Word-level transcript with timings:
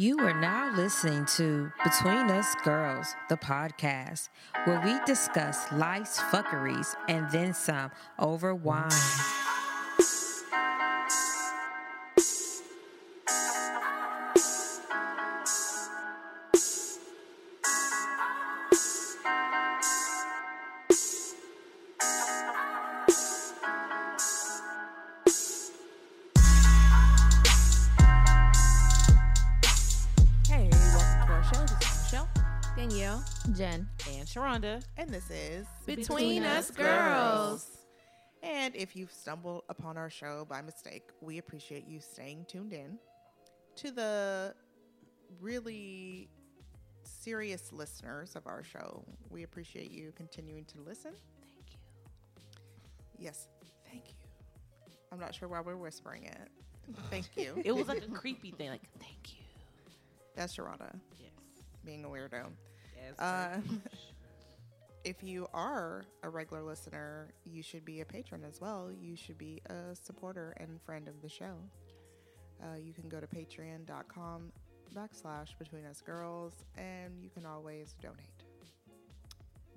You 0.00 0.16
are 0.20 0.40
now 0.40 0.72
listening 0.76 1.26
to 1.38 1.72
Between 1.82 2.30
Us 2.30 2.54
Girls, 2.62 3.16
the 3.28 3.36
podcast, 3.36 4.28
where 4.62 4.80
we 4.84 4.96
discuss 5.04 5.72
life's 5.72 6.20
fuckeries 6.20 6.94
and 7.08 7.28
then 7.32 7.52
some 7.52 7.90
over 8.16 8.54
wine. 8.54 8.92
Sharonda. 34.28 34.82
And 34.98 35.08
this 35.08 35.30
is 35.30 35.66
Between 35.86 36.42
Us 36.44 36.70
Girls. 36.70 37.66
And 38.42 38.76
if 38.76 38.94
you've 38.94 39.10
stumbled 39.10 39.62
upon 39.70 39.96
our 39.96 40.10
show 40.10 40.46
by 40.48 40.60
mistake, 40.60 41.08
we 41.22 41.38
appreciate 41.38 41.86
you 41.88 41.98
staying 42.00 42.44
tuned 42.46 42.72
in. 42.74 42.98
To 43.76 43.90
the 43.90 44.54
really 45.40 46.28
serious 47.04 47.72
listeners 47.72 48.36
of 48.36 48.46
our 48.46 48.62
show, 48.62 49.02
we 49.30 49.44
appreciate 49.44 49.90
you 49.90 50.12
continuing 50.14 50.66
to 50.66 50.78
listen. 50.86 51.12
Thank 51.40 51.72
you. 51.72 51.78
Yes, 53.18 53.48
thank 53.90 54.08
you. 54.08 54.14
I'm 55.10 55.18
not 55.18 55.34
sure 55.34 55.48
why 55.48 55.60
we're 55.60 55.76
whispering 55.76 56.24
it. 56.24 56.48
Thank 57.10 57.28
you. 57.34 57.54
It 57.64 57.72
was 57.74 57.88
like 57.88 58.04
a 58.04 58.08
creepy 58.10 58.50
thing, 58.50 58.68
like 58.70 58.82
thank 59.00 59.32
you. 59.38 59.44
That's 60.36 60.54
Sharonda 60.54 60.94
Yes. 61.18 61.30
being 61.84 62.04
a 62.04 62.08
weirdo. 62.08 62.46
Yes. 62.96 63.18
Uh, 63.18 63.60
if 65.08 65.22
you 65.22 65.48
are 65.54 66.04
a 66.22 66.28
regular 66.28 66.62
listener, 66.62 67.28
you 67.46 67.62
should 67.62 67.82
be 67.82 68.02
a 68.02 68.04
patron 68.04 68.44
as 68.46 68.60
well. 68.60 68.90
You 68.92 69.16
should 69.16 69.38
be 69.38 69.62
a 69.70 69.96
supporter 69.96 70.54
and 70.58 70.78
friend 70.82 71.08
of 71.08 71.22
the 71.22 71.30
show. 71.30 71.54
Uh, 72.62 72.76
you 72.76 72.92
can 72.92 73.08
go 73.08 73.18
to 73.18 73.26
patreon.com 73.26 74.52
backslash 74.94 75.58
between 75.58 75.86
us 75.86 76.02
girls 76.02 76.52
and 76.76 77.22
you 77.22 77.30
can 77.30 77.46
always 77.46 77.94
donate. 78.02 78.42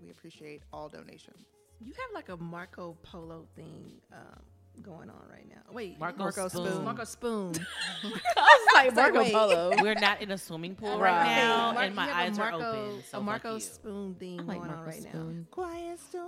We 0.04 0.10
appreciate 0.10 0.64
all 0.74 0.90
donations. 0.90 1.46
You 1.80 1.94
have 1.94 2.14
like 2.14 2.28
a 2.28 2.36
Marco 2.36 2.98
Polo 3.02 3.48
thing 3.56 4.02
um, 4.12 4.42
going 4.82 5.10
on 5.10 5.24
right 5.32 5.48
now. 5.50 5.62
Wait, 5.72 6.00
Marco, 6.00 6.18
Marco 6.20 6.48
Spoon. 6.48 6.68
Spoon. 6.72 6.84
Marco 6.84 7.04
Spoon. 7.04 7.54
like 8.74 8.96
Marco 8.96 9.16
Marco 9.24 9.32
Polo. 9.32 9.72
We're 9.82 9.96
not 9.96 10.22
in 10.22 10.32
a 10.32 10.38
swimming 10.38 10.76
pool 10.76 11.00
Right. 11.00 11.12
right 11.12 11.36
now, 11.36 11.72
Mar- 11.74 11.84
and 11.84 11.96
my 11.96 12.12
eyes 12.14 12.38
Marco, 12.38 12.60
are 12.60 12.76
open. 12.76 13.04
So 13.10 13.20
a 13.20 13.22
Marco 13.22 13.50
fuck 13.54 13.54
you. 13.56 13.60
Spoon 13.62 14.16
thing 14.16 14.40
I 14.40 14.44
like 14.44 14.58
going 14.60 14.72
on 14.72 14.86
right 14.86 15.02
Spoon. 15.02 15.48
Quiet 15.52 16.00
storm. 16.00 16.28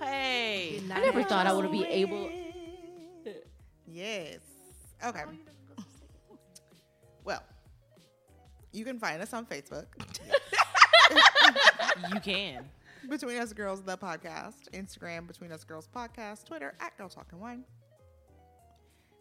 Hey. 0.00 0.80
I 0.92 1.00
never 1.00 1.22
thought 1.24 1.46
I 1.46 1.52
would 1.52 1.70
be 1.72 1.84
able. 1.84 2.30
Yes. 3.86 4.38
Okay. 5.04 5.22
Well, 7.24 7.42
you 8.72 8.84
can 8.84 8.98
find 8.98 9.20
us 9.22 9.32
on 9.32 9.46
Facebook. 9.46 9.86
You 12.14 12.20
can. 12.20 12.64
Between 13.06 13.38
Us 13.38 13.52
Girls, 13.52 13.82
the 13.82 13.96
podcast. 13.96 14.68
Instagram, 14.72 15.26
Between 15.26 15.52
Us 15.52 15.64
Girls 15.64 15.88
Podcast. 15.94 16.44
Twitter, 16.44 16.74
at 16.80 16.96
Girl 16.98 17.08
Talking 17.08 17.40
Wine. 17.40 17.64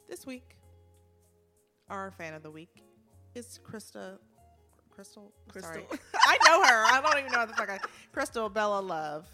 This 0.08 0.26
week, 0.26 0.58
our 1.90 2.12
fan 2.12 2.34
of 2.34 2.44
the 2.44 2.52
week 2.52 2.84
is 3.36 3.60
Krista. 3.66 4.18
Crystal? 4.90 5.32
Sorry. 5.58 5.84
Crystal. 5.84 6.00
I 6.16 6.38
know 6.46 6.64
her. 6.64 6.86
I 6.86 7.02
don't 7.02 7.20
even 7.20 7.32
know 7.32 7.40
what 7.40 7.50
the 7.50 7.54
fuck 7.54 7.70
I. 7.70 7.80
Crystal 8.12 8.50
Bella 8.50 8.80
Love. 8.80 9.28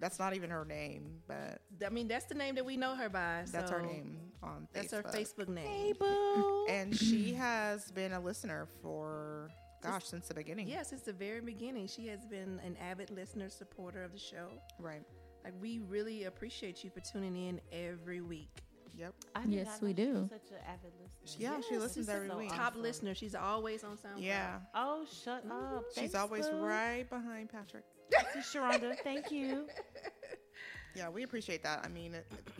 That's 0.00 0.18
not 0.18 0.34
even 0.36 0.50
her 0.50 0.64
name, 0.64 1.18
but 1.26 1.60
I 1.84 1.88
mean, 1.88 2.06
that's 2.06 2.26
the 2.26 2.34
name 2.34 2.54
that 2.54 2.64
we 2.64 2.76
know 2.76 2.94
her 2.94 3.08
by. 3.08 3.44
that's 3.50 3.70
her 3.70 3.82
name 3.82 4.18
on 4.44 4.68
Facebook. 4.72 4.90
That's 4.90 4.92
her 4.92 5.02
Facebook 5.02 5.48
name. 5.48 5.96
And 6.68 6.94
she 6.96 7.32
has 7.34 7.90
been 7.90 8.12
a 8.12 8.20
listener 8.20 8.68
for, 8.80 9.50
gosh, 9.82 10.04
since 10.04 10.28
the 10.28 10.34
beginning. 10.34 10.66
Yeah, 10.68 10.82
since 10.82 11.02
the 11.02 11.12
very 11.12 11.40
beginning, 11.40 11.86
she 11.86 12.06
has 12.08 12.24
been 12.26 12.60
an 12.64 12.76
avid 12.76 13.10
listener, 13.10 13.48
supporter 13.48 14.02
of 14.02 14.12
the 14.12 14.18
show. 14.18 14.48
Right. 14.78 15.02
Like, 15.44 15.54
we 15.60 15.78
really 15.88 16.24
appreciate 16.24 16.82
you 16.84 16.90
for 16.90 17.00
tuning 17.00 17.36
in 17.36 17.60
every 17.72 18.20
week. 18.20 18.62
Yep. 18.96 19.14
I 19.36 19.42
did 19.42 19.52
Yes, 19.52 19.66
not 19.66 19.82
we 19.82 19.88
know 19.90 19.94
she 19.96 20.04
do. 20.04 20.12
was 20.14 20.30
Such 20.30 20.50
an 20.50 20.56
avid 20.66 20.92
listener. 21.00 21.36
Yeah, 21.38 21.60
she 21.68 21.78
listens 21.78 22.06
she's 22.06 22.08
every 22.14 22.28
a 22.28 22.36
week. 22.36 22.48
Top 22.50 22.72
Awesome. 22.72 22.82
listener. 22.82 23.14
She's 23.14 23.34
always 23.36 23.84
on 23.84 23.96
SoundCloud. 23.96 24.22
Yeah. 24.24 24.58
Oh, 24.74 25.04
shut 25.24 25.44
up. 25.50 25.84
She's 25.90 25.94
Thanks, 25.96 26.14
always 26.16 26.48
boo. 26.48 26.56
right 26.56 27.08
behind 27.08 27.48
Patrick. 27.50 27.84
This 28.10 28.44
is 28.44 28.52
Sharonda. 28.52 28.96
Thank 29.04 29.30
you. 29.30 29.66
Yeah, 30.94 31.10
we 31.10 31.22
appreciate 31.22 31.62
that. 31.62 31.84
I 31.84 31.88
mean, 31.88 32.16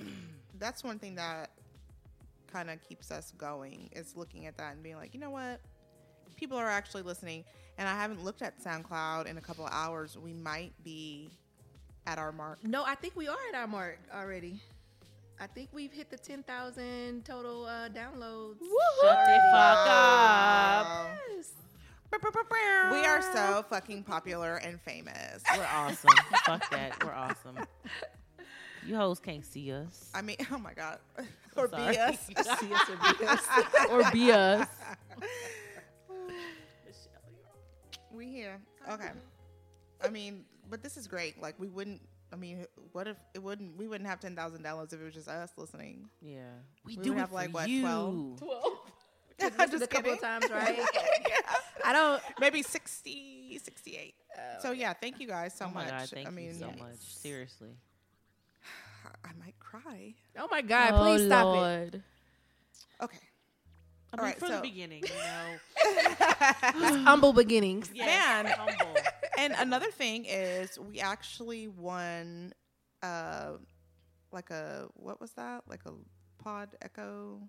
that's 0.61 0.85
one 0.85 0.99
thing 1.01 1.17
that 1.17 1.51
kind 2.53 2.71
of 2.71 2.81
keeps 2.83 3.11
us 3.11 3.33
going 3.37 3.89
is 3.93 4.17
looking 4.17 4.47
at 4.47 4.57
that 4.59 4.75
and 4.75 4.83
being 4.83 4.95
like, 4.97 5.13
you 5.13 5.19
know 5.19 5.31
what? 5.31 5.61
People 6.39 6.57
are 6.57 6.69
actually 6.69 7.03
listening. 7.03 7.45
And 7.77 7.89
I 7.89 7.95
haven't 7.95 8.25
looked 8.25 8.43
at 8.43 8.59
SoundCloud 8.63 9.27
in 9.27 9.39
a 9.39 9.41
couple 9.41 9.67
of 9.67 9.73
hours. 9.73 10.17
We 10.17 10.33
might 10.33 10.73
be 10.85 11.31
at 12.07 12.19
our 12.19 12.33
mark. 12.33 12.65
No, 12.65 12.85
I 12.85 12.95
think 12.95 13.15
we 13.17 13.29
are 13.29 13.37
at 13.53 13.59
our 13.59 13.67
mark 13.67 13.99
already. 14.15 14.61
I 15.41 15.47
think 15.47 15.69
we've 15.73 15.93
hit 15.93 16.11
the 16.11 16.17
10,000 16.19 17.25
total 17.25 17.65
uh, 17.67 17.89
downloads. 17.89 18.59
Shut 19.01 19.19
the 19.27 19.41
fuck 19.53 19.87
up. 19.89 21.11
Yes. 21.37 21.53
We 22.11 23.05
are 23.05 23.23
so 23.23 23.65
fucking 23.69 24.03
popular 24.05 24.57
and 24.57 24.81
famous. 24.81 25.43
We're 25.55 25.67
awesome. 25.73 26.11
Fuck 26.47 26.71
that. 26.71 27.05
We're 27.05 27.13
awesome. 27.13 27.59
You 28.87 28.97
hoes 28.97 29.21
can't 29.21 29.45
see 29.45 29.71
us. 29.73 30.11
I 30.15 30.23
mean, 30.23 30.37
oh 30.51 30.59
my 30.59 30.73
God. 30.73 30.99
Or 31.55 31.69
Sorry. 31.69 31.95
BS. 31.95 32.19
See 32.59 32.73
us 32.73 32.89
or 32.89 33.15
be 33.19 33.27
us. 33.27 33.47
Or 33.91 34.11
be 34.11 34.33
us. 34.33 34.69
We 38.13 38.27
here. 38.27 38.59
Okay. 38.91 39.11
I 40.05 40.09
mean, 40.09 40.45
but 40.71 40.83
this 40.83 40.97
is 40.97 41.07
great. 41.07 41.41
Like 41.41 41.55
we 41.59 41.69
wouldn't. 41.69 42.01
I 42.33 42.37
mean, 42.37 42.67
what 42.93 43.09
if 43.09 43.17
it 43.35 43.43
wouldn't? 43.43 43.77
We 43.77 43.89
wouldn't 43.89 44.09
have 44.09 44.21
ten 44.21 44.37
thousand 44.37 44.63
dollars 44.63 44.93
if 44.93 45.01
it 45.01 45.05
was 45.05 45.15
just 45.15 45.29
us 45.29 45.51
listening. 45.57 46.09
Yeah. 46.21 46.41
We, 46.85 46.97
We 46.97 47.03
do 47.03 47.11
would 47.11 47.19
it 47.19 47.21
have, 47.21 47.33
like, 47.33 47.51
for 47.51 47.55
what, 47.55 47.69
you. 47.69 47.83
12? 47.83 48.43
Just 49.41 49.55
I'm 49.61 49.83
a 49.83 49.87
couple 49.87 50.13
of 50.13 50.21
times, 50.21 50.51
right? 50.51 50.77
yeah. 50.77 51.37
I 51.85 51.93
don't. 51.93 52.21
Maybe 52.41 52.61
60, 52.61 53.61
68. 53.63 54.15
so 54.61 54.73
yeah, 54.73 54.93
thank 54.93 55.21
you 55.21 55.29
guys 55.29 55.55
so 55.55 55.67
oh 55.67 55.71
my 55.73 55.85
much. 55.85 55.91
god, 55.91 56.09
thank 56.09 56.27
I 56.27 56.31
mean, 56.33 56.47
you 56.47 56.55
so 56.55 56.67
yes. 56.67 56.79
much. 56.79 56.99
Seriously. 56.99 57.69
I 59.25 59.29
might 59.39 59.57
cry. 59.61 60.15
Oh 60.37 60.49
my 60.51 60.61
God! 60.61 60.91
oh, 60.93 60.99
Please 61.05 61.27
stop 61.27 61.57
it. 61.95 62.01
Okay. 63.01 63.19
I 64.13 64.17
mean, 64.17 64.25
right, 64.25 64.39
from 64.39 64.49
so- 64.49 64.57
the 64.57 64.63
beginning, 64.63 65.03
you 65.07 65.15
know. 65.15 67.03
Humble 67.05 67.33
beginnings. 67.33 67.91
Man. 67.97 68.47
humble. 68.47 68.95
and 69.39 69.55
another 69.59 69.91
thing 69.91 70.25
is, 70.27 70.79
we 70.79 71.01
actually 71.01 71.69
won, 71.69 72.53
uh, 73.03 73.53
like 74.33 74.51
a 74.51 74.89
what 74.95 75.21
was 75.21 75.33
that? 75.33 75.63
Like 75.69 75.81
a 75.87 75.93
pod 76.43 76.71
echo. 76.83 77.41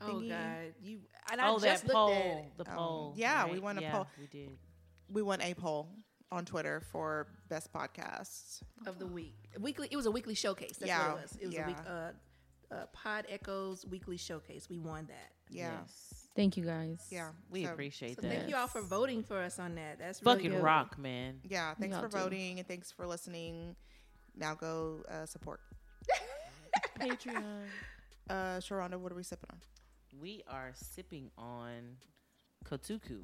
Oh 0.00 0.20
God! 0.20 0.74
You 0.82 0.98
and 1.30 1.40
I 1.40 1.48
Oh, 1.48 1.58
just 1.58 1.86
that 1.86 1.94
looked 1.94 2.12
at 2.14 2.18
it. 2.26 2.32
poll. 2.32 2.52
The 2.58 2.70
Um, 2.70 2.76
poll. 2.76 3.14
yeah, 3.16 3.46
we 3.50 3.58
won 3.58 3.78
a 3.78 3.80
Yeah, 3.82 3.92
poll. 3.92 4.06
We 4.18 4.26
did. 4.26 4.58
We 5.08 5.22
won 5.22 5.40
a 5.40 5.54
poll 5.54 5.88
on 6.32 6.44
Twitter 6.44 6.80
for 6.92 7.28
best 7.48 7.72
podcasts. 7.72 8.60
of 8.86 8.98
the 8.98 9.06
week. 9.06 9.34
Weekly. 9.60 9.88
It 9.90 9.96
was 9.96 10.06
a 10.06 10.10
weekly 10.10 10.34
showcase. 10.34 10.76
That's 10.78 10.88
Yeah, 10.88 11.08
what 11.12 11.18
it 11.18 11.22
was. 11.22 11.38
It 11.40 11.46
was 11.46 11.56
a 11.56 11.64
week. 11.66 11.76
Uh, 11.86 12.10
uh, 12.74 12.86
Pod 12.92 13.26
Echoes 13.28 13.86
weekly 13.86 14.16
showcase. 14.16 14.68
We 14.68 14.78
won 14.78 15.06
that. 15.06 15.32
Yeah. 15.54 15.78
Yes. 15.80 16.10
Thank 16.36 16.56
you 16.56 16.64
guys. 16.64 16.98
Yeah. 17.10 17.30
We 17.48 17.64
So- 17.64 17.72
appreciate 17.72 18.16
So 18.16 18.22
that. 18.22 18.28
thank 18.28 18.48
you 18.50 18.56
all 18.56 18.66
for 18.66 18.82
voting 18.82 19.22
for 19.22 19.38
us 19.40 19.58
on 19.60 19.76
that. 19.76 19.98
That's 20.00 20.20
really 20.22 20.36
Fucking 20.38 20.50
good. 20.52 20.62
rock, 20.62 20.98
man. 20.98 21.40
Yeah, 21.44 21.74
thanks 21.74 21.94
Y'all 21.94 22.02
for 22.02 22.10
too. 22.10 22.18
voting 22.18 22.58
and 22.58 22.66
thanks 22.66 22.90
for 22.90 23.06
listening. 23.06 23.76
Now 24.36 24.54
go 24.56 25.04
uh, 25.08 25.26
support. 25.26 25.60
Patreon. 27.00 27.42
Uh, 28.30 28.56
Sharonda, 28.58 28.98
what 28.98 29.12
are 29.12 29.14
we 29.14 29.22
sipping 29.22 29.50
on? 29.52 29.58
We 30.18 30.42
are 30.48 30.72
sipping 30.74 31.30
on 31.36 31.98
Kotuku. 32.64 33.18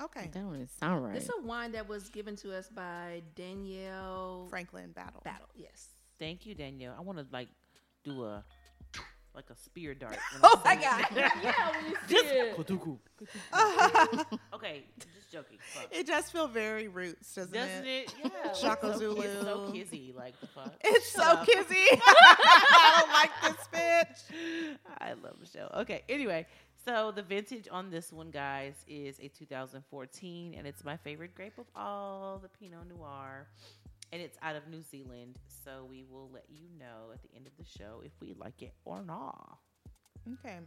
Okay, 0.00 0.30
That 0.32 0.32
don't 0.32 0.68
sound 0.78 1.04
right. 1.04 1.12
This 1.14 1.24
is 1.24 1.30
a 1.36 1.42
wine 1.44 1.72
that 1.72 1.88
was 1.88 2.08
given 2.08 2.36
to 2.36 2.56
us 2.56 2.68
by 2.68 3.24
Danielle 3.34 4.46
Franklin 4.48 4.92
Battle. 4.92 5.22
Battle. 5.24 5.48
Yes. 5.56 5.88
Thank 6.20 6.46
you, 6.46 6.54
Danielle. 6.54 6.94
I 6.96 7.00
want 7.00 7.18
to 7.18 7.26
like 7.32 7.48
do 8.04 8.22
a 8.26 8.44
like 9.38 9.50
a 9.50 9.56
spear 9.56 9.94
dart. 9.94 10.18
Oh 10.42 10.60
my 10.64 10.74
say 10.74 10.82
God. 10.82 11.04
it. 11.12 11.32
yeah, 11.42 11.70
we 11.86 12.14
Just 12.14 12.26
Kotuku. 12.56 12.98
okay, 14.54 14.82
just 14.98 15.30
joking. 15.30 15.58
Fuck. 15.60 15.86
It 15.92 16.08
does 16.08 16.28
feel 16.28 16.48
very 16.48 16.88
roots, 16.88 17.36
doesn't, 17.36 17.54
it? 17.54 17.58
Doesn't 17.58 17.86
it? 17.86 18.14
it? 18.24 18.32
Yeah. 18.44 18.52
Shaka 18.52 18.88
it's 18.88 18.98
so, 18.98 19.14
Zulu. 19.14 19.20
It's 19.22 19.42
so 19.42 19.70
kizzy. 19.72 20.12
Like 20.16 20.40
the 20.40 20.48
fuck. 20.48 20.74
It's 20.82 21.12
so 21.12 21.22
up. 21.22 21.46
kizzy. 21.46 21.86
I 21.92 23.00
don't 23.00 23.12
like 23.12 23.56
this 23.56 23.68
bitch. 23.72 24.76
I 24.98 25.12
love 25.12 25.36
Michelle. 25.38 25.70
Okay, 25.82 26.02
anyway, 26.08 26.44
So 26.84 27.12
the 27.12 27.22
vintage 27.22 27.68
on 27.70 27.90
this 27.90 28.12
one, 28.12 28.30
guys, 28.30 28.74
is 28.88 29.20
a 29.20 29.28
2014, 29.28 30.54
and 30.58 30.66
it's 30.66 30.84
my 30.84 30.96
favorite 30.96 31.34
grape 31.36 31.58
of 31.58 31.66
all, 31.76 32.38
the 32.38 32.48
Pinot 32.48 32.88
Noir, 32.88 33.46
and 34.12 34.22
it's 34.22 34.38
out 34.42 34.56
of 34.56 34.68
New 34.68 34.82
Zealand. 34.82 35.38
So 35.64 35.86
we 35.88 36.04
will 36.08 36.30
let 36.32 36.44
you 36.48 36.68
know 36.78 37.12
at 37.12 37.22
the 37.22 37.28
end 37.36 37.46
of 37.46 37.52
the 37.58 37.64
show 37.64 38.02
if 38.04 38.12
we 38.20 38.34
like 38.38 38.62
it 38.62 38.74
or 38.84 39.02
not. 39.02 39.58
Okay. 40.44 40.58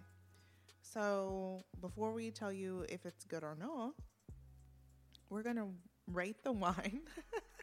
So 0.81 1.63
before 1.79 2.11
we 2.11 2.31
tell 2.31 2.51
you 2.51 2.85
if 2.89 3.05
it's 3.05 3.23
good 3.25 3.43
or 3.43 3.55
not, 3.59 3.93
we're 5.29 5.43
gonna 5.43 5.67
rate 6.07 6.43
the 6.43 6.51
wine 6.51 7.01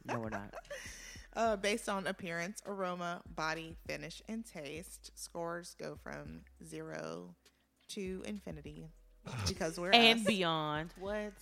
No, 0.04 0.18
we're 0.20 0.30
not. 0.30 0.54
uh, 1.36 1.56
based 1.56 1.88
on 1.88 2.06
appearance, 2.06 2.62
aroma, 2.66 3.20
body, 3.34 3.76
finish, 3.86 4.22
and 4.28 4.44
taste. 4.44 5.10
Scores 5.14 5.74
go 5.78 5.96
from 6.02 6.40
zero 6.64 7.34
to 7.90 8.22
infinity 8.26 8.88
because 9.46 9.78
we're 9.78 9.90
and 9.90 10.20
us. 10.20 10.26
beyond. 10.26 10.94
What? 10.98 11.32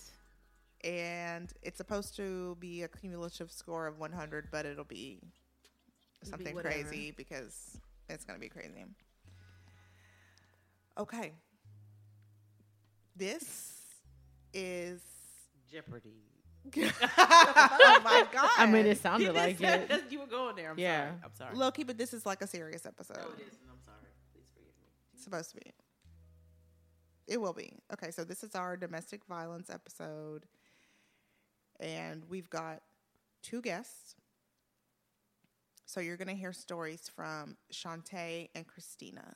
And 0.83 1.51
it's 1.61 1.77
supposed 1.77 2.15
to 2.17 2.55
be 2.59 2.83
a 2.83 2.87
cumulative 2.87 3.51
score 3.51 3.87
of 3.87 3.99
100, 3.99 4.49
but 4.51 4.65
it'll 4.65 4.83
be 4.83 5.19
something 6.23 6.55
whatever. 6.55 6.73
crazy 6.73 7.11
because 7.11 7.77
it's 8.09 8.25
going 8.25 8.37
to 8.37 8.41
be 8.41 8.49
crazy. 8.49 8.85
Okay. 10.97 11.31
This 13.15 13.81
is. 14.53 15.01
Jeopardy. 15.71 16.23
oh 16.77 18.01
my 18.03 18.25
God. 18.31 18.49
I 18.57 18.65
mean, 18.65 18.85
it 18.85 18.97
sounded 18.99 19.33
like 19.33 19.59
it. 19.61 19.89
you 20.09 20.19
were 20.19 20.27
going 20.27 20.55
there. 20.55 20.71
I'm 20.71 20.79
Yeah. 20.79 21.07
sorry. 21.07 21.19
I'm 21.23 21.35
sorry. 21.35 21.55
Low 21.55 21.71
key, 21.71 21.83
but 21.83 21.97
this 21.97 22.13
is 22.13 22.25
like 22.25 22.41
a 22.41 22.47
serious 22.47 22.85
episode. 22.85 23.17
No, 23.17 23.23
it 23.37 23.41
isn't. 23.47 23.59
I'm 23.69 23.81
sorry. 23.83 23.97
Please 24.33 24.47
forgive 24.53 24.73
me. 24.81 24.87
It's 25.13 25.23
supposed 25.23 25.49
to 25.51 25.55
be. 25.57 25.73
It 27.27 27.41
will 27.41 27.53
be. 27.53 27.73
Okay, 27.93 28.11
so 28.11 28.23
this 28.23 28.43
is 28.43 28.55
our 28.55 28.77
domestic 28.77 29.25
violence 29.25 29.69
episode. 29.69 30.45
And 31.79 32.23
we've 32.29 32.49
got 32.49 32.81
two 33.43 33.61
guests. 33.61 34.15
So 35.85 35.99
you're 35.99 36.17
going 36.17 36.27
to 36.27 36.33
hear 36.33 36.53
stories 36.53 37.09
from 37.15 37.57
Shantae 37.71 38.49
and 38.55 38.67
Christina. 38.67 39.35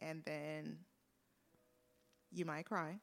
And 0.00 0.22
then 0.24 0.78
you 2.32 2.44
might 2.44 2.66
cry. 2.66 2.98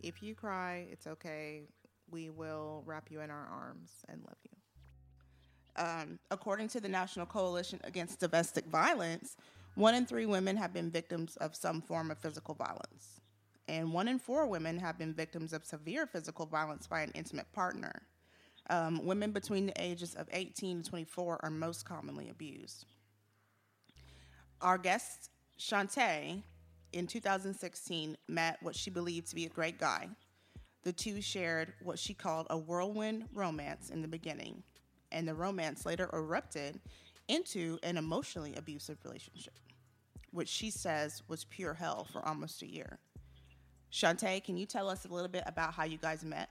If 0.00 0.22
you 0.22 0.34
cry, 0.34 0.86
it's 0.90 1.06
okay. 1.06 1.68
We 2.10 2.30
will 2.30 2.82
wrap 2.86 3.10
you 3.10 3.20
in 3.20 3.30
our 3.30 3.48
arms 3.52 3.90
and 4.08 4.20
love 4.22 4.38
you. 4.42 5.84
Um, 5.84 6.18
according 6.30 6.68
to 6.68 6.80
the 6.80 6.88
National 6.88 7.26
Coalition 7.26 7.78
Against 7.84 8.18
Domestic 8.18 8.66
Violence, 8.66 9.36
one 9.76 9.94
in 9.94 10.06
three 10.06 10.26
women 10.26 10.56
have 10.56 10.72
been 10.72 10.90
victims 10.90 11.36
of 11.36 11.54
some 11.54 11.80
form 11.80 12.10
of 12.10 12.18
physical 12.18 12.54
violence, 12.54 13.20
and 13.68 13.92
one 13.92 14.08
in 14.08 14.18
four 14.18 14.46
women 14.46 14.78
have 14.78 14.98
been 14.98 15.12
victims 15.12 15.52
of 15.52 15.64
severe 15.64 16.06
physical 16.06 16.46
violence 16.46 16.86
by 16.86 17.02
an 17.02 17.12
intimate 17.14 17.52
partner. 17.52 18.02
Um, 18.70 19.04
women 19.04 19.30
between 19.30 19.66
the 19.66 19.82
ages 19.82 20.14
of 20.14 20.28
18 20.32 20.82
to 20.82 20.90
24 20.90 21.40
are 21.42 21.50
most 21.50 21.84
commonly 21.84 22.30
abused. 22.30 22.86
Our 24.60 24.78
guest, 24.78 25.30
Shantae, 25.58 26.42
in 26.92 27.06
2016, 27.06 28.16
met 28.28 28.58
what 28.62 28.74
she 28.74 28.90
believed 28.90 29.28
to 29.28 29.34
be 29.34 29.44
a 29.44 29.50
great 29.50 29.78
guy. 29.78 30.08
The 30.82 30.92
two 30.92 31.20
shared 31.20 31.74
what 31.82 31.98
she 31.98 32.14
called 32.14 32.46
a 32.50 32.58
whirlwind 32.58 33.26
romance 33.34 33.90
in 33.90 34.02
the 34.02 34.08
beginning, 34.08 34.62
and 35.12 35.28
the 35.28 35.34
romance 35.34 35.84
later 35.84 36.08
erupted 36.12 36.80
into 37.28 37.78
an 37.82 37.98
emotionally 37.98 38.54
abusive 38.56 38.98
relationship, 39.04 39.54
which 40.30 40.48
she 40.48 40.70
says 40.70 41.22
was 41.28 41.44
pure 41.44 41.74
hell 41.74 42.06
for 42.10 42.26
almost 42.26 42.62
a 42.62 42.66
year. 42.66 42.98
Shantae, 43.92 44.44
can 44.44 44.56
you 44.56 44.66
tell 44.66 44.88
us 44.88 45.04
a 45.04 45.08
little 45.08 45.28
bit 45.28 45.44
about 45.46 45.74
how 45.74 45.84
you 45.84 45.98
guys 45.98 46.24
met? 46.24 46.50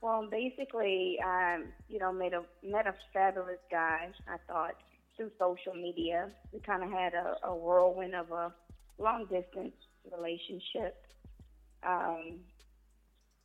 Well, 0.00 0.28
basically, 0.30 1.18
um, 1.24 1.66
you 1.88 1.98
know, 1.98 2.12
met 2.12 2.32
a 2.34 2.42
met 2.64 2.86
a 2.86 2.94
fabulous 3.12 3.60
guy. 3.70 4.08
I 4.28 4.36
thought 4.48 4.74
through 5.16 5.30
social 5.38 5.74
media, 5.74 6.30
we 6.52 6.60
kind 6.60 6.82
of 6.82 6.90
had 6.90 7.14
a, 7.14 7.36
a 7.44 7.54
whirlwind 7.54 8.14
of 8.14 8.30
a 8.32 8.52
long 8.98 9.26
distance 9.26 9.74
relationship. 10.10 11.06
Um, 11.86 12.40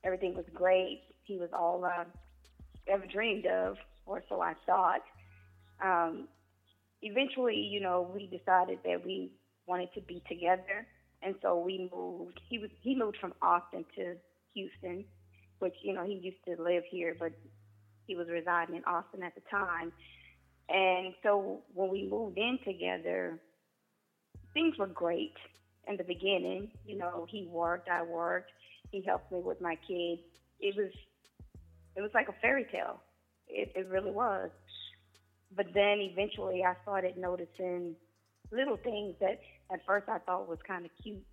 everything 0.03 0.35
was 0.35 0.45
great. 0.53 1.03
He 1.23 1.37
was 1.37 1.49
all 1.53 1.85
I 1.85 2.05
ever 2.87 3.05
dreamed 3.05 3.45
of, 3.45 3.77
or 4.05 4.23
so 4.27 4.41
I 4.41 4.53
thought. 4.65 5.01
Um, 5.83 6.27
eventually, 7.01 7.55
you 7.57 7.81
know, 7.81 8.09
we 8.13 8.27
decided 8.27 8.79
that 8.83 9.05
we 9.05 9.31
wanted 9.67 9.93
to 9.93 10.01
be 10.01 10.23
together, 10.27 10.87
and 11.21 11.35
so 11.41 11.59
we 11.59 11.89
moved. 11.93 12.39
He 12.49 12.57
was 12.59 12.69
he 12.81 12.95
moved 12.95 13.17
from 13.19 13.33
Austin 13.41 13.85
to 13.95 14.15
Houston 14.53 15.05
which 15.59 15.75
you 15.81 15.93
know 15.93 16.05
he 16.05 16.13
used 16.13 16.43
to 16.45 16.61
live 16.61 16.83
here, 16.89 17.15
but 17.19 17.31
he 18.05 18.15
was 18.15 18.27
residing 18.29 18.75
in 18.75 18.83
Austin 18.85 19.23
at 19.23 19.35
the 19.35 19.41
time. 19.49 19.91
And 20.69 21.13
so 21.23 21.61
when 21.73 21.89
we 21.89 22.07
moved 22.09 22.37
in 22.37 22.59
together, 22.65 23.39
things 24.53 24.77
were 24.77 24.87
great 24.87 25.35
in 25.87 25.97
the 25.97 26.03
beginning. 26.03 26.71
You 26.85 26.97
know, 26.97 27.25
he 27.29 27.47
worked, 27.49 27.89
I 27.89 28.03
worked, 28.03 28.51
he 28.91 29.01
helped 29.01 29.31
me 29.31 29.39
with 29.39 29.61
my 29.61 29.75
kids. 29.87 30.21
It 30.59 30.75
was 30.75 30.91
it 31.95 32.01
was 32.01 32.11
like 32.13 32.29
a 32.29 32.35
fairy 32.41 32.65
tale. 32.71 33.01
It, 33.47 33.71
it 33.75 33.87
really 33.89 34.11
was. 34.11 34.49
But 35.55 35.67
then 35.73 35.99
eventually 35.99 36.63
I 36.63 36.73
started 36.83 37.17
noticing 37.17 37.95
little 38.51 38.77
things 38.77 39.15
that 39.21 39.39
at 39.71 39.85
first 39.85 40.07
I 40.09 40.19
thought 40.19 40.47
was 40.47 40.59
kind 40.67 40.85
of 40.85 40.91
cute. 41.01 41.23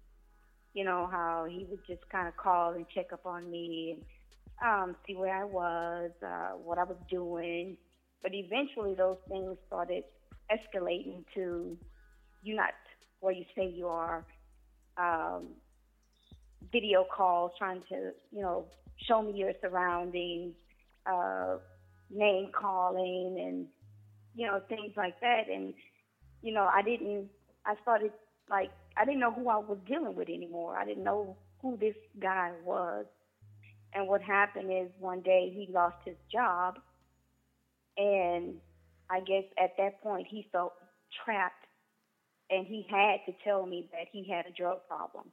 You 0.72 0.84
know, 0.84 1.08
how 1.10 1.46
he 1.48 1.66
would 1.70 1.86
just 1.86 2.08
kind 2.10 2.26
of 2.26 2.36
call 2.36 2.72
and 2.72 2.84
check 2.92 3.12
up 3.12 3.24
on 3.26 3.48
me 3.48 3.96
and 3.96 4.04
um, 4.64 4.96
see 5.06 5.14
where 5.14 5.34
I 5.34 5.44
was, 5.44 6.10
uh, 6.26 6.56
what 6.56 6.78
I 6.78 6.84
was 6.84 6.96
doing. 7.08 7.76
But 8.22 8.34
eventually 8.34 8.94
those 8.94 9.18
things 9.28 9.56
started 9.68 10.02
escalating 10.50 11.24
to 11.34 11.76
you're 12.42 12.56
not 12.56 12.74
where 13.20 13.32
you 13.32 13.44
say 13.56 13.66
you 13.68 13.88
are. 13.88 14.24
Um, 14.96 15.48
video 16.70 17.04
calls 17.04 17.52
trying 17.58 17.82
to, 17.88 18.10
you 18.30 18.42
know, 18.42 18.66
show 19.08 19.22
me 19.22 19.32
your 19.32 19.52
surroundings, 19.60 20.54
uh, 21.06 21.56
name 22.10 22.50
calling 22.52 23.36
and, 23.40 23.66
you 24.34 24.46
know, 24.46 24.60
things 24.68 24.92
like 24.96 25.18
that. 25.20 25.48
And, 25.50 25.74
you 26.42 26.52
know, 26.52 26.68
I 26.72 26.82
didn't, 26.82 27.28
I 27.66 27.74
started 27.82 28.12
like, 28.50 28.70
I 28.96 29.04
didn't 29.04 29.20
know 29.20 29.32
who 29.32 29.48
I 29.48 29.56
was 29.56 29.78
dealing 29.86 30.14
with 30.14 30.28
anymore. 30.28 30.76
I 30.76 30.84
didn't 30.84 31.04
know 31.04 31.36
who 31.60 31.76
this 31.76 31.96
guy 32.20 32.52
was. 32.64 33.06
And 33.94 34.08
what 34.08 34.22
happened 34.22 34.70
is 34.70 34.90
one 34.98 35.20
day 35.20 35.52
he 35.54 35.72
lost 35.72 35.96
his 36.04 36.16
job. 36.30 36.78
And 37.96 38.56
I 39.10 39.20
guess 39.20 39.44
at 39.62 39.76
that 39.78 40.02
point 40.02 40.26
he 40.28 40.48
felt 40.52 40.72
trapped 41.24 41.64
and 42.50 42.66
he 42.66 42.86
had 42.90 43.18
to 43.26 43.32
tell 43.44 43.66
me 43.66 43.88
that 43.92 44.06
he 44.12 44.28
had 44.28 44.46
a 44.46 44.52
drug 44.52 44.78
problem. 44.88 45.24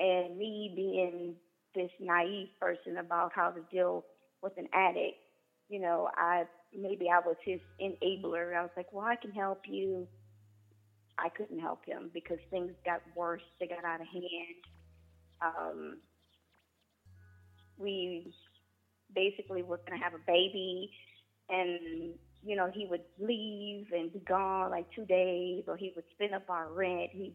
And 0.00 0.38
me 0.38 0.72
being 0.74 1.34
this 1.74 1.90
naive 2.00 2.48
person 2.60 2.98
about 2.98 3.32
how 3.34 3.50
to 3.50 3.60
deal 3.70 4.04
with 4.42 4.52
an 4.56 4.68
addict, 4.72 5.16
you 5.68 5.80
know, 5.80 6.08
I 6.16 6.44
maybe 6.76 7.08
I 7.10 7.20
was 7.20 7.36
his 7.44 7.60
enabler. 7.80 8.54
I 8.56 8.62
was 8.62 8.70
like, 8.76 8.92
well, 8.92 9.06
I 9.06 9.16
can 9.16 9.32
help 9.32 9.62
you. 9.66 10.06
I 11.18 11.28
couldn't 11.30 11.58
help 11.58 11.84
him 11.84 12.10
because 12.14 12.38
things 12.50 12.72
got 12.84 13.02
worse. 13.14 13.42
They 13.58 13.66
got 13.66 13.84
out 13.84 14.00
of 14.00 14.06
hand. 14.06 14.62
Um, 15.40 15.96
we 17.76 18.32
basically 19.14 19.62
were 19.62 19.78
going 19.78 19.98
to 19.98 20.04
have 20.04 20.14
a 20.14 20.24
baby, 20.26 20.90
and 21.48 22.14
you 22.42 22.56
know 22.56 22.70
he 22.72 22.86
would 22.86 23.02
leave 23.18 23.86
and 23.92 24.12
be 24.12 24.20
gone 24.20 24.70
like 24.70 24.86
two 24.94 25.04
days, 25.04 25.64
or 25.66 25.76
he 25.76 25.92
would 25.96 26.04
spend 26.14 26.34
up 26.34 26.48
our 26.48 26.72
rent. 26.72 27.10
He 27.12 27.34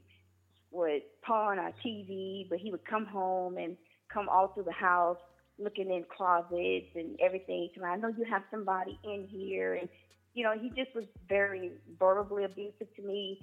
would 0.71 1.01
pawn 1.21 1.59
our 1.59 1.71
TV, 1.85 2.47
but 2.49 2.59
he 2.59 2.71
would 2.71 2.85
come 2.85 3.05
home 3.05 3.57
and 3.57 3.77
come 4.11 4.29
all 4.29 4.49
through 4.49 4.63
the 4.63 4.71
house 4.71 5.17
looking 5.59 5.91
in 5.91 6.03
closets 6.15 6.87
and 6.95 7.17
everything. 7.23 7.69
So 7.77 7.83
I 7.83 7.95
know 7.95 8.07
you 8.07 8.25
have 8.29 8.43
somebody 8.49 8.99
in 9.03 9.27
here, 9.29 9.75
and 9.75 9.89
you 10.33 10.43
know 10.43 10.53
he 10.59 10.69
just 10.69 10.95
was 10.95 11.05
very 11.27 11.71
verbally 11.99 12.43
abusive 12.43 12.93
to 12.95 13.01
me. 13.01 13.39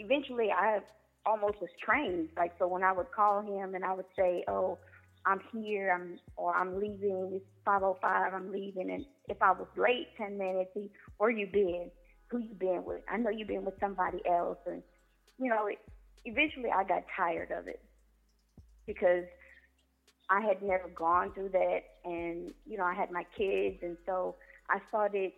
Eventually, 0.00 0.50
I 0.50 0.80
almost 1.26 1.60
was 1.60 1.70
trained. 1.84 2.30
Like 2.36 2.52
so, 2.58 2.66
when 2.66 2.82
I 2.82 2.92
would 2.92 3.12
call 3.12 3.42
him 3.42 3.74
and 3.74 3.84
I 3.84 3.94
would 3.94 4.10
say, 4.16 4.44
"Oh." 4.48 4.78
I'm 5.26 5.40
here, 5.52 5.92
I'm 5.92 6.18
or 6.36 6.54
I'm 6.54 6.80
leaving. 6.80 7.32
It's 7.34 7.44
5:05. 7.66 8.34
I'm 8.34 8.50
leaving, 8.50 8.90
and 8.90 9.04
if 9.28 9.42
I 9.42 9.52
was 9.52 9.68
late 9.76 10.08
10 10.16 10.38
minutes, 10.38 10.70
he, 10.74 10.90
where 11.18 11.30
you 11.30 11.46
been? 11.46 11.90
Who 12.28 12.38
you 12.38 12.54
been 12.54 12.84
with? 12.84 13.02
I 13.06 13.18
know 13.18 13.30
you 13.30 13.44
been 13.44 13.64
with 13.64 13.78
somebody 13.80 14.22
else, 14.26 14.58
and 14.66 14.82
you 15.38 15.50
know, 15.50 15.66
it, 15.66 15.78
eventually 16.24 16.70
I 16.70 16.84
got 16.84 17.04
tired 17.14 17.50
of 17.50 17.68
it 17.68 17.82
because 18.86 19.24
I 20.30 20.40
had 20.40 20.62
never 20.62 20.88
gone 20.88 21.32
through 21.34 21.50
that, 21.50 21.80
and 22.04 22.54
you 22.66 22.78
know, 22.78 22.84
I 22.84 22.94
had 22.94 23.10
my 23.10 23.26
kids, 23.36 23.76
and 23.82 23.96
so 24.06 24.36
I 24.70 24.78
started 24.88 25.32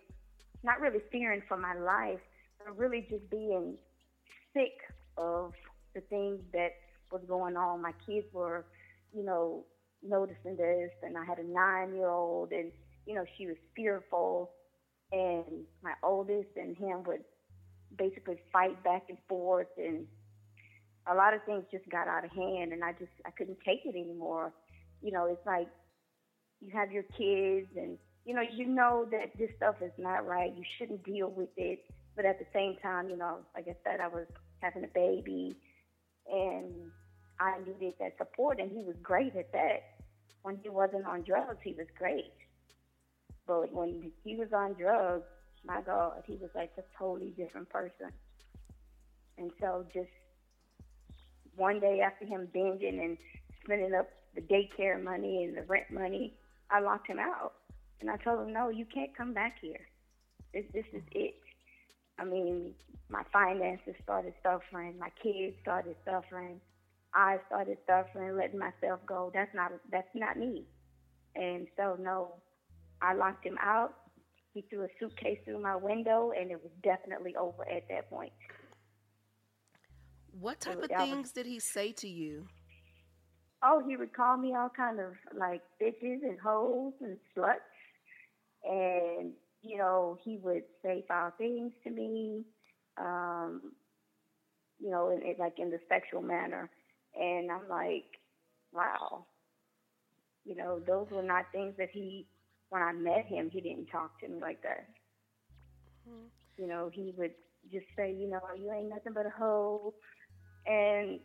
not 0.62 0.80
really 0.80 1.00
fearing 1.10 1.42
for 1.48 1.56
my 1.56 1.74
life, 1.74 2.20
but 2.58 2.78
really 2.78 3.06
just 3.10 3.28
being 3.30 3.76
sick 4.54 4.72
of 5.16 5.52
the 5.94 6.00
things 6.02 6.40
that 6.52 6.72
was 7.10 7.22
going 7.28 7.56
on. 7.56 7.82
My 7.82 7.92
kids 8.06 8.26
were, 8.32 8.64
you 9.14 9.24
know, 9.24 9.64
noticing 10.02 10.56
this, 10.56 10.90
and 11.02 11.16
I 11.16 11.24
had 11.24 11.38
a 11.38 11.44
nine-year-old, 11.44 12.52
and 12.52 12.72
you 13.06 13.14
know, 13.14 13.24
she 13.36 13.46
was 13.46 13.56
fearful, 13.74 14.50
and 15.10 15.44
my 15.82 15.92
oldest 16.02 16.50
and 16.56 16.76
him 16.76 17.02
would 17.04 17.24
basically 17.96 18.38
fight 18.52 18.82
back 18.82 19.04
and 19.08 19.18
forth, 19.28 19.68
and 19.76 20.06
a 21.06 21.14
lot 21.14 21.34
of 21.34 21.42
things 21.44 21.64
just 21.70 21.88
got 21.90 22.08
out 22.08 22.24
of 22.24 22.30
hand, 22.30 22.72
and 22.72 22.82
I 22.84 22.92
just 22.92 23.12
I 23.26 23.30
couldn't 23.30 23.58
take 23.64 23.80
it 23.84 23.96
anymore. 23.96 24.52
You 25.02 25.12
know, 25.12 25.26
it's 25.26 25.44
like 25.46 25.68
you 26.60 26.70
have 26.72 26.92
your 26.92 27.02
kids, 27.02 27.68
and 27.76 27.98
you 28.24 28.34
know, 28.34 28.42
you 28.42 28.66
know 28.66 29.06
that 29.10 29.36
this 29.38 29.50
stuff 29.56 29.76
is 29.82 29.92
not 29.98 30.26
right. 30.26 30.52
You 30.56 30.64
shouldn't 30.78 31.04
deal 31.04 31.28
with 31.28 31.50
it, 31.56 31.80
but 32.16 32.24
at 32.24 32.38
the 32.38 32.46
same 32.52 32.76
time, 32.82 33.08
you 33.08 33.16
know, 33.16 33.38
like 33.54 33.66
I 33.68 33.76
said, 33.84 34.00
I 34.00 34.08
was 34.08 34.26
having 34.60 34.84
a 34.84 34.88
baby, 34.88 35.56
and 36.30 36.72
I 37.40 37.58
needed 37.58 37.94
that 38.00 38.16
support, 38.18 38.60
and 38.60 38.70
he 38.70 38.84
was 38.84 38.96
great 39.02 39.34
at 39.36 39.52
that. 39.52 39.82
When 40.42 40.58
he 40.62 40.68
wasn't 40.68 41.06
on 41.06 41.22
drugs, 41.22 41.58
he 41.62 41.72
was 41.72 41.86
great. 41.96 42.32
But 43.46 43.72
when 43.72 44.12
he 44.24 44.36
was 44.36 44.48
on 44.52 44.74
drugs, 44.74 45.24
my 45.64 45.80
God, 45.80 46.22
he 46.26 46.36
was 46.36 46.50
like 46.54 46.72
a 46.78 46.82
totally 46.98 47.30
different 47.30 47.68
person. 47.68 48.10
And 49.38 49.50
so 49.60 49.86
just 49.92 50.10
one 51.56 51.80
day 51.80 52.00
after 52.00 52.24
him 52.24 52.48
binging 52.54 53.02
and 53.02 53.16
spending 53.64 53.94
up 53.94 54.08
the 54.34 54.40
daycare 54.40 55.02
money 55.02 55.44
and 55.44 55.56
the 55.56 55.62
rent 55.62 55.90
money, 55.90 56.34
I 56.70 56.80
locked 56.80 57.08
him 57.08 57.18
out. 57.18 57.54
And 58.00 58.10
I 58.10 58.16
told 58.16 58.46
him, 58.46 58.52
no, 58.52 58.68
you 58.68 58.84
can't 58.84 59.16
come 59.16 59.32
back 59.32 59.56
here. 59.60 59.80
This, 60.52 60.64
this 60.72 60.84
is 60.92 61.02
it. 61.12 61.34
I 62.18 62.24
mean, 62.24 62.74
my 63.08 63.22
finances 63.32 63.94
started 64.02 64.34
suffering. 64.42 64.98
My 64.98 65.10
kids 65.22 65.56
started 65.62 65.96
suffering. 66.04 66.60
I 67.14 67.38
started 67.46 67.78
suffering, 67.86 68.36
letting 68.36 68.58
myself 68.58 69.00
go. 69.06 69.30
That's 69.34 69.54
not 69.54 69.72
that's 69.90 70.08
not 70.14 70.38
me. 70.38 70.64
And 71.34 71.66
so 71.76 71.96
no, 72.00 72.34
I 73.00 73.14
locked 73.14 73.44
him 73.44 73.58
out. 73.62 73.94
He 74.54 74.62
threw 74.68 74.84
a 74.84 74.88
suitcase 75.00 75.38
through 75.44 75.60
my 75.62 75.76
window, 75.76 76.32
and 76.38 76.50
it 76.50 76.62
was 76.62 76.72
definitely 76.82 77.34
over 77.36 77.68
at 77.68 77.88
that 77.88 78.10
point. 78.10 78.32
What 80.38 80.60
type 80.60 80.82
of 80.82 80.88
that 80.88 80.98
was- 80.98 81.08
things 81.08 81.32
did 81.32 81.46
he 81.46 81.58
say 81.58 81.92
to 81.92 82.08
you? 82.08 82.48
Oh, 83.64 83.80
he 83.86 83.96
would 83.96 84.12
call 84.12 84.36
me 84.36 84.54
all 84.56 84.70
kind 84.70 84.98
of 84.98 85.12
like 85.36 85.62
bitches 85.80 86.22
and 86.22 86.38
hoes 86.40 86.94
and 87.00 87.16
sluts, 87.36 87.60
and 88.64 89.32
you 89.62 89.78
know 89.78 90.18
he 90.24 90.38
would 90.42 90.64
say 90.82 91.04
foul 91.08 91.32
things 91.38 91.72
to 91.84 91.90
me, 91.90 92.44
um, 92.98 93.72
you 94.80 94.90
know, 94.90 95.10
in, 95.10 95.22
in, 95.22 95.36
like 95.38 95.58
in 95.58 95.70
the 95.70 95.78
sexual 95.88 96.22
manner, 96.22 96.70
and 97.18 97.50
I'm 97.50 97.68
like, 97.68 98.04
wow, 98.72 99.26
you 100.44 100.56
know, 100.56 100.80
those 100.86 101.08
were 101.10 101.22
not 101.22 101.46
things 101.52 101.74
that 101.78 101.90
he. 101.92 102.26
When 102.70 102.82
I 102.82 102.92
met 102.92 103.26
him, 103.26 103.50
he 103.50 103.60
didn't 103.60 103.86
talk 103.86 104.18
to 104.20 104.28
me 104.28 104.40
like 104.40 104.62
that. 104.62 104.88
You 106.56 106.66
know, 106.66 106.90
he 106.92 107.12
would 107.16 107.32
just 107.70 107.86
say, 107.96 108.12
you 108.12 108.28
know, 108.28 108.40
you 108.58 108.72
ain't 108.72 108.88
nothing 108.90 109.12
but 109.14 109.26
a 109.26 109.30
hoe, 109.30 109.94
and 110.66 111.20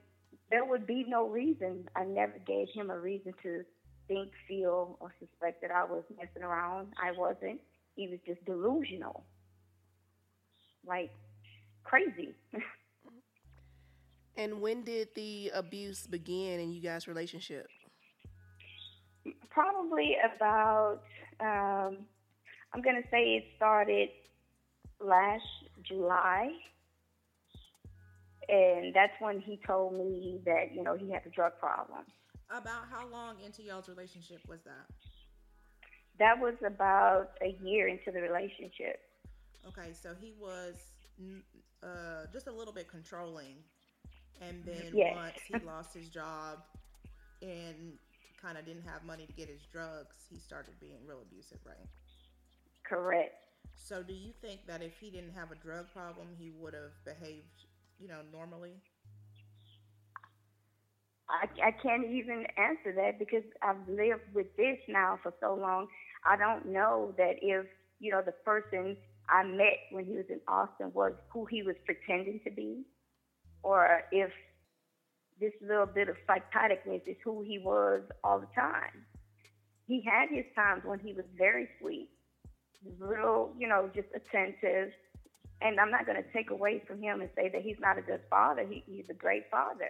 there 0.52 0.66
would 0.66 0.86
be 0.88 1.06
no 1.08 1.28
reason. 1.30 1.88
I 1.96 2.04
never 2.06 2.36
gave 2.46 2.68
him 2.74 2.90
a 2.90 3.00
reason 3.00 3.34
to 3.44 3.64
think, 4.08 4.32
feel, 4.48 4.98
or 5.00 5.14
suspect 5.20 5.62
that 5.62 5.72
I 5.72 5.84
was 5.86 6.04
messing 6.18 6.44
around. 6.44 6.94
I 7.02 7.12
wasn't. 7.18 7.60
He 7.98 8.08
was 8.08 8.20
just 8.26 8.44
delusional. 8.46 9.26
Like 10.86 11.12
crazy. 11.84 12.34
And 14.38 14.62
when 14.62 14.84
did 14.84 15.10
the 15.16 15.52
abuse 15.56 16.06
begin 16.06 16.60
in 16.60 16.72
you 16.72 16.80
guys' 16.80 17.08
relationship? 17.08 17.68
Probably 19.50 20.16
about, 20.24 21.02
um, 21.40 22.06
I'm 22.72 22.82
going 22.84 23.02
to 23.02 23.10
say 23.10 23.38
it 23.38 23.46
started 23.56 24.10
last 25.02 25.44
July. 25.82 26.52
And 28.48 28.94
that's 28.94 29.14
when 29.20 29.42
he 29.42 29.60
told 29.66 29.96
me 29.96 30.40
that, 30.46 30.74
you 30.74 30.84
know, 30.84 30.96
he 30.96 31.12
had 31.12 31.24
a 31.26 31.30
drug 31.30 31.54
problem. 31.60 32.06
About 32.52 32.84
how 32.90 33.08
long 33.08 33.38
into 33.44 33.64
y'all's 33.64 33.90
relationship 33.90 34.40
was 34.48 34.60
that? 34.64 34.86
That 36.20 36.40
was 36.40 36.56
about 36.66 37.32
a 37.42 37.58
year 37.64 37.88
into 37.88 38.12
the 38.12 38.22
relationship. 38.22 39.00
Okay, 39.68 39.94
so 39.94 40.14
he 40.20 40.34
was 40.40 40.92
uh, 41.84 42.26
just 42.32 42.48
a 42.48 42.52
little 42.52 42.74
bit 42.74 42.88
controlling, 42.88 43.58
and 44.42 44.64
then 44.66 44.94
Yes. 44.94 45.14
once 45.14 45.44
he 45.48 45.60
lost 45.60 45.94
his 45.94 46.10
job 46.10 46.60
and 47.42 47.98
kind 48.42 48.58
of 48.58 48.66
didn't 48.66 48.84
have 48.84 49.04
money 49.04 49.26
to 49.26 49.34
get 49.34 49.48
his 49.50 49.66
drugs, 49.66 50.26
he 50.30 50.40
started 50.40 50.80
being 50.80 50.98
real 51.06 51.22
abusive, 51.22 51.60
right? 51.66 51.88
Correct. 52.84 53.36
So, 53.76 54.04
do 54.04 54.14
you 54.14 54.32
think 54.34 54.66
that 54.68 54.82
if 54.82 54.98
he 55.00 55.10
didn't 55.10 55.34
have 55.34 55.52
a 55.52 55.56
drug 55.56 55.92
problem, 55.94 56.30
he 56.38 56.50
would 56.50 56.74
have 56.74 57.04
behaved, 57.06 57.66
you 58.00 58.08
know, 58.08 58.22
normally? 58.32 58.82
I, 61.30 61.68
I 61.68 61.72
can't 61.72 62.06
even 62.06 62.46
answer 62.58 62.94
that 62.96 63.20
because 63.20 63.44
I've 63.62 63.88
lived 63.88 64.34
with 64.34 64.56
this 64.58 64.78
now 64.88 65.20
for 65.22 65.34
so 65.40 65.56
long. 65.56 65.88
I 66.28 66.36
don't 66.36 66.68
know 66.68 67.14
that 67.18 67.36
if, 67.42 67.66
you 68.00 68.12
know, 68.12 68.22
the 68.22 68.34
person 68.34 68.98
I 69.30 69.44
met 69.44 69.80
when 69.92 70.06
he 70.06 70.14
was 70.14 70.26
in 70.30 70.40
Austin 70.48 70.92
was 70.94 71.14
who 71.30 71.46
he 71.46 71.64
was 71.64 71.76
pretending 71.86 72.42
to 72.44 72.52
be, 72.52 72.84
or 73.64 74.04
if 74.12 74.32
this 75.40 75.54
little 75.62 75.86
bit 75.86 76.10
of 76.10 76.16
psychoticness 76.28 77.08
is 77.08 77.16
who 77.24 77.44
he 77.44 77.60
was 77.60 78.02
all 78.24 78.40
the 78.40 78.48
time. 78.56 79.06
He 79.86 80.04
had 80.06 80.30
his 80.30 80.46
times 80.56 80.82
when 80.84 81.00
he 81.00 81.14
was 81.14 81.26
very 81.38 81.70
sweet, 81.80 82.10
little, 83.00 83.54
you 83.58 83.68
know, 83.68 83.90
just 83.96 84.08
attentive. 84.14 84.92
And 85.62 85.80
I'm 85.80 85.92
not 85.92 86.06
going 86.06 86.22
to 86.22 86.34
take 86.34 86.50
away 86.50 86.84
from 86.86 87.02
him 87.02 87.22
and 87.22 87.30
say 87.36 87.50
that 87.50 87.62
he's 87.62 87.80
not 87.80 87.98
a 87.98 88.02
good 88.02 88.22
father. 88.30 88.66
He, 88.68 88.84
he's 88.86 89.10
a 89.10 89.14
great 89.14 89.44
father. 89.50 89.90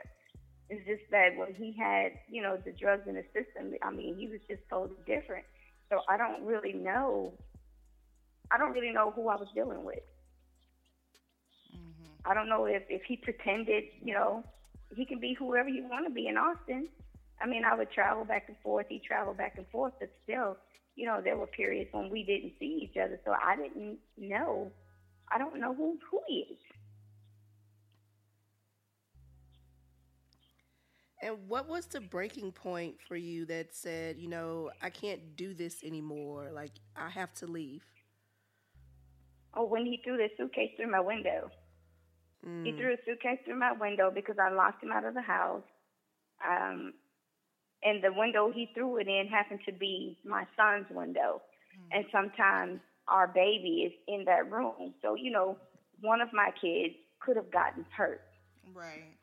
It's 0.69 0.85
just 0.85 1.09
that 1.11 1.29
when 1.35 1.53
he 1.53 1.75
had, 1.77 2.11
you 2.29 2.41
know, 2.41 2.57
the 2.63 2.71
drugs 2.71 3.07
in 3.07 3.15
the 3.15 3.23
system, 3.33 3.73
I 3.81 3.91
mean, 3.91 4.15
he 4.17 4.27
was 4.27 4.39
just 4.47 4.61
totally 4.69 4.99
different. 5.07 5.45
So 5.89 6.01
I 6.09 6.17
don't 6.17 6.43
really 6.43 6.73
know. 6.73 7.33
I 8.51 8.57
don't 8.57 8.71
really 8.73 8.91
know 8.91 9.11
who 9.11 9.27
I 9.29 9.35
was 9.35 9.47
dealing 9.53 9.83
with. 9.83 10.03
Mm-hmm. 11.75 12.29
I 12.29 12.33
don't 12.33 12.49
know 12.49 12.65
if, 12.65 12.83
if 12.89 13.03
he 13.03 13.17
pretended, 13.17 13.83
you 14.03 14.13
know, 14.13 14.43
he 14.95 15.05
can 15.05 15.19
be 15.19 15.33
whoever 15.33 15.69
you 15.69 15.83
want 15.83 16.05
to 16.07 16.13
be 16.13 16.27
in 16.27 16.37
Austin. 16.37 16.87
I 17.41 17.47
mean, 17.47 17.63
I 17.65 17.75
would 17.75 17.91
travel 17.91 18.25
back 18.25 18.45
and 18.47 18.57
forth. 18.63 18.87
He 18.89 18.99
traveled 18.99 19.37
back 19.37 19.55
and 19.57 19.67
forth, 19.67 19.93
but 19.99 20.09
still, 20.23 20.57
you 20.95 21.05
know, 21.05 21.21
there 21.23 21.37
were 21.37 21.47
periods 21.47 21.89
when 21.93 22.09
we 22.09 22.23
didn't 22.23 22.53
see 22.59 22.79
each 22.89 22.97
other. 22.97 23.19
So 23.25 23.31
I 23.31 23.55
didn't 23.55 23.99
know. 24.17 24.71
I 25.31 25.37
don't 25.37 25.59
know 25.59 25.73
who 25.73 25.99
who 26.09 26.21
he 26.27 26.47
is. 26.51 26.57
And 31.21 31.47
what 31.47 31.67
was 31.67 31.87
the 31.87 31.99
breaking 32.01 32.51
point 32.51 32.95
for 33.07 33.15
you 33.15 33.45
that 33.45 33.73
said, 33.73 34.17
you 34.19 34.27
know, 34.27 34.71
I 34.81 34.89
can't 34.89 35.35
do 35.35 35.53
this 35.53 35.83
anymore? 35.83 36.49
Like, 36.53 36.73
I 36.95 37.09
have 37.09 37.33
to 37.35 37.47
leave? 37.47 37.83
Oh, 39.55 39.65
when 39.65 39.85
he 39.85 40.01
threw 40.03 40.17
the 40.17 40.29
suitcase 40.37 40.71
through 40.77 40.91
my 40.91 40.99
window. 40.99 41.51
He 42.63 42.71
Mm. 42.71 42.77
threw 42.77 42.93
a 42.93 42.97
suitcase 43.05 43.39
through 43.45 43.59
my 43.59 43.71
window 43.73 44.11
because 44.11 44.37
I 44.39 44.49
locked 44.49 44.83
him 44.83 44.91
out 44.91 45.05
of 45.05 45.13
the 45.13 45.21
house. 45.21 45.63
Um, 46.45 46.93
and 47.83 48.03
the 48.03 48.13
window 48.13 48.51
he 48.51 48.67
threw 48.73 48.97
it 48.97 49.07
in 49.07 49.27
happened 49.27 49.61
to 49.65 49.71
be 49.71 50.17
my 50.25 50.45
son's 50.55 50.89
window. 50.89 51.41
And 51.91 52.05
sometimes 52.11 52.81
our 53.07 53.27
baby 53.27 53.83
is 53.87 53.93
in 54.07 54.25
that 54.25 54.51
room. 54.51 54.93
So, 55.01 55.15
you 55.15 55.31
know, 55.31 55.57
one 56.01 56.21
of 56.21 56.33
my 56.33 56.51
kids 56.61 56.95
could 57.19 57.37
have 57.37 57.51
gotten 57.51 57.85
hurt. 57.95 58.21
Right. 58.73 59.16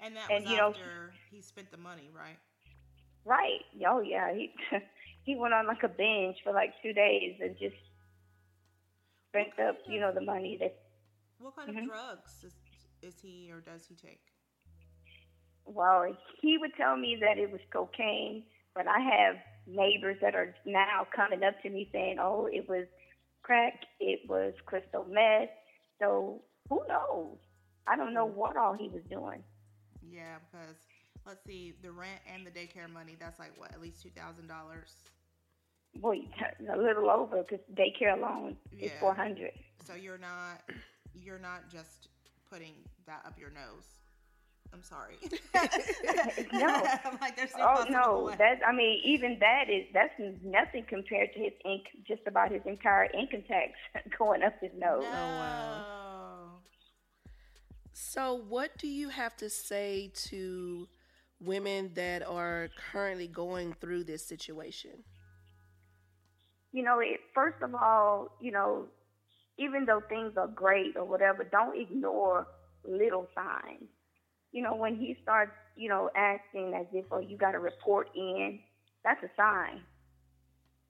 And 0.00 0.14
that 0.16 0.30
And, 0.30 0.44
was 0.44 0.50
you 0.52 0.56
know- 0.58 0.68
after 0.70 1.12
he 1.30 1.40
spent 1.42 1.70
the 1.70 1.76
money, 1.76 2.08
right? 2.14 2.38
Right. 3.24 3.60
Oh, 3.86 4.00
yeah. 4.00 4.32
He, 4.32 4.52
he 5.24 5.36
went 5.36 5.52
on 5.54 5.66
like 5.66 5.82
a 5.82 5.88
binge 5.88 6.36
for 6.42 6.52
like 6.52 6.72
two 6.82 6.92
days 6.92 7.36
and 7.42 7.56
just 7.58 7.76
spent 9.30 9.58
up, 9.68 9.76
you 9.88 10.00
know, 10.00 10.12
the 10.12 10.20
money 10.22 10.56
that 10.60 10.74
What 11.38 11.54
kind 11.54 11.70
Mhm. 11.70 11.82
of 11.82 11.84
drugs 11.86 12.42
is, 12.44 12.54
is 13.02 13.20
he 13.20 13.50
or 13.52 13.60
does 13.60 13.86
he 13.86 13.94
take? 13.94 14.20
Well, 15.64 16.16
he 16.40 16.58
would 16.58 16.74
tell 16.76 16.96
me 16.96 17.16
that 17.20 17.38
it 17.38 17.50
was 17.50 17.60
cocaine, 17.70 18.44
but 18.74 18.86
I 18.88 18.98
have 19.00 19.36
neighbors 19.66 20.16
that 20.20 20.34
are 20.34 20.54
now 20.64 21.06
coming 21.14 21.42
up 21.44 21.60
to 21.62 21.68
me 21.70 21.88
saying, 21.92 22.18
"Oh, 22.18 22.46
it 22.46 22.66
was 22.68 22.86
crack, 23.42 23.84
it 24.00 24.26
was 24.28 24.54
crystal 24.66 25.04
meth." 25.04 25.50
So 26.00 26.42
who 26.70 26.82
knows? 26.88 27.38
I 27.86 27.96
don't 27.96 28.14
know 28.14 28.24
what 28.26 28.56
all 28.56 28.72
he 28.72 28.88
was 28.88 29.02
doing. 29.04 29.44
Yeah, 30.10 30.38
because 30.50 30.76
let's 31.26 31.44
see, 31.44 31.74
the 31.82 31.90
rent 31.92 32.20
and 32.32 32.46
the 32.46 32.50
daycare 32.50 32.90
money, 32.90 33.16
that's 33.18 33.38
like 33.38 33.52
what, 33.56 33.72
at 33.72 33.80
least 33.80 34.02
two 34.02 34.10
thousand 34.10 34.48
dollars. 34.48 34.94
Boy, 35.96 36.20
a 36.72 36.76
little 36.76 37.10
over 37.10 37.42
because 37.42 37.64
daycare 37.74 38.16
alone 38.16 38.56
is 38.80 38.90
Yeah. 38.90 38.98
four 39.00 39.14
hundred. 39.14 39.52
So 39.84 39.94
you're 39.94 40.18
not 40.18 40.62
you're 41.14 41.38
not 41.38 41.68
just 41.70 42.08
putting 42.50 42.74
that 43.06 43.22
up 43.26 43.38
your 43.38 43.50
nose. 43.50 43.86
I'm 44.72 44.82
sorry. 44.82 45.18
No. 46.52 46.90
like 47.20 47.36
no 47.38 47.46
Oh 47.60 47.84
no, 47.88 48.24
way. 48.26 48.36
that 48.38 48.60
I 48.66 48.72
mean, 48.72 49.00
even 49.04 49.38
that 49.40 49.64
is 49.68 49.86
that's 49.92 50.12
nothing 50.44 50.84
compared 50.88 51.32
to 51.34 51.38
his 51.40 51.52
ink, 51.64 51.84
just 52.06 52.22
about 52.26 52.50
his 52.52 52.62
entire 52.66 53.04
income 53.12 53.42
tax 53.48 53.72
going 54.18 54.42
up 54.42 54.54
his 54.60 54.72
nose. 54.76 55.04
Oh, 55.04 55.12
no. 55.12 55.84
So, 58.00 58.34
what 58.48 58.78
do 58.78 58.86
you 58.86 59.08
have 59.08 59.36
to 59.38 59.50
say 59.50 60.12
to 60.28 60.86
women 61.40 61.90
that 61.94 62.22
are 62.22 62.68
currently 62.92 63.26
going 63.26 63.74
through 63.80 64.04
this 64.04 64.24
situation? 64.24 65.02
You 66.70 66.84
know, 66.84 67.00
it, 67.00 67.18
first 67.34 67.60
of 67.60 67.74
all, 67.74 68.28
you 68.40 68.52
know, 68.52 68.86
even 69.58 69.84
though 69.84 70.00
things 70.08 70.34
are 70.36 70.46
great 70.46 70.96
or 70.96 71.04
whatever, 71.04 71.42
don't 71.42 71.76
ignore 71.76 72.46
little 72.84 73.26
signs. 73.34 73.88
You 74.52 74.62
know, 74.62 74.76
when 74.76 74.94
he 74.94 75.16
starts, 75.20 75.52
you 75.74 75.88
know, 75.88 76.08
acting 76.14 76.74
as 76.78 76.86
if, 76.92 77.04
oh, 77.10 77.18
you 77.18 77.36
got 77.36 77.52
to 77.52 77.58
report 77.58 78.10
in, 78.14 78.60
that's 79.02 79.24
a 79.24 79.30
sign. 79.36 79.80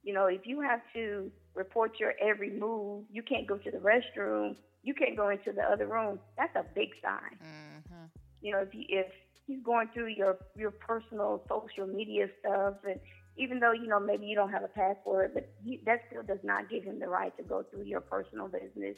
You 0.02 0.12
know, 0.12 0.26
if 0.26 0.42
you 0.44 0.60
have 0.60 0.80
to 0.92 1.32
report 1.54 1.98
your 1.98 2.12
every 2.20 2.50
move, 2.50 3.06
you 3.10 3.22
can't 3.22 3.46
go 3.46 3.56
to 3.56 3.70
the 3.70 3.78
restroom, 3.78 4.56
you 4.88 4.94
can't 4.94 5.18
go 5.18 5.28
into 5.28 5.52
the 5.52 5.62
other 5.62 5.86
room, 5.86 6.18
that's 6.38 6.56
a 6.56 6.64
big 6.74 6.88
sign. 7.02 7.36
Mm-hmm. 7.44 8.06
you 8.40 8.52
know, 8.52 8.60
if 8.60 8.72
you, 8.72 8.84
if 8.88 9.08
he's 9.46 9.62
going 9.62 9.88
through 9.92 10.08
your 10.08 10.38
your 10.56 10.70
personal 10.70 11.42
social 11.46 11.86
media 11.86 12.28
stuff, 12.40 12.76
and 12.88 12.98
even 13.36 13.60
though 13.60 13.72
you 13.72 13.86
know 13.86 14.00
maybe 14.00 14.24
you 14.24 14.34
don't 14.34 14.50
have 14.50 14.64
a 14.64 14.74
password, 14.82 15.32
but 15.34 15.44
he, 15.62 15.82
that 15.84 16.00
still 16.08 16.22
does 16.22 16.42
not 16.42 16.70
give 16.70 16.84
him 16.84 16.98
the 17.00 17.06
right 17.06 17.36
to 17.36 17.42
go 17.42 17.62
through 17.70 17.84
your 17.84 18.00
personal 18.00 18.48
business 18.48 18.96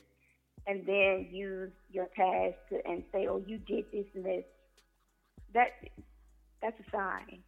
and 0.69 0.87
then 0.87 1.27
use 1.33 1.73
your 1.91 2.07
past 2.07 2.55
to, 2.69 2.75
and 2.89 3.03
say, 3.13 3.27
"Oh, 3.29 3.43
you 3.45 3.59
did 3.59 3.87
this 3.93 4.07
and 4.15 4.25
this." 4.25 4.45
That 5.55 5.71
that's 6.63 6.79
a 6.87 6.91
sign. 6.97 7.43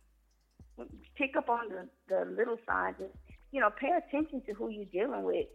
Pick 1.14 1.36
up 1.36 1.48
on 1.48 1.68
the 1.68 1.88
the 2.08 2.28
little 2.28 2.58
signs. 2.68 2.96
And, 2.98 3.10
you 3.52 3.60
know, 3.60 3.70
pay 3.70 3.92
attention 4.02 4.42
to 4.46 4.52
who 4.54 4.68
you're 4.70 4.86
dealing 4.86 5.22
with. 5.22 5.46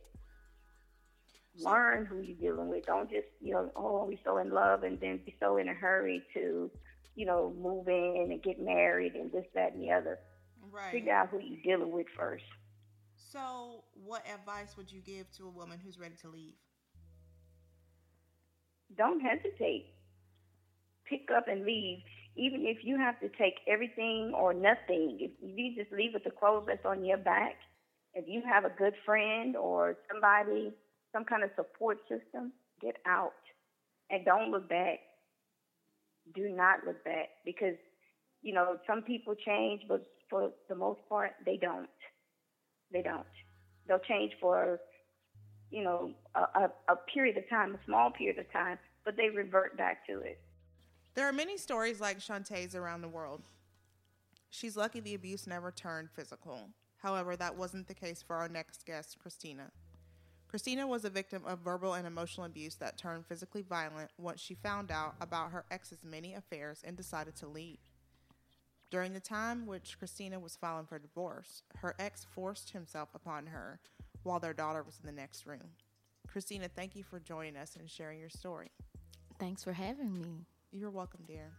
Learn 1.63 2.05
who 2.05 2.21
you're 2.21 2.37
dealing 2.37 2.69
with. 2.69 2.85
Don't 2.85 3.09
just, 3.09 3.27
you 3.41 3.53
know, 3.53 3.71
oh, 3.75 4.05
we 4.05 4.19
so 4.23 4.37
in 4.37 4.51
love 4.51 4.83
and 4.83 4.99
then 4.99 5.19
be 5.25 5.35
so 5.39 5.57
in 5.57 5.67
a 5.69 5.73
hurry 5.73 6.23
to, 6.33 6.69
you 7.15 7.25
know, 7.25 7.53
move 7.59 7.87
in 7.87 8.27
and 8.31 8.43
get 8.43 8.59
married 8.59 9.13
and 9.13 9.31
this, 9.31 9.45
that, 9.55 9.73
and 9.73 9.81
the 9.81 9.91
other. 9.91 10.19
Right. 10.71 10.91
Figure 10.91 11.13
out 11.13 11.29
who 11.29 11.39
you're 11.39 11.77
dealing 11.77 11.91
with 11.91 12.07
first. 12.15 12.43
So, 13.15 13.83
what 14.05 14.23
advice 14.31 14.77
would 14.77 14.91
you 14.91 15.01
give 15.01 15.29
to 15.37 15.45
a 15.45 15.49
woman 15.49 15.79
who's 15.83 15.99
ready 15.99 16.15
to 16.21 16.29
leave? 16.29 16.53
Don't 18.95 19.19
hesitate. 19.19 19.93
Pick 21.09 21.29
up 21.35 21.47
and 21.47 21.65
leave. 21.65 21.99
Even 22.35 22.65
if 22.65 22.77
you 22.83 22.97
have 22.97 23.19
to 23.19 23.29
take 23.29 23.55
everything 23.67 24.31
or 24.35 24.53
nothing, 24.53 25.17
if 25.19 25.31
you 25.41 25.75
just 25.75 25.91
leave 25.91 26.11
with 26.13 26.23
the 26.23 26.31
clothes 26.31 26.65
that's 26.67 26.85
on 26.85 27.03
your 27.03 27.17
back, 27.17 27.55
if 28.13 28.25
you 28.27 28.41
have 28.47 28.65
a 28.65 28.69
good 28.69 28.93
friend 29.05 29.55
or 29.55 29.97
somebody, 30.11 30.71
some 31.17 31.25
kind 31.25 31.43
of 31.43 31.49
support 31.55 31.97
system, 32.07 32.51
get 32.81 32.95
out 33.07 33.31
and 34.09 34.23
don't 34.23 34.51
look 34.51 34.69
back. 34.69 34.99
Do 36.35 36.49
not 36.49 36.79
look 36.85 37.03
back 37.03 37.29
because, 37.43 37.75
you 38.41 38.53
know, 38.53 38.77
some 38.85 39.01
people 39.01 39.33
change, 39.33 39.81
but 39.87 40.05
for 40.29 40.51
the 40.69 40.75
most 40.75 40.99
part, 41.09 41.31
they 41.45 41.57
don't. 41.57 41.89
They 42.91 42.99
mm-hmm. 42.99 43.15
don't. 43.15 43.27
They'll 43.87 43.99
change 43.99 44.33
for, 44.39 44.79
you 45.71 45.83
know, 45.83 46.11
a, 46.35 46.39
a, 46.39 46.71
a 46.89 46.95
period 47.11 47.37
of 47.37 47.49
time, 47.49 47.73
a 47.73 47.85
small 47.85 48.11
period 48.11 48.37
of 48.37 48.51
time, 48.51 48.77
but 49.03 49.15
they 49.17 49.29
revert 49.29 49.77
back 49.77 50.05
to 50.07 50.19
it. 50.19 50.39
There 51.15 51.27
are 51.27 51.33
many 51.33 51.57
stories 51.57 51.99
like 51.99 52.19
Shantae's 52.19 52.75
around 52.75 53.01
the 53.01 53.07
world. 53.07 53.41
She's 54.49 54.77
lucky 54.77 54.99
the 54.99 55.15
abuse 55.15 55.47
never 55.47 55.71
turned 55.71 56.11
physical. 56.11 56.69
However, 56.97 57.35
that 57.37 57.55
wasn't 57.55 57.87
the 57.87 57.93
case 57.93 58.21
for 58.21 58.35
our 58.35 58.49
next 58.49 58.85
guest, 58.85 59.17
Christina. 59.19 59.71
Christina 60.47 60.87
was 60.87 61.03
a 61.03 61.09
victim 61.09 61.43
of 61.45 61.59
verbal 61.59 61.93
and 61.93 62.07
emotional 62.07 62.45
abuse 62.45 62.75
that 62.75 62.97
turned 62.97 63.25
physically 63.25 63.61
violent 63.61 64.11
once 64.17 64.39
she 64.39 64.53
found 64.53 64.91
out 64.91 65.15
about 65.19 65.51
her 65.51 65.65
ex's 65.71 66.03
many 66.03 66.33
affairs 66.33 66.81
and 66.85 66.95
decided 66.95 67.35
to 67.37 67.47
leave. 67.47 67.79
During 68.89 69.13
the 69.13 69.19
time 69.19 69.65
which 69.65 69.99
Christina 69.99 70.39
was 70.39 70.55
filing 70.55 70.85
for 70.85 70.97
divorce, 70.97 71.63
her 71.77 71.93
ex 71.99 72.25
forced 72.33 72.71
himself 72.71 73.09
upon 73.13 73.47
her 73.47 73.79
while 74.23 74.39
their 74.39 74.53
daughter 74.53 74.83
was 74.83 74.99
in 75.01 75.05
the 75.05 75.21
next 75.21 75.45
room. 75.45 75.71
Christina, 76.27 76.69
thank 76.73 76.95
you 76.95 77.03
for 77.03 77.19
joining 77.19 77.57
us 77.57 77.75
and 77.77 77.89
sharing 77.89 78.19
your 78.19 78.29
story. 78.29 78.71
Thanks 79.39 79.63
for 79.63 79.73
having 79.73 80.13
me. 80.13 80.45
You're 80.71 80.89
welcome, 80.89 81.21
dear. 81.27 81.51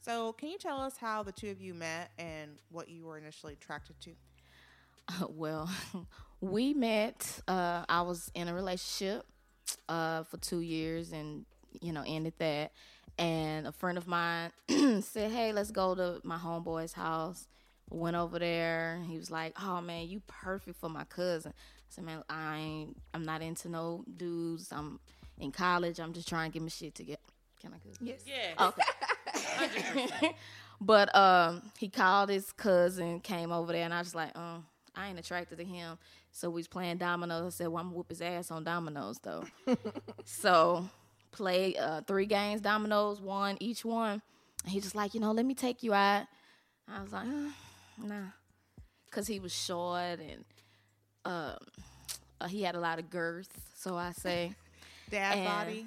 So, 0.00 0.32
can 0.32 0.48
you 0.48 0.58
tell 0.58 0.80
us 0.80 0.96
how 0.96 1.22
the 1.22 1.32
two 1.32 1.50
of 1.50 1.60
you 1.60 1.74
met 1.74 2.10
and 2.18 2.58
what 2.70 2.88
you 2.88 3.04
were 3.04 3.18
initially 3.18 3.52
attracted 3.52 3.96
to? 4.00 4.10
well, 5.28 5.70
we 6.40 6.74
met. 6.74 7.40
Uh, 7.46 7.84
I 7.88 8.02
was 8.02 8.30
in 8.34 8.48
a 8.48 8.54
relationship 8.54 9.26
uh, 9.88 10.24
for 10.24 10.36
two 10.38 10.60
years, 10.60 11.12
and 11.12 11.44
you 11.80 11.92
know, 11.92 12.02
ended 12.06 12.34
that. 12.38 12.72
And 13.18 13.66
a 13.66 13.72
friend 13.72 13.98
of 13.98 14.06
mine 14.06 14.50
said, 15.02 15.30
"Hey, 15.30 15.52
let's 15.52 15.70
go 15.70 15.94
to 15.94 16.20
my 16.24 16.38
homeboy's 16.38 16.92
house." 16.92 17.46
Went 17.90 18.16
over 18.16 18.38
there. 18.38 19.02
He 19.06 19.16
was 19.16 19.30
like, 19.30 19.54
"Oh 19.60 19.80
man, 19.80 20.08
you 20.08 20.22
perfect 20.26 20.78
for 20.78 20.88
my 20.88 21.04
cousin." 21.04 21.52
I 21.52 21.84
said, 21.88 22.04
"Man, 22.04 22.22
I 22.28 22.58
ain't. 22.58 22.96
I'm 23.12 23.24
not 23.24 23.42
into 23.42 23.68
no 23.68 24.04
dudes. 24.16 24.72
I'm 24.72 25.00
in 25.38 25.52
college. 25.52 25.98
I'm 25.98 26.12
just 26.12 26.28
trying 26.28 26.50
to 26.50 26.54
get 26.54 26.62
my 26.62 26.68
shit 26.68 26.94
together." 26.94 27.20
Can 27.60 27.74
I 27.74 27.78
cook? 27.78 27.96
Yes. 28.00 28.24
Yeah. 28.26 28.68
Okay. 28.68 30.34
but 30.80 31.14
um, 31.14 31.62
he 31.78 31.88
called 31.88 32.30
his 32.30 32.52
cousin, 32.52 33.20
came 33.20 33.52
over 33.52 33.72
there, 33.72 33.84
and 33.84 33.92
I 33.92 33.98
was 33.98 34.14
like, 34.14 34.36
um, 34.36 34.64
I 34.96 35.08
ain't 35.08 35.18
attracted 35.18 35.58
to 35.58 35.64
him. 35.64 35.98
So 36.32 36.50
we 36.50 36.60
was 36.60 36.68
playing 36.68 36.98
dominoes. 36.98 37.54
I 37.54 37.56
said, 37.56 37.68
well, 37.68 37.78
I'm 37.80 37.86
gonna 37.88 37.96
whoop 37.96 38.08
his 38.10 38.20
ass 38.22 38.50
on 38.50 38.64
dominoes 38.64 39.18
though. 39.22 39.44
so 40.24 40.88
play 41.32 41.76
uh, 41.76 42.00
three 42.06 42.26
games 42.26 42.60
dominoes, 42.60 43.20
one 43.20 43.56
each 43.60 43.84
one. 43.84 44.20
And 44.64 44.72
he 44.72 44.80
just 44.80 44.94
like, 44.94 45.14
you 45.14 45.20
know, 45.20 45.32
let 45.32 45.46
me 45.46 45.54
take 45.54 45.82
you 45.82 45.94
out. 45.94 46.26
I 46.88 47.02
was 47.02 47.12
like, 47.12 47.26
uh, 47.26 48.06
nah, 48.06 48.24
cause 49.10 49.26
he 49.26 49.38
was 49.40 49.52
short 49.54 50.18
and 50.20 50.44
um, 51.24 51.56
uh, 52.40 52.48
he 52.48 52.62
had 52.62 52.74
a 52.74 52.80
lot 52.80 52.98
of 52.98 53.10
girth. 53.10 53.48
So 53.76 53.96
I 53.96 54.12
say 54.12 54.54
Dad 55.10 55.38
And- 55.38 55.44
body. 55.46 55.86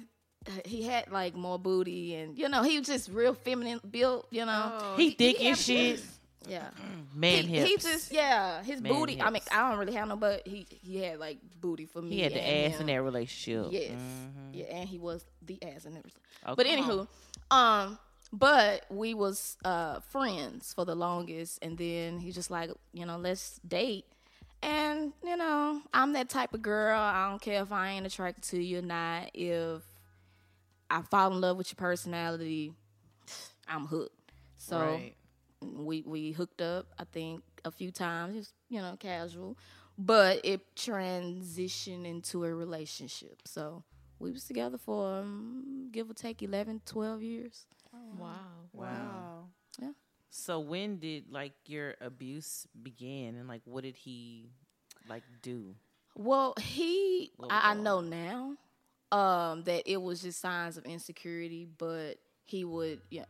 he 0.66 0.82
had 0.82 1.10
like 1.10 1.34
more 1.34 1.58
booty 1.58 2.14
and 2.16 2.36
you 2.36 2.50
know 2.50 2.62
he 2.62 2.78
was 2.78 2.86
just 2.86 3.10
real 3.10 3.32
feminine 3.34 3.80
built. 3.90 4.26
You 4.30 4.44
know, 4.46 4.72
Oh, 4.80 4.94
He 4.96 5.10
thick 5.12 5.38
had 5.38 5.52
as 5.52 5.62
shit. 5.64 6.02
Yeah. 6.48 6.68
Man 7.14 7.44
he, 7.46 7.58
hips. 7.58 7.68
he 7.68 7.76
just 7.76 8.12
yeah, 8.12 8.62
his 8.62 8.80
Man 8.80 8.92
booty. 8.92 9.20
I 9.20 9.30
mean. 9.30 9.42
I 9.52 9.68
don't 9.70 9.78
really 9.78 9.94
have 9.94 10.08
no, 10.08 10.16
but 10.16 10.46
he 10.46 10.66
he 10.68 10.98
had 10.98 11.18
like 11.18 11.38
booty 11.60 11.86
for 11.86 12.02
me. 12.02 12.16
He 12.16 12.20
had 12.22 12.32
the 12.34 12.46
ass 12.46 12.80
in 12.80 12.86
that 12.86 13.02
relationship. 13.02 13.72
Yes, 13.72 13.92
Mhm. 13.92 14.50
yeah, 14.52 14.64
and 14.66 14.88
he 14.88 14.98
was 14.98 15.24
the 15.42 15.62
ass 15.62 15.84
and 15.84 15.96
everything. 15.96 16.22
Oh, 16.46 16.54
but 16.54 16.66
anywho, 16.66 17.06
um, 17.50 17.98
but 18.32 18.84
we 18.90 19.14
was 19.14 19.56
uh 19.64 20.00
friends 20.00 20.72
for 20.74 20.84
the 20.84 20.94
longest, 20.94 21.58
and 21.62 21.78
then 21.78 22.18
he 22.20 22.32
just 22.32 22.50
like 22.50 22.70
you 22.92 23.06
know 23.06 23.16
let's 23.16 23.60
date. 23.66 24.06
And 24.62 25.12
you 25.22 25.36
know, 25.36 25.82
I'm 25.92 26.14
that 26.14 26.30
type 26.30 26.54
of 26.54 26.62
girl. 26.62 26.98
I 26.98 27.28
don't 27.28 27.40
care 27.42 27.62
if 27.62 27.70
I 27.70 27.90
ain't 27.90 28.06
attracted 28.06 28.44
to 28.50 28.62
you 28.62 28.78
or 28.78 28.82
not. 28.82 29.30
If 29.34 29.82
I 30.90 31.02
fall 31.02 31.32
in 31.32 31.40
love 31.40 31.56
with 31.58 31.68
your 31.70 31.76
personality, 31.76 32.72
I'm 33.68 33.86
hooked. 33.86 34.32
So 34.56 34.78
Right. 34.80 35.14
We 35.72 36.02
we 36.06 36.32
hooked 36.32 36.60
up 36.62 36.86
i 36.98 37.04
think 37.04 37.42
a 37.64 37.70
few 37.70 37.90
times 37.90 38.36
just 38.36 38.54
you 38.68 38.80
know 38.80 38.96
casual 38.98 39.56
but 39.98 40.40
it 40.44 40.60
transitioned 40.76 42.06
into 42.06 42.44
a 42.44 42.54
relationship 42.54 43.40
so 43.44 43.82
we 44.18 44.30
was 44.30 44.44
together 44.44 44.78
for 44.78 45.18
um, 45.18 45.88
give 45.92 46.08
or 46.10 46.14
take 46.14 46.42
11 46.42 46.80
12 46.86 47.22
years 47.22 47.66
Wow. 48.18 48.38
Wow. 48.72 49.48
Yeah. 49.80 49.90
So 50.30 50.60
when 50.60 50.98
did 50.98 51.30
like 51.30 51.52
your 51.66 51.94
abuse 52.00 52.66
begin, 52.82 53.36
and 53.36 53.48
like 53.48 53.62
what 53.64 53.84
did 53.84 53.96
he 53.96 54.50
like 55.08 55.22
do? 55.42 55.74
well 56.16 56.54
he 56.60 57.32
I, 57.50 57.70
I 57.72 57.74
know 57.74 58.00
now 58.00 58.56
um 59.10 59.64
that 59.64 59.82
it 59.90 60.00
was 60.00 60.22
just 60.22 60.40
signs 60.40 60.76
of 60.76 60.84
insecurity 60.84 61.66
but 61.78 62.18
he 62.44 62.64
would 62.64 63.00
yeah 63.10 63.24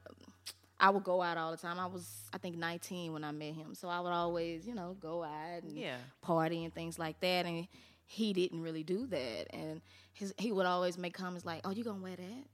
I 0.84 0.90
would 0.90 1.02
go 1.04 1.22
out 1.22 1.38
all 1.38 1.50
the 1.50 1.56
time. 1.56 1.78
I 1.80 1.86
was, 1.86 2.06
I 2.32 2.36
think, 2.38 2.56
19 2.58 3.12
when 3.14 3.24
I 3.24 3.32
met 3.32 3.54
him. 3.54 3.74
So 3.74 3.88
I 3.88 4.00
would 4.00 4.12
always, 4.12 4.66
you 4.66 4.74
know, 4.74 4.96
go 5.00 5.22
out 5.24 5.62
and 5.62 5.72
Yeah. 5.78 5.96
party 6.20 6.64
and 6.64 6.74
things 6.74 6.98
like 6.98 7.18
that. 7.20 7.46
And 7.46 7.66
he 8.04 8.32
didn't 8.34 8.60
really 8.60 8.82
do 8.84 9.06
that. 9.06 9.46
And 9.54 9.80
his, 10.12 10.34
he 10.36 10.52
would 10.52 10.66
always 10.66 10.98
make 10.98 11.14
comments 11.14 11.46
like, 11.46 11.62
"Oh, 11.64 11.70
you 11.70 11.84
gonna 11.84 12.02
wear 12.02 12.16
that? 12.16 12.44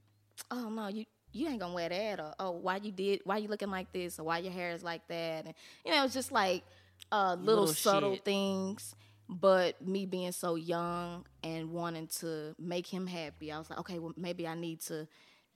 Oh 0.51 0.69
no, 0.71 0.87
you 0.87 1.07
you 1.33 1.49
ain't 1.49 1.59
gonna 1.59 1.75
wear 1.75 1.89
that." 1.89 2.21
Or 2.21 2.35
"Oh, 2.39 2.51
why 2.53 2.77
you 2.77 2.93
did? 2.93 3.23
Why 3.25 3.39
you 3.39 3.49
looking 3.49 3.71
like 3.71 3.93
this? 3.93 4.21
Or 4.21 4.25
why 4.25 4.39
your 4.39 4.53
hair 4.53 4.71
is 4.71 4.85
like 4.85 5.07
that?" 5.09 5.47
And 5.47 5.55
you 5.85 5.91
know, 5.91 5.99
it 5.99 6.03
was 6.05 6.15
just 6.15 6.31
like 6.31 6.63
uh, 7.11 7.35
little, 7.35 7.65
Little 7.65 7.75
subtle 7.75 8.15
shit. 8.15 8.25
things. 8.25 8.95
But 9.29 9.81
me 9.85 10.07
being 10.07 10.33
so 10.33 10.55
young 10.57 11.25
and 11.43 11.71
wanting 11.73 12.09
to 12.21 12.55
make 12.59 12.87
him 12.87 13.07
happy, 13.07 13.51
I 13.53 13.59
was 13.59 13.71
like, 13.71 13.79
okay, 13.81 13.99
well, 14.01 14.13
maybe 14.17 14.47
I 14.47 14.55
need 14.55 14.81
to 14.83 15.07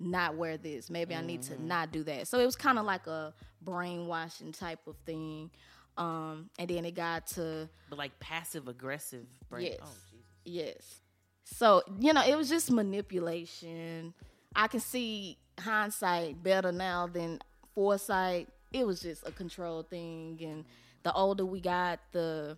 not 0.05 0.37
wear 0.37 0.57
this. 0.57 0.91
Maybe 0.91 1.15
I 1.15 1.21
need 1.23 1.43
to 1.43 1.55
Mm-hmm. 1.55 1.69
not 1.69 1.93
do 1.93 2.03
that. 2.05 2.29
So 2.29 2.39
it 2.39 2.47
was 2.47 2.57
kind 2.57 2.79
of 2.79 2.85
like 2.85 3.07
a 3.07 3.33
brainwashing 3.63 4.53
type 4.53 4.87
of 4.87 4.97
thing. 5.07 5.51
Um, 5.97 6.51
and 6.59 6.69
then 6.69 6.85
it 6.85 6.95
got 6.95 7.27
to 7.29 7.69
But 7.89 7.99
like 7.99 8.19
passive 8.21 8.69
aggressive 8.69 9.27
brain. 9.49 9.67
Yes. 9.67 9.79
Oh 9.83 9.89
Jesus. 10.11 10.27
Yes. 10.45 11.01
So, 11.45 11.83
you 12.01 12.13
know, 12.13 12.23
it 12.27 12.37
was 12.37 12.49
just 12.49 12.71
manipulation. 12.71 14.15
I 14.57 14.67
can 14.69 14.81
see 14.81 15.39
hindsight 15.61 16.43
better 16.43 16.73
now 16.73 17.07
than 17.07 17.41
foresight. 17.75 18.49
It 18.73 18.87
was 18.87 19.01
just 19.01 19.27
a 19.27 19.31
control 19.33 19.83
thing. 19.83 20.39
And 20.43 20.65
the 21.03 21.13
older 21.13 21.45
we 21.45 21.61
got, 21.61 22.01
the 22.13 22.57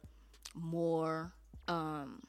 more, 0.54 1.32
um, 1.68 2.22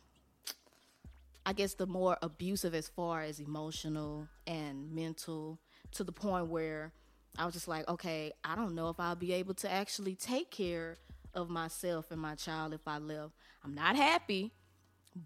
I 1.48 1.54
guess, 1.54 1.76
the 1.76 1.88
more 1.88 2.18
abusive 2.22 2.76
as 2.76 2.90
far 2.90 3.24
as 3.24 3.40
emotional 3.40 4.28
and 4.48 4.92
mental 4.94 5.60
to 5.94 6.04
the 6.04 6.14
point 6.14 6.50
where 6.50 6.94
I 7.40 7.46
was 7.46 7.56
just 7.56 7.70
like, 7.70 7.88
okay, 7.90 8.34
I 8.44 8.56
don't 8.56 8.76
know 8.76 8.90
if 8.90 9.00
I'll 9.00 9.16
be 9.16 9.34
able 9.34 9.56
to 9.56 9.72
actually 9.72 10.16
take 10.16 10.52
care 10.52 10.98
of 11.34 11.50
myself 11.50 12.12
and 12.12 12.22
my 12.22 12.36
child 12.36 12.74
if 12.74 12.88
I 12.88 13.00
live. 13.00 13.32
I'm 13.66 13.76
not 13.76 13.96
happy 13.96 14.54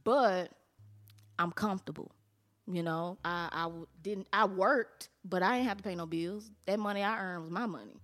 but 0.04 0.52
I'm 1.40 1.52
comfortable. 1.52 2.12
You 2.68 2.84
know, 2.84 3.18
I 3.26 3.70
didn't 4.02 4.28
I 4.32 4.46
worked, 4.46 5.10
but 5.26 5.44
I 5.44 5.58
didn't 5.58 5.70
have 5.70 5.78
to 5.78 5.84
pay 5.84 5.96
no 5.96 6.06
bills. 6.06 6.52
That 6.66 6.80
money 6.80 7.04
I 7.04 7.20
earned 7.20 7.44
was 7.44 7.52
my 7.52 7.66
money. 7.66 8.00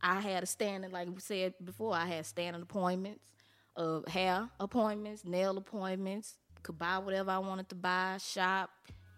I 0.00 0.20
had 0.20 0.42
a 0.42 0.46
standing, 0.46 0.90
like 0.90 1.08
we 1.08 1.20
said 1.20 1.54
before, 1.64 1.94
I 1.94 2.06
had 2.06 2.26
standing 2.26 2.62
appointments, 2.62 3.20
uh, 3.76 4.00
hair 4.08 4.48
appointments, 4.60 5.24
nail 5.24 5.56
appointments. 5.58 6.38
Could 6.62 6.78
buy 6.78 6.98
whatever 6.98 7.30
I 7.30 7.38
wanted 7.38 7.68
to 7.70 7.74
buy, 7.74 8.18
shop. 8.18 8.70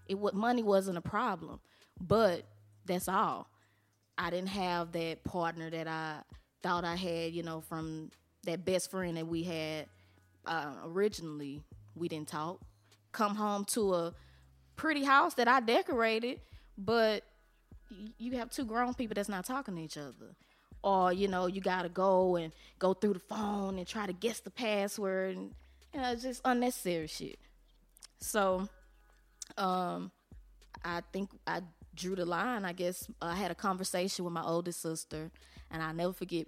It 0.06 0.18
what 0.18 0.34
money 0.34 0.62
wasn't 0.62 0.98
a 0.98 1.02
problem, 1.02 1.60
but 2.00 2.44
that's 2.86 3.08
all. 3.08 3.48
I 4.16 4.30
didn't 4.30 4.48
have 4.48 4.92
that 4.92 5.24
partner 5.24 5.70
that 5.70 5.88
I 5.88 6.20
thought 6.62 6.84
I 6.84 6.96
had, 6.96 7.32
you 7.32 7.42
know, 7.42 7.60
from 7.60 8.10
that 8.44 8.64
best 8.64 8.90
friend 8.90 9.16
that 9.16 9.26
we 9.26 9.42
had 9.42 9.86
uh, 10.46 10.72
originally. 10.84 11.62
We 11.94 12.08
didn't 12.08 12.28
talk. 12.28 12.60
Come 13.12 13.34
home 13.34 13.64
to 13.66 13.94
a 13.94 14.14
pretty 14.76 15.04
house 15.04 15.34
that 15.34 15.48
I 15.48 15.60
decorated, 15.60 16.40
but 16.76 17.24
you 18.18 18.32
have 18.32 18.50
two 18.50 18.64
grown 18.64 18.94
people 18.94 19.14
that's 19.14 19.28
not 19.28 19.44
talking 19.44 19.76
to 19.76 19.82
each 19.82 19.98
other. 19.98 20.34
Or, 20.82 21.12
you 21.12 21.28
know, 21.28 21.46
you 21.46 21.60
gotta 21.60 21.88
go 21.88 22.36
and 22.36 22.52
go 22.78 22.92
through 22.92 23.14
the 23.14 23.20
phone 23.20 23.78
and 23.78 23.86
try 23.86 24.06
to 24.06 24.12
guess 24.12 24.40
the 24.40 24.50
password 24.50 25.36
and 25.36 25.54
you 25.94 26.00
know, 26.00 26.14
just 26.16 26.40
unnecessary 26.44 27.06
shit. 27.06 27.38
So, 28.18 28.68
um, 29.56 30.10
I 30.84 31.02
think 31.12 31.30
I 31.46 31.60
drew 31.94 32.16
the 32.16 32.26
line. 32.26 32.64
I 32.64 32.72
guess 32.72 33.08
I 33.22 33.36
had 33.36 33.50
a 33.50 33.54
conversation 33.54 34.24
with 34.24 34.34
my 34.34 34.42
oldest 34.42 34.82
sister, 34.82 35.30
and 35.70 35.82
I 35.82 35.92
never 35.92 36.12
forget. 36.12 36.46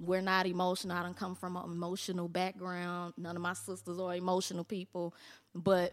We're 0.00 0.20
not 0.20 0.46
emotional. 0.46 0.96
I 0.96 1.02
don't 1.02 1.16
come 1.16 1.34
from 1.34 1.56
an 1.56 1.64
emotional 1.64 2.28
background. 2.28 3.14
None 3.16 3.34
of 3.34 3.42
my 3.42 3.54
sisters 3.54 3.98
are 3.98 4.14
emotional 4.14 4.62
people, 4.62 5.12
but 5.54 5.92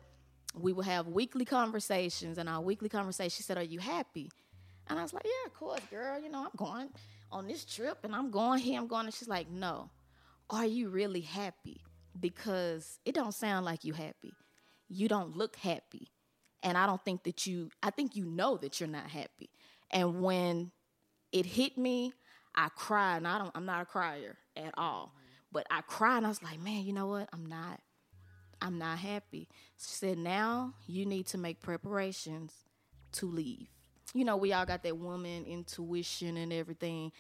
we 0.53 0.73
would 0.73 0.85
have 0.85 1.07
weekly 1.07 1.43
conversations. 1.43 2.37
And 2.37 2.47
our 2.47 2.61
weekly 2.61 2.89
conversation, 2.89 3.31
she 3.31 3.41
said, 3.41 3.57
"Are 3.57 3.63
you 3.63 3.79
happy?" 3.79 4.29
And 4.87 4.99
I 4.99 5.01
was 5.01 5.13
like, 5.13 5.23
"Yeah, 5.25 5.47
of 5.47 5.53
course, 5.53 5.81
girl. 5.89 6.19
You 6.19 6.29
know, 6.29 6.43
I'm 6.43 6.51
going 6.55 6.89
on 7.31 7.47
this 7.47 7.65
trip, 7.65 7.99
and 8.03 8.13
I'm 8.13 8.29
going 8.29 8.59
here. 8.59 8.79
I'm 8.79 8.87
going." 8.87 9.05
And 9.05 9.13
she's 9.13 9.27
like, 9.29 9.49
"No, 9.49 9.89
are 10.49 10.67
you 10.67 10.89
really 10.89 11.21
happy? 11.21 11.81
Because 12.19 12.99
it 13.05 13.15
don't 13.15 13.33
sound 13.33 13.65
like 13.65 13.83
you 13.83 13.93
happy. 13.93 14.33
You 14.87 15.07
don't 15.07 15.35
look 15.35 15.55
happy." 15.57 16.11
and 16.65 16.77
I 16.77 16.87
don't 16.87 17.03
think 17.05 17.23
that 17.23 17.45
you 17.45 17.69
I 17.81 17.91
think 17.91 18.15
you 18.15 18.25
know 18.25 18.57
that 18.57 18.79
you're 18.79 18.89
not 18.89 19.07
happy. 19.07 19.49
And 19.91 20.21
when 20.21 20.71
it 21.31 21.45
hit 21.45 21.77
me, 21.77 22.11
I 22.55 22.69
cried 22.75 23.17
and 23.17 23.27
I 23.27 23.37
don't 23.37 23.51
I'm 23.55 23.65
not 23.65 23.83
a 23.83 23.85
crier 23.85 24.35
at 24.57 24.73
all. 24.75 25.13
But 25.51 25.67
I 25.69 25.81
cried 25.81 26.17
and 26.17 26.25
I 26.25 26.29
was 26.29 26.43
like, 26.43 26.59
man, 26.59 26.83
you 26.83 26.91
know 26.91 27.07
what? 27.07 27.29
I'm 27.31 27.45
not 27.45 27.79
I'm 28.61 28.79
not 28.79 28.97
happy. 28.97 29.47
She 29.77 29.93
said, 29.93 30.17
now 30.17 30.73
you 30.87 31.05
need 31.05 31.27
to 31.27 31.37
make 31.37 31.61
preparations 31.61 32.51
to 33.13 33.27
leave. 33.27 33.67
You 34.13 34.25
know, 34.25 34.37
we 34.37 34.51
all 34.51 34.65
got 34.65 34.81
that 34.83 34.97
woman 34.97 35.45
intuition 35.45 36.35
and 36.37 36.51
everything. 36.51 37.11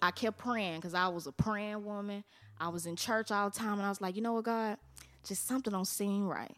I 0.00 0.12
kept 0.12 0.38
praying 0.38 0.76
because 0.76 0.94
I 0.94 1.08
was 1.08 1.26
a 1.26 1.32
praying 1.32 1.84
woman. 1.84 2.22
I 2.60 2.68
was 2.68 2.86
in 2.86 2.96
church 2.96 3.30
all 3.30 3.50
the 3.50 3.58
time 3.58 3.74
and 3.74 3.82
I 3.82 3.88
was 3.88 4.00
like, 4.00 4.16
you 4.16 4.22
know 4.22 4.32
what, 4.34 4.44
God? 4.44 4.78
Just 5.24 5.46
something 5.46 5.72
don't 5.72 5.86
seem 5.86 6.26
right 6.26 6.56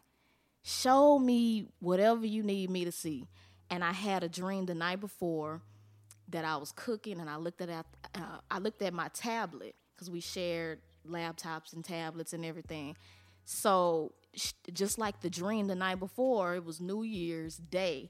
show 0.67 1.17
me 1.17 1.65
whatever 1.79 2.25
you 2.25 2.43
need 2.43 2.69
me 2.69 2.83
to 2.83 2.91
see. 2.91 3.25
And 3.69 3.83
I 3.83 3.93
had 3.93 4.23
a 4.23 4.29
dream 4.29 4.65
the 4.65 4.75
night 4.75 4.99
before 4.99 5.61
that 6.29 6.43
I 6.43 6.57
was 6.57 6.73
cooking, 6.73 7.21
and 7.21 7.29
I 7.29 7.37
looked 7.37 7.61
at 7.61 7.69
uh, 7.69 8.19
I 8.51 8.59
looked 8.59 8.81
at 8.81 8.93
my 8.93 9.07
tablet 9.09 9.75
because 9.95 10.09
we 10.09 10.19
shared 10.19 10.79
laptops 11.09 11.73
and 11.73 11.83
tablets 11.83 12.33
and 12.33 12.45
everything. 12.45 12.97
So 13.45 14.13
just 14.73 14.97
like 14.97 15.21
the 15.21 15.29
dream 15.29 15.67
the 15.67 15.75
night 15.75 15.99
before, 15.99 16.55
it 16.55 16.65
was 16.65 16.81
New 16.81 17.03
Year's 17.03 17.57
Day, 17.57 18.09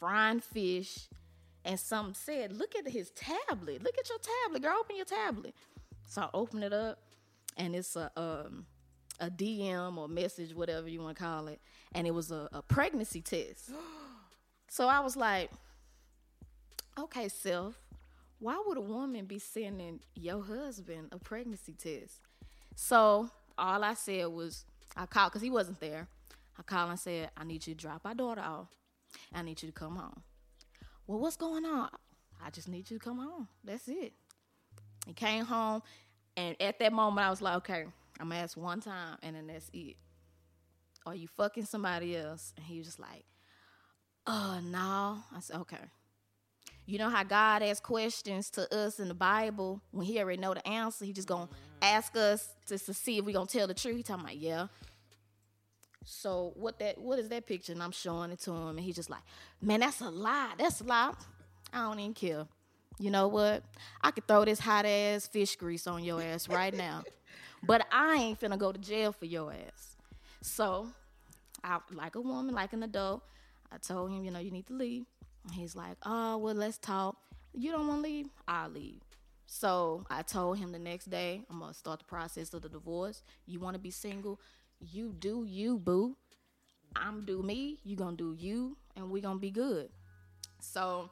frying 0.00 0.40
fish, 0.40 1.08
and 1.64 1.78
something 1.78 2.14
said, 2.14 2.52
"Look 2.52 2.74
at 2.76 2.88
his 2.88 3.10
tablet. 3.10 3.82
Look 3.82 3.96
at 3.98 4.08
your 4.08 4.18
tablet, 4.18 4.62
girl. 4.62 4.78
Open 4.80 4.96
your 4.96 5.04
tablet." 5.04 5.54
So 6.06 6.22
I 6.22 6.28
opened 6.34 6.64
it 6.64 6.72
up, 6.72 6.98
and 7.56 7.74
it's 7.74 7.96
a 7.96 8.10
um, 8.16 8.66
a 9.20 9.30
DM 9.30 9.96
or 9.96 10.08
message, 10.08 10.54
whatever 10.54 10.88
you 10.88 11.00
want 11.00 11.16
to 11.16 11.22
call 11.22 11.48
it, 11.48 11.60
and 11.94 12.06
it 12.06 12.12
was 12.12 12.30
a, 12.30 12.48
a 12.52 12.62
pregnancy 12.62 13.20
test. 13.20 13.70
so 14.68 14.88
I 14.88 15.00
was 15.00 15.16
like, 15.16 15.50
okay, 16.98 17.28
self, 17.28 17.74
why 18.38 18.62
would 18.66 18.78
a 18.78 18.82
woman 18.82 19.26
be 19.26 19.38
sending 19.38 20.00
your 20.14 20.42
husband 20.42 21.08
a 21.12 21.18
pregnancy 21.18 21.72
test? 21.72 22.20
So 22.74 23.30
all 23.56 23.84
I 23.84 23.94
said 23.94 24.26
was, 24.26 24.64
I 24.96 25.06
called 25.06 25.32
because 25.32 25.42
he 25.42 25.50
wasn't 25.50 25.80
there. 25.80 26.08
I 26.58 26.62
called 26.62 26.90
and 26.90 26.98
said, 26.98 27.30
I 27.36 27.44
need 27.44 27.66
you 27.66 27.74
to 27.74 27.80
drop 27.80 28.02
our 28.04 28.14
daughter 28.14 28.40
off. 28.40 28.68
I 29.32 29.42
need 29.42 29.62
you 29.62 29.68
to 29.68 29.72
come 29.72 29.96
home. 29.96 30.22
Well, 31.06 31.18
what's 31.18 31.36
going 31.36 31.64
on? 31.64 31.88
I 32.44 32.50
just 32.50 32.68
need 32.68 32.90
you 32.90 32.98
to 32.98 33.04
come 33.04 33.18
home. 33.18 33.48
That's 33.62 33.88
it. 33.88 34.12
He 35.06 35.12
came 35.12 35.44
home, 35.44 35.82
and 36.36 36.60
at 36.60 36.78
that 36.78 36.92
moment, 36.92 37.26
I 37.26 37.30
was 37.30 37.40
like, 37.40 37.56
okay, 37.58 37.84
I'm 38.20 38.28
gonna 38.28 38.40
ask 38.40 38.56
one 38.56 38.80
time, 38.80 39.18
and 39.22 39.36
then 39.36 39.46
that's 39.46 39.70
it. 39.72 39.96
Are 41.06 41.14
you 41.14 41.28
fucking 41.28 41.66
somebody 41.66 42.16
else? 42.16 42.52
And 42.56 42.64
he 42.64 42.78
was 42.78 42.86
just 42.86 42.98
like, 42.98 43.24
oh, 44.26 44.60
no. 44.64 45.18
I 45.34 45.40
said, 45.40 45.56
okay. 45.60 45.76
You 46.86 46.98
know 46.98 47.08
how 47.08 47.24
God 47.24 47.62
asks 47.62 47.80
questions 47.80 48.50
to 48.50 48.74
us 48.74 49.00
in 49.00 49.08
the 49.08 49.14
Bible 49.14 49.80
when 49.90 50.06
he 50.06 50.18
already 50.18 50.40
know 50.40 50.54
the 50.54 50.66
answer? 50.66 51.04
He 51.04 51.12
just 51.12 51.28
gonna 51.28 51.46
mm-hmm. 51.46 51.82
ask 51.82 52.16
us 52.16 52.48
just 52.68 52.86
to 52.86 52.94
see 52.94 53.18
if 53.18 53.24
we 53.24 53.32
gonna 53.32 53.46
tell 53.46 53.66
the 53.66 53.74
truth. 53.74 53.96
He 53.96 54.02
talking 54.02 54.24
about, 54.24 54.36
yeah. 54.36 54.66
So 56.04 56.52
what 56.56 56.78
that 56.80 56.98
what 56.98 57.18
is 57.18 57.30
that 57.30 57.46
picture? 57.46 57.72
And 57.72 57.82
I'm 57.82 57.92
showing 57.92 58.30
it 58.30 58.40
to 58.40 58.52
him, 58.52 58.68
and 58.76 58.80
he's 58.80 58.96
just 58.96 59.08
like, 59.08 59.22
man, 59.62 59.80
that's 59.80 60.00
a 60.02 60.10
lie. 60.10 60.52
That's 60.58 60.82
a 60.82 60.84
lie. 60.84 61.14
I 61.72 61.78
don't 61.78 61.98
even 61.98 62.12
care. 62.12 62.46
You 62.98 63.10
know 63.10 63.28
what? 63.28 63.64
I 64.02 64.10
could 64.10 64.26
throw 64.26 64.44
this 64.44 64.60
hot 64.60 64.86
ass 64.86 65.26
fish 65.26 65.56
grease 65.56 65.86
on 65.86 66.04
your 66.04 66.22
ass 66.22 66.48
right 66.48 66.74
now. 66.74 67.02
But 67.66 67.86
I 67.90 68.16
ain't 68.16 68.38
finna 68.38 68.58
go 68.58 68.72
to 68.72 68.78
jail 68.78 69.10
for 69.12 69.24
your 69.24 69.50
ass. 69.50 69.96
So, 70.42 70.86
I 71.62 71.78
like 71.94 72.14
a 72.14 72.20
woman, 72.20 72.54
like 72.54 72.74
an 72.74 72.82
adult, 72.82 73.22
I 73.72 73.78
told 73.78 74.10
him, 74.10 74.22
you 74.22 74.30
know, 74.30 74.38
you 74.38 74.50
need 74.50 74.66
to 74.66 74.74
leave. 74.74 75.04
And 75.44 75.52
he's 75.52 75.74
like, 75.74 75.96
oh, 76.04 76.36
well, 76.36 76.54
let's 76.54 76.78
talk. 76.78 77.16
You 77.54 77.72
don't 77.72 77.88
want 77.88 78.04
to 78.04 78.08
leave? 78.08 78.26
I'll 78.46 78.68
leave. 78.68 79.00
So 79.46 80.04
I 80.10 80.22
told 80.22 80.58
him 80.58 80.72
the 80.72 80.78
next 80.78 81.10
day, 81.10 81.42
I'm 81.50 81.60
gonna 81.60 81.74
start 81.74 82.00
the 82.00 82.04
process 82.06 82.52
of 82.54 82.62
the 82.62 82.68
divorce. 82.68 83.22
You 83.46 83.60
want 83.60 83.74
to 83.74 83.80
be 83.80 83.90
single? 83.90 84.40
You 84.80 85.14
do 85.18 85.44
you, 85.46 85.78
boo. 85.78 86.16
I'm 86.96 87.24
do 87.24 87.42
me. 87.42 87.78
You 87.84 87.96
gonna 87.96 88.16
do 88.16 88.34
you, 88.38 88.76
and 88.96 89.10
we 89.10 89.20
gonna 89.20 89.38
be 89.38 89.50
good. 89.50 89.90
So 90.60 91.10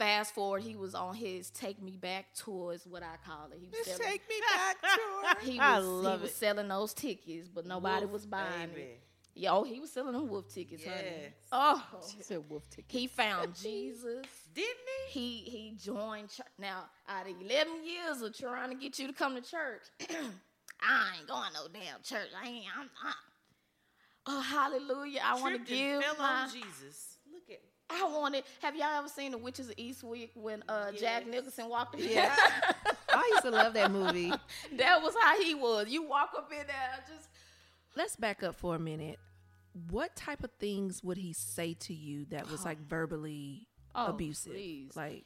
fast 0.00 0.34
forward, 0.34 0.62
he 0.62 0.76
was 0.76 0.94
on 0.94 1.14
his 1.14 1.50
take 1.50 1.80
me 1.82 1.96
back 1.96 2.34
tours, 2.34 2.86
what 2.88 3.02
I 3.02 3.16
call 3.24 3.50
it. 3.52 3.58
He 3.60 3.68
was 3.68 3.86
selling, 3.86 4.02
Take 4.02 4.22
me 4.28 4.36
back 4.56 4.76
to 4.82 5.46
he 5.46 5.58
I 5.58 5.78
was, 5.78 5.86
love 5.86 6.18
he 6.20 6.22
was 6.22 6.30
it. 6.30 6.36
selling 6.36 6.68
those 6.68 6.94
tickets, 6.94 7.48
but 7.48 7.66
nobody 7.66 8.06
Wolf, 8.06 8.12
was 8.12 8.26
buying 8.26 8.70
baby. 8.70 8.80
it. 8.80 9.00
Yo, 9.34 9.62
he 9.62 9.78
was 9.78 9.92
selling 9.92 10.12
them 10.12 10.28
wolf 10.28 10.48
tickets, 10.52 10.84
honey. 10.84 10.96
Yes. 11.04 11.32
Oh, 11.52 11.82
said 12.20 12.42
wolf 12.48 12.68
ticket. 12.68 12.90
he 12.90 13.06
found 13.06 13.54
Jesus. 13.62 14.26
Didn't 14.54 14.70
he? 15.10 15.20
He 15.20 15.50
he 15.50 15.76
joined 15.80 16.30
church. 16.30 16.46
Now, 16.58 16.84
out 17.08 17.28
of 17.28 17.34
eleven 17.40 17.84
years 17.84 18.22
of 18.22 18.36
trying 18.36 18.70
to 18.70 18.74
get 18.76 18.98
you 18.98 19.06
to 19.06 19.12
come 19.12 19.36
to 19.36 19.42
church, 19.42 19.82
I 20.80 21.16
ain't 21.18 21.28
going 21.28 21.50
no 21.54 21.68
damn 21.72 22.02
church. 22.02 22.28
I 22.42 22.48
ain't. 22.48 22.64
I'm 22.76 22.90
not. 23.04 23.14
Oh, 24.26 24.40
hallelujah! 24.40 25.20
I 25.24 25.40
want 25.40 25.54
to 25.64 25.72
give 25.74 26.02
fell 26.02 26.16
my. 26.18 26.42
on 26.42 26.50
Jesus. 26.52 27.18
Look 27.92 28.00
at 28.00 28.06
I 28.06 28.18
wanted. 28.18 28.44
Have 28.62 28.76
y'all 28.76 28.98
ever 28.98 29.08
seen 29.08 29.32
the 29.32 29.38
Witches 29.38 29.68
of 29.68 29.76
Eastwick 29.76 30.30
when 30.34 30.62
uh, 30.68 30.92
Jack 30.92 31.26
Nicholson 31.26 31.68
walked 31.68 31.94
in? 32.00 32.08
Yeah. 32.08 32.34
I 33.12 33.28
used 33.32 33.42
to 33.44 33.50
love 33.50 33.74
that 33.74 33.90
movie. 33.90 34.32
that 34.76 35.02
was 35.02 35.14
how 35.20 35.40
he 35.42 35.54
was. 35.54 35.88
You 35.88 36.02
walk 36.06 36.30
up 36.36 36.50
in 36.52 36.66
there, 36.66 37.04
just 37.08 37.28
Let's 37.96 38.14
back 38.16 38.42
up 38.42 38.54
for 38.54 38.76
a 38.76 38.78
minute. 38.78 39.18
What 39.90 40.14
type 40.14 40.44
of 40.44 40.50
things 40.60 41.02
would 41.02 41.16
he 41.16 41.32
say 41.32 41.74
to 41.80 41.94
you 41.94 42.24
that 42.30 42.50
was 42.50 42.64
like 42.64 42.78
verbally 42.88 43.66
Oh, 43.94 44.06
abusive? 44.06 44.52
please. 44.52 44.92
Like, 44.96 45.24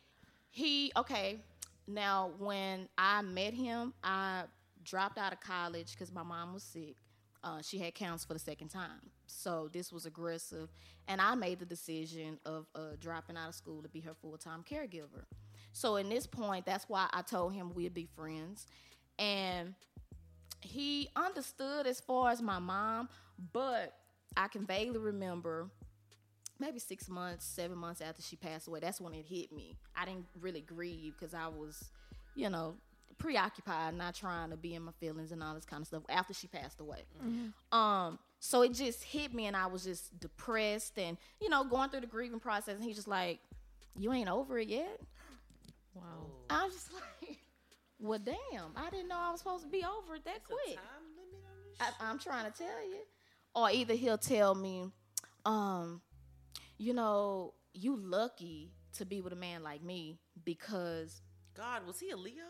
He 0.51 0.91
okay. 0.97 1.39
Now, 1.87 2.31
when 2.39 2.89
I 2.97 3.21
met 3.21 3.53
him, 3.53 3.93
I 4.03 4.45
dropped 4.83 5.19
out 5.19 5.33
of 5.35 5.41
college 5.41 5.93
because 5.93 6.11
my 6.13 6.23
mom 6.23 6.55
was 6.55 6.63
sick. 6.63 6.97
Uh, 7.45 7.61
she 7.61 7.79
had 7.79 7.95
counts 7.95 8.25
for 8.25 8.33
the 8.33 8.39
second 8.39 8.69
time, 8.69 9.11
so 9.27 9.69
this 9.71 9.93
was 9.93 10.07
aggressive, 10.07 10.71
and 11.09 11.21
I 11.21 11.35
made 11.35 11.59
the 11.59 11.67
decision 11.67 12.39
of 12.47 12.67
uh, 12.75 12.97
dropping 12.99 13.37
out 13.37 13.51
of 13.51 13.55
school 13.55 13.83
to 13.83 13.89
be 13.89 14.01
her 14.01 14.15
full 14.15 14.39
time 14.39 14.65
caregiver. 14.69 15.27
So, 15.75 15.97
in 15.97 16.09
this 16.09 16.27
point, 16.27 16.65
that's 16.65 16.89
why 16.89 17.07
I 17.13 17.21
told 17.21 17.53
him 17.53 17.75
we'd 17.75 17.93
be 17.93 18.09
friends, 18.17 18.67
and 19.19 19.75
he 20.63 21.11
understood 21.15 21.87
as 21.87 22.01
far 22.01 22.31
as 22.31 22.41
my 22.41 22.59
mom, 22.59 23.11
but 23.53 23.95
I 24.37 24.49
can 24.49 24.65
vaguely 24.65 24.99
remember 24.99 25.69
maybe 26.59 26.79
six 26.79 27.09
months, 27.09 27.45
seven 27.45 27.77
months 27.77 28.01
after 28.01 28.23
she 28.23 28.37
passed 28.37 28.69
away, 28.69 28.81
that's 28.81 29.01
when 29.01 29.13
it 29.13 29.27
hit 29.27 29.53
me. 29.53 29.77
I 29.95 30.07
didn't 30.07 30.27
really 30.41 30.63
grieve 30.63 31.15
because 31.19 31.35
I 31.35 31.49
was, 31.49 31.91
you 32.35 32.49
know, 32.49 32.77
preoccupied, 33.19 33.95
not 33.95 34.15
trying 34.15 34.51
to 34.51 34.57
be 34.57 34.75
in 34.75 34.83
my 34.83 34.93
feelings 34.93 35.33
and 35.33 35.43
all 35.43 35.55
this 35.55 35.65
kind 35.65 35.81
of 35.81 35.87
stuff 35.87 36.03
after 36.09 36.35
she 36.35 36.47
passed 36.47 36.81
away. 36.81 37.05
Um, 37.73 38.19
so 38.41 38.63
it 38.63 38.73
just 38.75 39.03
hit 39.03 39.33
me, 39.33 39.47
and 39.47 39.57
I 39.57 39.67
was 39.67 39.85
just 39.85 40.19
depressed 40.21 40.99
and 40.99 41.17
you 41.41 41.49
know 41.49 41.65
going 41.65 41.91
through 41.91 42.01
the 42.03 42.07
grieving 42.07 42.41
process. 42.41 42.75
And 42.75 42.85
he's 42.85 42.97
just 42.97 43.09
like, 43.09 43.41
"You 43.97 44.13
ain't 44.13 44.29
over 44.29 44.59
it 44.59 44.69
yet." 44.69 45.01
Wow. 45.95 46.03
I 46.51 46.65
was 46.65 46.75
just 46.75 46.93
like, 47.23 47.39
"Well, 47.99 48.19
damn! 48.19 48.73
I 48.77 48.91
didn't 48.91 49.09
know 49.09 49.19
I 49.19 49.31
was 49.31 49.41
supposed 49.41 49.65
to 49.65 49.71
be 49.71 49.85
over 49.85 50.17
it 50.17 50.25
that 50.25 50.45
quick." 50.45 50.77
Time 50.77 51.05
limit 51.17 51.45
on 51.81 51.95
I, 52.01 52.11
I'm 52.11 52.19
trying 52.19 52.51
to 52.51 52.57
tell 52.57 52.87
you. 52.87 52.99
Or 53.55 53.71
either 53.71 53.95
he'll 53.95 54.19
tell 54.19 54.55
me, 54.55 54.91
um, 55.47 56.03
you 56.77 56.93
know, 56.93 57.55
you 57.73 57.97
lucky 57.97 58.73
to 58.95 59.05
be 59.05 59.21
with 59.21 59.33
a 59.33 59.37
man 59.37 59.63
like 59.63 59.83
me 59.83 60.19
because 60.45 61.23
God, 61.57 61.87
was 61.87 62.01
he 62.01 62.11
a 62.11 62.17
Leo? 62.17 62.45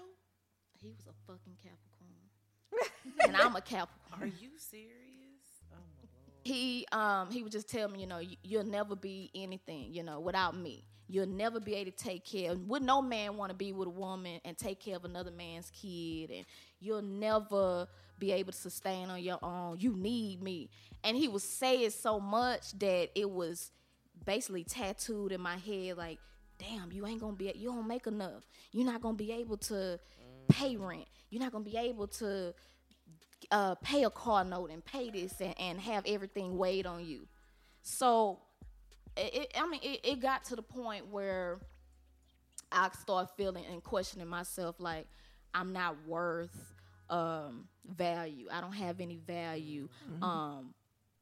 He 0.84 0.90
was 0.90 1.06
a 1.06 1.14
fucking 1.26 1.56
Capricorn. 1.62 3.16
and 3.26 3.36
I'm 3.36 3.56
a 3.56 3.60
Capricorn. 3.60 4.20
Are 4.20 4.26
you 4.26 4.50
serious? 4.58 4.90
Oh 5.72 5.76
my 5.76 6.02
lord. 6.02 6.40
He 6.42 6.86
um 6.92 7.30
he 7.30 7.42
would 7.42 7.52
just 7.52 7.68
tell 7.68 7.88
me, 7.88 8.00
you 8.00 8.06
know, 8.06 8.18
you, 8.18 8.36
you'll 8.42 8.66
never 8.66 8.94
be 8.94 9.30
anything, 9.34 9.94
you 9.94 10.02
know, 10.02 10.20
without 10.20 10.56
me. 10.56 10.84
You'll 11.08 11.26
never 11.26 11.60
be 11.60 11.74
able 11.74 11.90
to 11.90 11.96
take 11.96 12.24
care. 12.24 12.52
Of, 12.52 12.66
Would 12.68 12.82
no 12.82 13.02
man 13.02 13.36
want 13.36 13.50
to 13.50 13.56
be 13.56 13.72
with 13.72 13.88
a 13.88 13.90
woman 13.90 14.40
and 14.44 14.56
take 14.56 14.80
care 14.80 14.96
of 14.96 15.04
another 15.04 15.30
man's 15.30 15.70
kid? 15.70 16.30
And 16.30 16.46
you'll 16.80 17.02
never 17.02 17.86
be 18.18 18.32
able 18.32 18.52
to 18.52 18.58
sustain 18.58 19.10
on 19.10 19.22
your 19.22 19.38
own. 19.42 19.78
You 19.80 19.94
need 19.94 20.42
me. 20.42 20.70
And 21.02 21.16
he 21.16 21.28
would 21.28 21.42
say 21.42 21.84
it 21.84 21.92
so 21.92 22.18
much 22.20 22.78
that 22.78 23.10
it 23.14 23.30
was 23.30 23.70
basically 24.24 24.64
tattooed 24.64 25.32
in 25.32 25.42
my 25.42 25.56
head. 25.56 25.98
Like, 25.98 26.18
damn, 26.58 26.90
you 26.90 27.06
ain't 27.06 27.20
gonna 27.20 27.36
be. 27.36 27.52
You 27.54 27.68
don't 27.68 27.86
make 27.86 28.06
enough. 28.06 28.44
You're 28.72 28.86
not 28.86 29.02
gonna 29.02 29.16
be 29.16 29.32
able 29.32 29.58
to 29.58 30.00
pay 30.48 30.76
rent. 30.76 31.06
You're 31.30 31.42
not 31.42 31.52
gonna 31.52 31.64
be 31.64 31.76
able 31.76 32.06
to 32.08 32.54
uh, 33.50 33.74
pay 33.76 34.04
a 34.04 34.10
car 34.10 34.44
note 34.44 34.70
and 34.70 34.84
pay 34.84 35.10
this 35.10 35.40
and, 35.40 35.54
and 35.58 35.80
have 35.80 36.04
everything 36.06 36.56
weighed 36.56 36.86
on 36.86 37.04
you. 37.04 37.26
So, 37.82 38.40
it, 39.16 39.34
it, 39.34 39.52
I 39.56 39.66
mean, 39.68 39.80
it, 39.82 40.00
it 40.04 40.20
got 40.20 40.44
to 40.44 40.56
the 40.56 40.62
point 40.62 41.08
where 41.08 41.60
I 42.72 42.88
start 43.00 43.36
feeling 43.36 43.64
and 43.70 43.82
questioning 43.82 44.26
myself 44.28 44.76
like 44.78 45.06
I'm 45.54 45.72
not 45.72 45.96
worth 46.06 46.74
um, 47.10 47.68
value. 47.86 48.48
I 48.50 48.60
don't 48.60 48.72
have 48.72 49.00
any 49.00 49.16
value. 49.16 49.88
Um, 50.22 50.74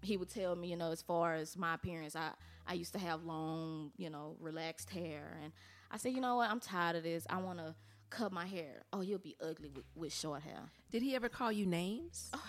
he 0.03 0.17
would 0.17 0.31
tell 0.31 0.57
me, 0.57 0.69
you 0.69 0.77
know, 0.77 0.91
as 0.91 1.03
far 1.03 1.35
as 1.35 1.57
my 1.57 1.75
appearance, 1.75 2.17
I, 2.17 2.31
I 2.67 2.75
used 2.75 2.93
to 2.95 2.99
have 2.99 3.25
long, 3.25 3.93
you 3.97 4.11
know, 4.11 4.37
relaxed 4.41 4.91
hair. 4.91 5.37
And 5.43 5.53
I 5.91 5.97
said, 5.97 6.13
you 6.13 6.21
know 6.21 6.37
what, 6.37 6.51
I'm 6.51 6.61
tired 6.61 6.97
of 6.97 7.03
this. 7.03 7.27
I 7.29 7.39
want 7.39 7.59
to 7.59 7.75
cut 8.17 8.33
my 8.33 8.47
hair. 8.47 8.85
Oh, 8.93 9.01
you'll 9.01 9.19
be 9.19 9.37
ugly 9.41 9.71
with, 9.75 9.85
with 9.95 10.13
short 10.13 10.43
hair. 10.43 10.61
did 10.91 11.03
he 11.03 11.15
ever 11.15 11.29
call 11.29 11.51
you 11.51 11.67
names? 11.67 12.31
Oh, 12.33 12.43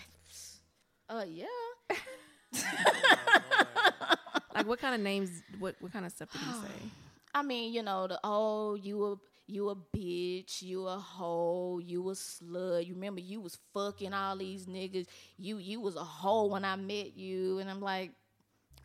uh, 1.10 1.26
yeah. 1.28 1.46
Like, 4.54 4.68
what 4.68 4.80
kind 4.80 4.96
of 4.96 5.02
names? 5.02 5.42
What 5.60 5.76
what 5.80 5.92
kind 5.92 6.06
of 6.06 6.12
stuff 6.12 6.32
did 6.32 6.42
he 6.42 6.52
say? 6.52 6.90
I 7.36 7.42
mean, 7.42 7.74
you 7.74 7.82
know, 7.82 8.08
the 8.08 8.20
oh, 8.24 8.76
you 8.76 9.04
a 9.06 9.16
you 9.48 9.70
a 9.70 9.76
bitch, 9.76 10.62
you 10.62 10.88
a 10.88 10.98
hoe, 10.98 11.80
you 11.84 12.08
a 12.10 12.14
slut. 12.14 12.86
You 12.86 12.94
remember 12.94 13.20
you 13.20 13.42
was 13.42 13.58
fucking 13.74 14.14
all 14.14 14.38
these 14.38 14.68
niggas. 14.68 15.08
You 15.38 15.58
you 15.58 15.82
was 15.82 15.96
a 15.96 16.04
hoe 16.04 16.46
when 16.46 16.64
I 16.64 16.76
met 16.76 17.18
you, 17.18 17.60
and 17.60 17.70
I'm 17.70 17.82
like, 17.82 18.12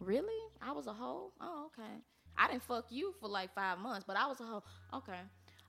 really? 0.00 0.40
I 0.62 0.72
was 0.72 0.86
a 0.86 0.92
hoe? 0.92 1.32
Oh, 1.40 1.66
okay. 1.66 2.02
I 2.36 2.48
didn't 2.48 2.62
fuck 2.62 2.86
you 2.90 3.14
for 3.20 3.28
like 3.28 3.54
five 3.54 3.78
months, 3.78 4.04
but 4.06 4.16
I 4.16 4.26
was 4.26 4.40
a 4.40 4.44
hoe. 4.44 4.62
Okay. 4.94 5.20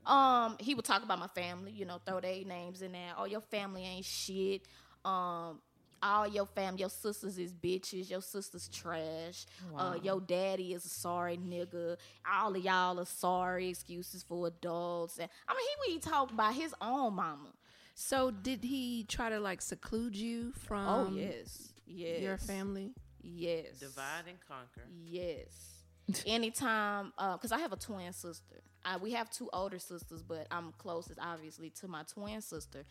Um, 0.09 0.57
he 0.59 0.73
would 0.73 0.85
talk 0.85 1.03
about 1.03 1.19
my 1.19 1.27
family, 1.27 1.71
you 1.71 1.85
know, 1.85 1.99
throw 2.05 2.19
their 2.19 2.43
names 2.43 2.81
in 2.81 2.93
there. 2.93 3.13
Oh, 3.17 3.25
your 3.25 3.41
family 3.41 3.83
ain't 3.85 4.05
shit. 4.05 4.63
Um, 5.05 5.61
all 6.01 6.27
your 6.27 6.45
family, 6.45 6.79
your 6.79 6.89
sisters 6.89 7.37
is 7.37 7.53
bitches, 7.53 8.09
your 8.09 8.21
sisters 8.21 8.69
trash. 8.69 9.45
Uh, 9.77 9.95
your 10.01 10.19
daddy 10.21 10.73
is 10.73 10.85
a 10.85 10.89
sorry 10.89 11.37
nigga. 11.37 11.97
All 12.29 12.55
of 12.55 12.63
y'all 12.63 12.99
are 12.99 13.05
sorry 13.05 13.69
excuses 13.69 14.23
for 14.23 14.47
adults. 14.47 15.19
And 15.19 15.29
I 15.47 15.53
mean, 15.53 15.65
he 15.87 15.93
would 15.93 16.01
talk 16.01 16.31
about 16.31 16.53
his 16.53 16.73
own 16.81 17.15
mama. 17.15 17.53
So, 17.95 18.31
did 18.31 18.63
he 18.63 19.03
try 19.09 19.29
to 19.29 19.39
like 19.41 19.61
seclude 19.61 20.15
you 20.15 20.53
from? 20.53 20.87
Oh 20.87 21.11
yes, 21.13 21.73
yes, 21.85 22.21
your 22.21 22.37
family. 22.37 22.93
Yes, 23.21 23.79
Divide 23.79 24.23
and 24.29 24.39
conquer. 24.47 24.87
Yes. 25.05 25.78
Anytime, 26.25 27.13
because 27.17 27.51
I 27.51 27.59
have 27.59 27.73
a 27.73 27.77
twin 27.77 28.13
sister. 28.13 28.61
I, 28.85 28.97
we 28.97 29.11
have 29.11 29.29
two 29.29 29.49
older 29.51 29.79
sisters, 29.79 30.23
but 30.23 30.47
I'm 30.51 30.73
closest, 30.77 31.19
obviously, 31.21 31.69
to 31.81 31.87
my 31.87 32.03
twin 32.03 32.41
sister. 32.41 32.85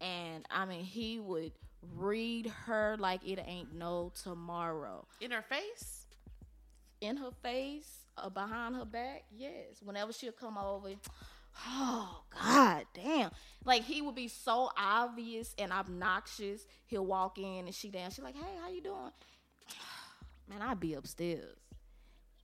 And 0.00 0.46
I 0.50 0.64
mean, 0.64 0.84
he 0.84 1.20
would 1.20 1.52
read 1.94 2.46
her 2.66 2.96
like 2.98 3.26
it 3.26 3.38
ain't 3.46 3.74
no 3.74 4.12
tomorrow. 4.22 5.06
In 5.20 5.30
her 5.30 5.42
face? 5.42 6.06
In 7.00 7.16
her 7.18 7.30
face, 7.42 8.04
uh, 8.16 8.28
behind 8.30 8.76
her 8.76 8.84
back, 8.84 9.24
yes. 9.36 9.80
Whenever 9.82 10.12
she'll 10.12 10.32
come 10.32 10.56
over, 10.56 10.90
oh 11.66 12.22
god 12.30 12.86
damn! 12.94 13.30
Like 13.64 13.84
he 13.84 14.00
would 14.00 14.14
be 14.14 14.28
so 14.28 14.70
obvious 14.76 15.54
and 15.58 15.72
obnoxious. 15.72 16.66
He'll 16.86 17.06
walk 17.06 17.38
in 17.38 17.66
and 17.66 17.74
she 17.74 17.90
down. 17.90 18.10
She's 18.10 18.24
like, 18.24 18.36
"Hey, 18.36 18.56
how 18.62 18.70
you 18.70 18.82
doing?" 18.82 19.12
Man, 20.48 20.62
I'd 20.62 20.80
be 20.80 20.94
upstairs. 20.94 21.56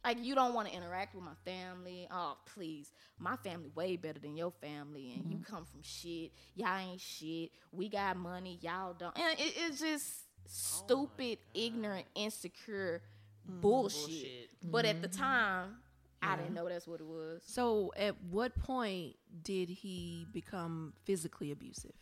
Like 0.04 0.18
you 0.22 0.34
don't 0.34 0.54
want 0.54 0.68
to 0.68 0.74
interact 0.74 1.14
with 1.14 1.24
my 1.24 1.34
family. 1.44 2.08
Oh, 2.10 2.36
please. 2.54 2.90
My 3.18 3.36
family 3.36 3.70
way 3.74 3.96
better 3.96 4.18
than 4.18 4.36
your 4.36 4.52
family 4.60 5.12
and 5.14 5.30
you 5.30 5.38
mm-hmm. 5.38 5.54
come 5.54 5.64
from 5.64 5.82
shit. 5.82 6.32
Y'all 6.54 6.78
ain't 6.78 7.00
shit. 7.00 7.50
We 7.72 7.88
got 7.88 8.16
money, 8.16 8.58
y'all 8.62 8.94
don't. 8.94 9.16
And 9.16 9.38
it, 9.38 9.54
it's 9.56 9.80
just 9.80 10.24
oh 10.36 10.48
stupid, 10.48 11.38
ignorant, 11.54 12.06
insecure 12.14 13.02
mm-hmm. 13.48 13.60
bullshit. 13.60 14.06
Bullshit. 14.06 14.48
But 14.64 14.84
at 14.86 15.02
the 15.02 15.08
mm-hmm. 15.08 15.22
time, 15.22 15.76
I 16.22 16.36
didn't 16.36 16.54
know 16.54 16.68
that's 16.68 16.86
what 16.86 17.00
it 17.00 17.06
was. 17.06 17.42
So, 17.46 17.92
at 17.96 18.14
what 18.30 18.58
point 18.58 19.16
did 19.42 19.68
he 19.68 20.26
become 20.32 20.92
physically 21.04 21.50
abusive? 21.50 21.92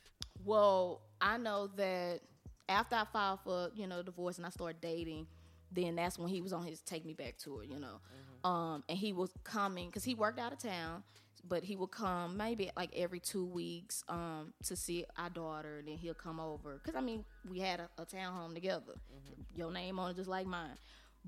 Well, 0.44 1.02
I 1.20 1.37
know 1.37 1.68
that 1.76 2.20
after 2.68 2.96
I 2.96 3.04
filed 3.12 3.40
for, 3.44 3.70
you 3.74 3.87
know, 3.87 4.02
divorce 4.02 4.38
and 4.38 4.46
I 4.46 4.50
started 4.50 4.80
dating, 4.80 5.26
then 5.72 5.96
that's 5.96 6.18
when 6.18 6.28
he 6.28 6.40
was 6.40 6.52
on 6.52 6.64
his 6.64 6.81
take 6.81 7.04
me 7.04 7.14
back 7.14 7.37
tour, 7.38 7.62
you 7.62 7.78
know. 7.78 8.00
Um, 8.48 8.85
and 8.88 8.96
he 8.96 9.12
was 9.12 9.31
coming 9.44 9.87
because 9.87 10.04
he 10.04 10.14
worked 10.14 10.38
out 10.38 10.52
of 10.52 10.59
town, 10.59 11.02
but 11.46 11.64
he 11.64 11.76
would 11.76 11.90
come 11.90 12.37
maybe 12.37 12.70
like 12.76 12.90
every 12.96 13.20
two 13.20 13.44
weeks 13.44 14.02
um, 14.09 14.52
to 14.64 14.76
see 14.76 15.04
our 15.16 15.31
daughter. 15.31 15.78
And 15.78 15.88
then 15.88 15.96
he'll 15.96 16.14
come 16.14 16.40
over 16.40 16.81
because 16.83 16.96
I 16.96 17.00
mean 17.00 17.24
we 17.48 17.59
had 17.59 17.81
a, 17.81 17.88
a 18.00 18.07
townhome 18.07 18.54
together, 18.54 18.94
your 19.54 19.70
name 19.70 19.98
on 19.98 20.12
it 20.12 20.16
just 20.16 20.28
like 20.28 20.46
mine. 20.46 20.78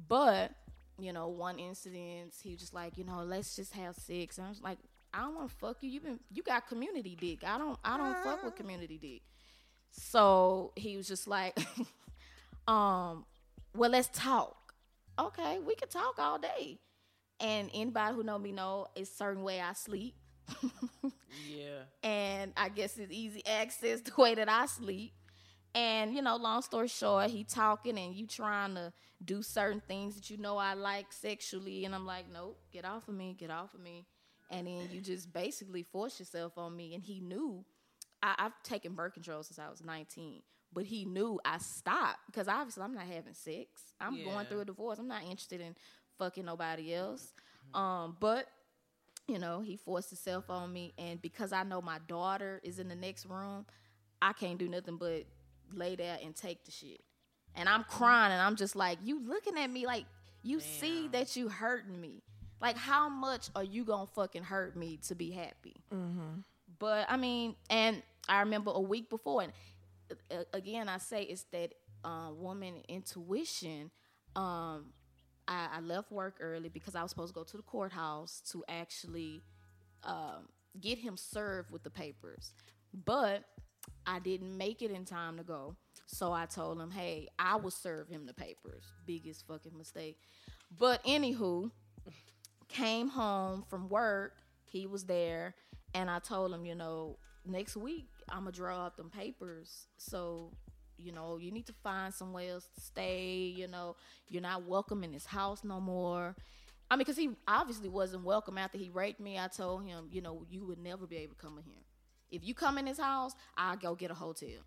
But 0.08 0.52
you 0.98 1.12
know, 1.12 1.28
one 1.28 1.58
incident 1.58 2.34
he 2.42 2.52
was 2.52 2.60
just 2.60 2.74
like, 2.74 2.96
you 2.96 3.04
know, 3.04 3.22
let's 3.24 3.56
just 3.56 3.74
have 3.74 3.96
sex. 3.96 4.38
And 4.38 4.46
I 4.46 4.50
was 4.50 4.62
like, 4.62 4.78
I 5.12 5.22
don't 5.22 5.34
want 5.34 5.50
to 5.50 5.56
fuck 5.56 5.78
you. 5.80 5.90
You 5.90 6.00
been 6.00 6.20
you 6.32 6.42
got 6.42 6.66
community 6.68 7.16
dick. 7.18 7.40
I 7.44 7.58
don't 7.58 7.78
I 7.84 7.96
don't 7.96 8.16
fuck 8.22 8.44
with 8.44 8.54
community 8.54 8.98
dick. 8.98 9.22
So 9.90 10.72
he 10.76 10.96
was 10.96 11.08
just 11.08 11.26
like, 11.26 11.58
um, 12.68 13.24
well, 13.74 13.90
let's 13.90 14.08
talk. 14.12 14.74
Okay, 15.18 15.58
we 15.58 15.74
can 15.74 15.88
talk 15.88 16.18
all 16.18 16.38
day. 16.38 16.78
And 17.40 17.70
anybody 17.74 18.14
who 18.14 18.22
know 18.22 18.38
me 18.38 18.52
know 18.52 18.86
it's 18.94 19.10
certain 19.16 19.42
way 19.42 19.60
I 19.60 19.72
sleep. 19.74 20.14
Yeah. 21.48 21.82
and 22.02 22.52
I 22.56 22.68
guess 22.70 22.98
it's 22.98 23.12
easy 23.12 23.44
access 23.46 24.00
the 24.00 24.12
way 24.20 24.34
that 24.34 24.48
I 24.48 24.66
sleep. 24.66 25.12
And 25.74 26.14
you 26.14 26.22
know, 26.22 26.36
long 26.36 26.62
story 26.62 26.88
short, 26.88 27.30
he 27.30 27.44
talking 27.44 27.96
and 27.98 28.14
you 28.14 28.26
trying 28.26 28.74
to 28.74 28.92
do 29.24 29.42
certain 29.42 29.80
things 29.86 30.16
that 30.16 30.28
you 30.30 30.36
know 30.36 30.56
I 30.56 30.74
like 30.74 31.12
sexually, 31.12 31.84
and 31.84 31.94
I'm 31.94 32.06
like, 32.06 32.26
nope, 32.32 32.58
get 32.72 32.84
off 32.84 33.08
of 33.08 33.14
me, 33.14 33.36
get 33.38 33.50
off 33.50 33.74
of 33.74 33.80
me. 33.80 34.06
And 34.50 34.66
then 34.66 34.88
you 34.90 35.00
just 35.00 35.32
basically 35.32 35.84
force 35.84 36.18
yourself 36.18 36.58
on 36.58 36.76
me. 36.76 36.94
And 36.94 37.04
he 37.04 37.20
knew 37.20 37.64
I, 38.22 38.34
I've 38.38 38.62
taken 38.64 38.94
birth 38.94 39.14
control 39.14 39.44
since 39.44 39.58
I 39.60 39.68
was 39.70 39.84
19, 39.84 40.42
but 40.72 40.84
he 40.84 41.04
knew 41.04 41.40
I 41.44 41.58
stopped 41.58 42.20
because 42.26 42.48
obviously 42.48 42.82
I'm 42.82 42.94
not 42.94 43.06
having 43.06 43.34
sex. 43.34 43.92
I'm 44.00 44.16
Yeah. 44.16 44.24
going 44.24 44.46
through 44.46 44.60
a 44.60 44.64
divorce. 44.64 44.98
I'm 44.98 45.08
not 45.08 45.22
interested 45.22 45.60
in 45.60 45.76
fucking 46.18 46.44
nobody 46.44 46.94
else. 46.94 47.32
Um, 47.74 48.16
but 48.20 48.46
you 49.26 49.38
know, 49.38 49.60
he 49.60 49.76
forced 49.76 50.10
himself 50.10 50.50
on 50.50 50.72
me, 50.72 50.92
and 50.98 51.22
because 51.22 51.52
I 51.52 51.62
know 51.62 51.80
my 51.80 51.98
daughter 52.08 52.60
is 52.64 52.78
in 52.80 52.88
the 52.88 52.96
next 52.96 53.26
room, 53.26 53.64
I 54.20 54.32
can't 54.32 54.58
do 54.58 54.68
nothing 54.68 54.96
but 54.96 55.24
lay 55.72 55.94
there 55.94 56.18
and 56.22 56.34
take 56.34 56.64
the 56.64 56.72
shit. 56.72 57.00
And 57.54 57.68
I'm 57.68 57.84
crying, 57.84 58.32
and 58.32 58.42
I'm 58.42 58.56
just 58.56 58.74
like, 58.74 58.98
you 59.04 59.20
looking 59.24 59.56
at 59.56 59.70
me 59.70 59.86
like 59.86 60.06
you 60.42 60.58
see 60.60 61.06
that 61.08 61.36
you 61.36 61.48
hurting 61.48 62.00
me. 62.00 62.22
Like, 62.60 62.76
how 62.76 63.08
much 63.08 63.50
are 63.54 63.62
you 63.64 63.84
gonna 63.84 64.06
fucking 64.06 64.42
hurt 64.42 64.74
me 64.76 64.98
to 65.08 65.14
be 65.14 65.30
happy? 65.30 65.76
But 66.78 67.06
I 67.08 67.16
mean, 67.16 67.54
and 67.68 68.02
I 68.28 68.40
remember 68.40 68.72
a 68.72 68.80
week 68.80 69.08
before, 69.10 69.42
and 69.42 69.52
again, 70.52 70.88
I 70.88 70.98
say 70.98 71.22
it's 71.22 71.44
that 71.52 71.74
uh, 72.04 72.30
woman 72.32 72.74
intuition. 72.88 73.90
Um, 74.36 74.92
I, 75.48 75.68
I 75.74 75.80
left 75.80 76.12
work 76.12 76.36
early 76.40 76.68
because 76.68 76.94
I 76.94 77.02
was 77.02 77.10
supposed 77.10 77.34
to 77.34 77.40
go 77.40 77.44
to 77.44 77.56
the 77.56 77.62
courthouse 77.62 78.42
to 78.52 78.64
actually 78.68 79.42
um, 80.04 80.48
get 80.80 80.98
him 80.98 81.16
served 81.16 81.70
with 81.70 81.82
the 81.82 81.90
papers, 81.90 82.52
but 83.04 83.44
I 84.06 84.18
didn't 84.18 84.56
make 84.56 84.82
it 84.82 84.90
in 84.90 85.04
time 85.04 85.36
to 85.38 85.42
go. 85.42 85.76
So 86.06 86.32
I 86.32 86.46
told 86.46 86.80
him, 86.80 86.90
"Hey, 86.90 87.28
I 87.38 87.56
will 87.56 87.70
serve 87.70 88.08
him 88.08 88.26
the 88.26 88.34
papers." 88.34 88.84
Biggest 89.06 89.46
fucking 89.46 89.76
mistake. 89.76 90.18
But 90.78 91.02
anywho, 91.04 91.70
came 92.68 93.08
home 93.08 93.64
from 93.68 93.88
work. 93.88 94.36
He 94.64 94.86
was 94.86 95.04
there, 95.04 95.54
and 95.94 96.08
I 96.08 96.20
told 96.20 96.52
him, 96.52 96.64
you 96.64 96.74
know, 96.74 97.18
next 97.44 97.76
week 97.76 98.08
I'm 98.30 98.40
gonna 98.40 98.52
draw 98.52 98.86
up 98.86 98.96
them 98.96 99.10
papers. 99.10 99.86
So, 99.96 100.52
you 100.96 101.12
know, 101.12 101.38
you 101.38 101.50
need 101.50 101.66
to 101.66 101.74
find 101.82 102.12
somewhere 102.12 102.50
else 102.50 102.68
to 102.74 102.80
stay. 102.80 103.52
You 103.56 103.68
know, 103.68 103.96
you're 104.28 104.42
not 104.42 104.66
welcome 104.66 105.04
in 105.04 105.12
this 105.12 105.26
house 105.26 105.64
no 105.64 105.80
more. 105.80 106.36
I 106.90 106.96
mean, 106.96 107.00
because 107.00 107.16
he 107.16 107.30
obviously 107.46 107.88
wasn't 107.88 108.24
welcome 108.24 108.58
after 108.58 108.76
he 108.76 108.88
raped 108.88 109.20
me. 109.20 109.38
I 109.38 109.46
told 109.48 109.84
him, 109.84 110.08
you 110.10 110.20
know, 110.20 110.44
you 110.50 110.64
would 110.66 110.78
never 110.78 111.06
be 111.06 111.18
able 111.18 111.34
to 111.34 111.40
come 111.40 111.56
in 111.58 111.64
here. 111.64 111.82
If 112.30 112.44
you 112.44 112.54
come 112.54 112.78
in 112.78 112.84
this 112.84 112.98
house, 112.98 113.32
I'll 113.56 113.76
go 113.76 113.94
get 113.94 114.10
a 114.10 114.14
hotel. 114.14 114.64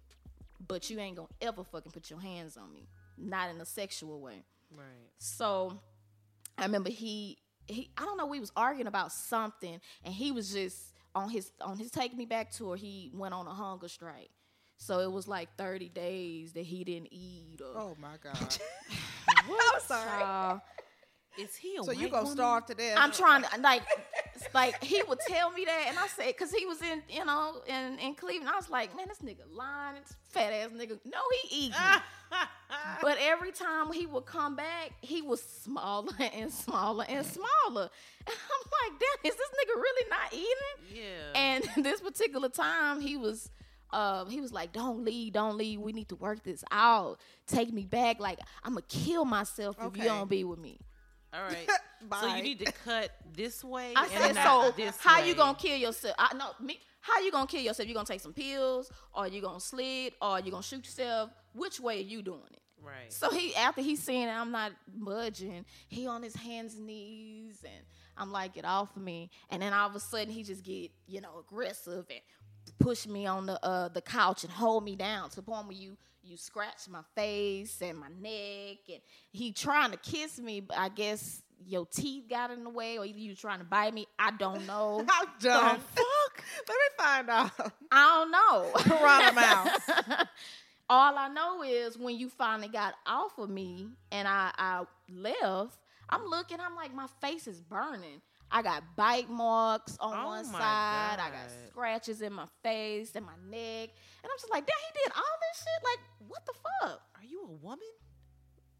But 0.65 0.89
you 0.89 0.99
ain't 0.99 1.17
gonna 1.17 1.27
ever 1.41 1.63
fucking 1.63 1.91
put 1.91 2.09
your 2.09 2.21
hands 2.21 2.55
on 2.55 2.73
me. 2.73 2.87
Not 3.17 3.49
in 3.49 3.59
a 3.59 3.65
sexual 3.65 4.21
way. 4.21 4.43
Right. 4.71 4.85
So 5.17 5.79
I 6.57 6.63
remember 6.63 6.89
he 6.89 7.37
he 7.67 7.91
I 7.97 8.05
don't 8.05 8.17
know 8.17 8.25
we 8.25 8.39
was 8.39 8.51
arguing 8.55 8.87
about 8.87 9.11
something 9.11 9.79
and 10.03 10.13
he 10.13 10.31
was 10.31 10.51
just 10.51 10.92
on 11.15 11.29
his 11.29 11.51
on 11.61 11.77
his 11.77 11.91
take 11.91 12.15
me 12.15 12.25
back 12.25 12.51
tour 12.51 12.75
he 12.75 13.11
went 13.13 13.33
on 13.33 13.47
a 13.47 13.53
hunger 13.53 13.87
strike. 13.87 14.29
So 14.77 14.99
it 14.99 15.11
was 15.11 15.27
like 15.27 15.49
30 15.57 15.89
days 15.89 16.53
that 16.53 16.65
he 16.65 16.83
didn't 16.83 17.09
eat 17.11 17.61
or 17.61 17.79
Oh 17.79 17.97
my 18.01 18.15
god. 18.21 18.35
I'm 19.27 19.81
sorry. 19.81 20.59
Is 21.37 21.55
he 21.55 21.77
a 21.77 21.83
so 21.83 21.91
you 21.91 22.09
gonna 22.09 22.23
woman? 22.23 22.35
starve 22.37 22.65
to 22.67 22.75
death? 22.75 22.97
I'm 22.99 23.11
trying 23.11 23.43
to 23.43 23.61
like 23.61 23.83
like 24.53 24.83
he 24.83 25.01
would 25.07 25.19
tell 25.27 25.51
me 25.51 25.65
that 25.65 25.85
and 25.87 25.97
I 25.97 26.07
said 26.07 26.35
cuz 26.37 26.51
he 26.51 26.65
was 26.65 26.81
in 26.81 27.01
you 27.09 27.25
know 27.25 27.61
in 27.67 27.97
in 27.99 28.15
Cleveland 28.15 28.49
I 28.49 28.55
was 28.55 28.69
like 28.69 28.95
man 28.95 29.07
this 29.07 29.19
nigga 29.19 29.43
lying 29.51 29.95
this 29.95 30.15
fat 30.29 30.51
ass 30.53 30.69
nigga 30.71 30.99
no 31.05 31.19
he 31.41 31.65
eating. 31.65 31.77
But 33.03 33.17
every 33.21 33.51
time 33.51 33.91
he 33.91 34.07
would 34.07 34.25
come 34.25 34.55
back, 34.55 34.93
he 35.01 35.21
was 35.21 35.43
smaller 35.43 36.11
and 36.33 36.51
smaller 36.51 37.05
and 37.07 37.23
smaller. 37.25 37.89
And 38.25 38.35
I'm 38.35 38.91
like, 38.91 38.99
damn, 38.99 39.31
is 39.31 39.37
this 39.37 39.49
nigga 39.49 39.75
really 39.75 40.09
not 40.09 40.33
eating? 40.33 41.01
Yeah. 41.03 41.39
And 41.75 41.85
this 41.85 42.01
particular 42.01 42.49
time, 42.49 43.01
he 43.01 43.15
was, 43.17 43.51
uh, 43.91 44.25
he 44.25 44.39
was 44.41 44.51
like, 44.51 44.71
"Don't 44.71 45.03
leave, 45.03 45.33
don't 45.33 45.57
leave. 45.57 45.79
We 45.81 45.91
need 45.91 46.09
to 46.09 46.15
work 46.15 46.41
this 46.43 46.63
out. 46.71 47.19
Take 47.45 47.71
me 47.71 47.83
back. 47.85 48.19
Like 48.19 48.39
I'm 48.63 48.73
gonna 48.73 48.85
kill 48.87 49.25
myself 49.25 49.75
if 49.79 49.95
you 49.97 50.05
don't 50.05 50.29
be 50.29 50.43
with 50.43 50.57
me." 50.59 50.79
All 51.33 51.43
right. 51.43 51.69
so 52.19 52.35
you 52.35 52.43
need 52.43 52.59
to 52.59 52.71
cut 52.71 53.11
this 53.35 53.63
way. 53.63 53.93
I 53.95 54.03
and 54.03 54.35
said, 54.35 54.43
"So 54.43 54.73
how 54.99 55.21
way. 55.21 55.27
you 55.27 55.35
gonna 55.35 55.57
kill 55.57 55.77
yourself? 55.77 56.15
I 56.17 56.35
know 56.35 56.51
me. 56.61 56.79
How 57.01 57.19
you 57.21 57.31
gonna 57.31 57.47
kill 57.47 57.61
yourself? 57.61 57.87
You 57.87 57.95
gonna 57.95 58.05
take 58.05 58.21
some 58.21 58.33
pills, 58.33 58.91
or 59.13 59.27
you 59.27 59.41
gonna 59.41 59.59
slid, 59.59 60.13
or 60.21 60.39
you 60.39 60.51
gonna 60.51 60.63
shoot 60.63 60.85
yourself? 60.85 61.31
Which 61.53 61.79
way 61.79 61.97
are 61.99 62.03
you 62.03 62.21
doing 62.21 62.41
it?" 62.51 62.61
Right. 62.83 63.11
So 63.11 63.29
he 63.31 63.55
after 63.55 63.81
he's 63.81 64.03
seeing 64.03 64.27
I'm 64.27 64.51
not 64.51 64.73
budging, 64.87 65.65
he 65.87 66.05
on 66.05 66.21
his 66.21 66.35
hands 66.35 66.75
and 66.75 66.85
knees 66.85 67.63
and 67.63 67.85
I'm 68.17 68.31
like, 68.31 68.53
get 68.53 68.65
off 68.65 68.95
of 68.95 69.01
me. 69.01 69.29
And 69.49 69.61
then 69.61 69.73
all 69.73 69.89
of 69.89 69.95
a 69.95 69.99
sudden 69.99 70.33
he 70.33 70.43
just 70.43 70.63
get, 70.63 70.91
you 71.07 71.21
know, 71.21 71.39
aggressive 71.39 72.05
and 72.09 72.19
push 72.79 73.07
me 73.07 73.25
on 73.25 73.45
the 73.45 73.63
uh 73.65 73.87
the 73.89 74.01
couch 74.01 74.43
and 74.43 74.51
hold 74.51 74.83
me 74.83 74.95
down 74.95 75.29
to 75.29 75.37
the 75.37 75.41
point 75.41 75.67
where 75.67 75.77
you 75.77 75.97
you 76.23 76.37
scratch 76.37 76.87
my 76.89 77.01
face 77.15 77.81
and 77.81 77.97
my 77.97 78.07
neck 78.21 78.77
and 78.89 79.01
he 79.31 79.51
trying 79.51 79.91
to 79.91 79.97
kiss 79.97 80.39
me, 80.39 80.61
but 80.61 80.77
I 80.77 80.89
guess 80.89 81.41
your 81.65 81.85
teeth 81.85 82.25
got 82.29 82.51
in 82.51 82.63
the 82.63 82.69
way 82.69 82.97
or 82.97 83.05
either 83.05 83.19
you 83.19 83.35
trying 83.35 83.59
to 83.59 83.65
bite 83.65 83.93
me. 83.93 84.07
I 84.17 84.31
don't 84.31 84.65
know. 84.67 85.05
I'm 85.09 85.27
done. 85.39 85.75
The 85.75 86.01
fuck. 86.01 86.43
Let 86.67 86.75
me 86.75 86.97
find 86.97 87.29
out. 87.29 87.73
I 87.91 88.17
don't 88.17 88.31
know. 88.31 88.95
Run 89.03 89.37
out. 89.37 90.27
All 90.89 91.17
I 91.17 91.27
know 91.29 91.63
is 91.63 91.97
when 91.97 92.17
you 92.17 92.29
finally 92.29 92.67
got 92.67 92.93
off 93.07 93.37
of 93.37 93.49
me 93.49 93.87
and 94.11 94.27
I, 94.27 94.51
I 94.57 94.83
left, 95.09 95.77
I'm 96.09 96.25
looking, 96.25 96.59
I'm 96.59 96.75
like, 96.75 96.93
my 96.93 97.07
face 97.21 97.47
is 97.47 97.61
burning. 97.61 98.21
I 98.51 98.61
got 98.61 98.83
bite 98.95 99.29
marks 99.29 99.97
on 99.99 100.15
Oh 100.15 100.27
one 100.27 100.51
my 100.51 100.59
side. 100.59 101.19
I 101.19 101.29
got 101.29 101.49
scratches 101.69 102.21
in 102.21 102.33
my 102.33 102.45
face 102.61 103.11
and 103.15 103.25
my 103.25 103.33
neck. 103.49 103.89
And 104.23 104.31
I'm 104.31 104.37
just 104.39 104.51
like, 104.51 104.65
damn, 104.65 104.75
he 104.93 104.99
did 105.03 105.13
all 105.15 105.23
this 105.41 105.57
shit? 105.59 105.83
Like, 105.83 106.29
what 106.29 106.45
the 106.45 106.53
fuck? 106.53 107.01
Are 107.15 107.23
you 107.27 107.43
a 107.43 107.65
woman? 107.65 107.79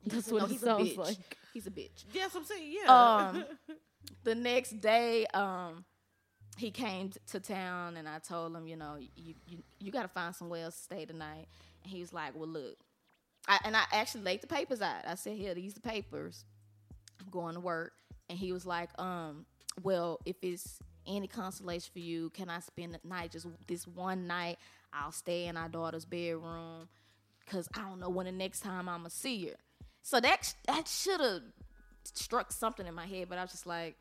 That's 0.06 0.32
what 0.32 0.39
no, 0.39 0.45
it 0.45 0.52
he's 0.52 0.62
sounds 0.62 0.91
a 0.91 0.93
bitch. 0.93 0.97
like. 0.97 1.38
He's 1.54 1.67
a 1.67 1.71
bitch. 1.71 2.06
Yes, 2.12 2.36
I'm 2.36 2.43
saying 2.43 2.71
yeah. 2.84 2.91
Um, 3.32 3.45
the 4.23 4.36
next 4.36 4.82
day, 4.82 5.26
um, 5.34 5.86
he 6.58 6.71
came 6.71 7.10
t- 7.10 7.19
to 7.32 7.39
town, 7.39 7.97
and 7.97 8.08
I 8.08 8.19
told 8.19 8.56
him, 8.56 8.67
you 8.67 8.76
know, 8.76 8.97
you 9.15 9.36
you, 9.47 9.60
you 9.80 9.91
got 9.91 10.04
to 10.04 10.08
find 10.08 10.36
somewhere 10.36 10.63
else 10.63 10.76
to 10.78 10.84
stay 10.84 11.06
tonight. 11.06 11.47
And 11.84 11.91
he 11.91 11.99
was 12.02 12.12
like, 12.13 12.36
well, 12.36 12.47
look, 12.47 12.78
I, 13.47 13.60
and 13.65 13.76
I 13.76 13.84
actually 13.91 14.23
laid 14.23 14.41
the 14.41 14.47
papers 14.47 14.82
out. 14.82 15.08
I 15.08 15.15
said, 15.15 15.38
here, 15.38 15.54
these 15.54 15.73
the 15.73 15.82
papers. 15.82 16.45
I'm 17.19 17.30
going 17.30 17.54
to 17.54 17.60
work, 17.62 17.93
and 18.30 18.38
he 18.38 18.52
was 18.52 18.65
like, 18.65 18.89
um, 18.99 19.45
well, 19.81 20.19
if 20.25 20.36
it's 20.41 20.79
any 21.05 21.27
consolation 21.27 21.89
for 21.91 21.99
you, 21.99 22.29
can 22.29 22.49
I 22.49 22.59
spend 22.59 22.93
the 22.93 23.07
night 23.07 23.31
just 23.31 23.47
this 23.67 23.88
one 23.88 24.27
night? 24.27 24.57
I'll 24.93 25.12
stay 25.12 25.47
in 25.47 25.57
our 25.57 25.69
daughter's 25.69 26.05
bedroom 26.05 26.88
because 27.43 27.67
I 27.75 27.81
don't 27.81 27.99
know 27.99 28.09
when 28.09 28.25
the 28.25 28.31
next 28.31 28.62
time 28.62 28.88
I'm 28.88 28.99
gonna 28.99 29.09
see 29.09 29.47
her. 29.47 29.55
So 30.01 30.19
that 30.19 30.53
that 30.67 30.88
should 30.88 31.19
have 31.19 31.41
struck 32.03 32.51
something 32.51 32.86
in 32.86 32.93
my 32.93 33.05
head, 33.05 33.29
but 33.29 33.38
I 33.38 33.41
was 33.41 33.51
just 33.51 33.65
like, 33.65 33.95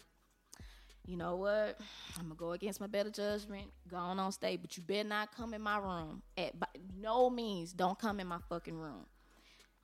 you 1.06 1.16
know 1.16 1.37
what? 1.37 1.80
I'm 2.18 2.24
gonna 2.24 2.35
go 2.35 2.52
against 2.52 2.80
my 2.80 2.87
better 2.87 3.11
judgment. 3.11 3.70
Go 3.88 3.96
on 3.96 4.18
on 4.18 4.32
stay, 4.32 4.56
but 4.56 4.76
you 4.76 4.82
better 4.82 5.08
not 5.08 5.35
come 5.35 5.54
in 5.54 5.62
my 5.62 5.78
room. 5.78 6.22
At 6.37 6.58
by 6.58 6.66
no 7.00 7.30
means, 7.30 7.72
don't 7.72 7.98
come 7.98 8.20
in 8.20 8.26
my 8.26 8.38
fucking 8.48 8.76
room. 8.76 9.06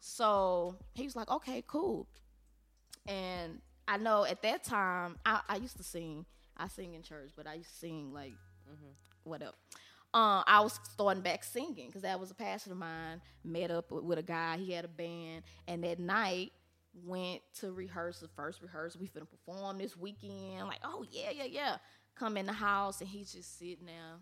So 0.00 0.76
he 0.94 1.04
was 1.04 1.16
like, 1.16 1.30
okay, 1.30 1.64
cool. 1.66 2.06
And 3.06 3.60
I 3.88 3.96
know 3.96 4.24
at 4.24 4.42
that 4.42 4.64
time, 4.64 5.16
I, 5.24 5.40
I 5.48 5.56
used 5.56 5.78
to 5.78 5.82
sing. 5.82 6.26
I 6.56 6.68
sing 6.68 6.94
in 6.94 7.02
church, 7.02 7.30
but 7.36 7.46
I 7.46 7.54
used 7.54 7.70
to 7.70 7.76
sing 7.76 8.12
like 8.12 8.34
whatever. 9.24 9.54
Uh, 10.12 10.42
I 10.46 10.60
was 10.60 10.78
starting 10.94 11.22
back 11.22 11.44
singing 11.44 11.86
because 11.86 12.02
that 12.02 12.18
was 12.20 12.30
a 12.30 12.34
passion 12.34 12.72
of 12.72 12.78
mine. 12.78 13.20
Met 13.44 13.70
up 13.70 13.90
with, 13.90 14.04
with 14.04 14.18
a 14.18 14.22
guy. 14.22 14.58
He 14.58 14.72
had 14.72 14.84
a 14.84 14.88
band, 14.88 15.44
and 15.66 15.82
that 15.84 15.98
night 15.98 16.52
went 17.04 17.42
to 17.60 17.72
rehearse 17.72 18.20
the 18.20 18.28
First 18.28 18.62
rehearsal, 18.62 19.00
we 19.00 19.08
finna 19.08 19.26
perform 19.28 19.78
this 19.78 19.96
weekend. 19.96 20.66
Like, 20.66 20.80
oh 20.84 21.04
yeah, 21.10 21.30
yeah, 21.30 21.44
yeah. 21.44 21.76
Come 22.14 22.36
in 22.36 22.46
the 22.46 22.52
house, 22.52 23.00
and 23.00 23.08
he's 23.08 23.32
just 23.32 23.58
sitting 23.58 23.86
there. 23.86 24.18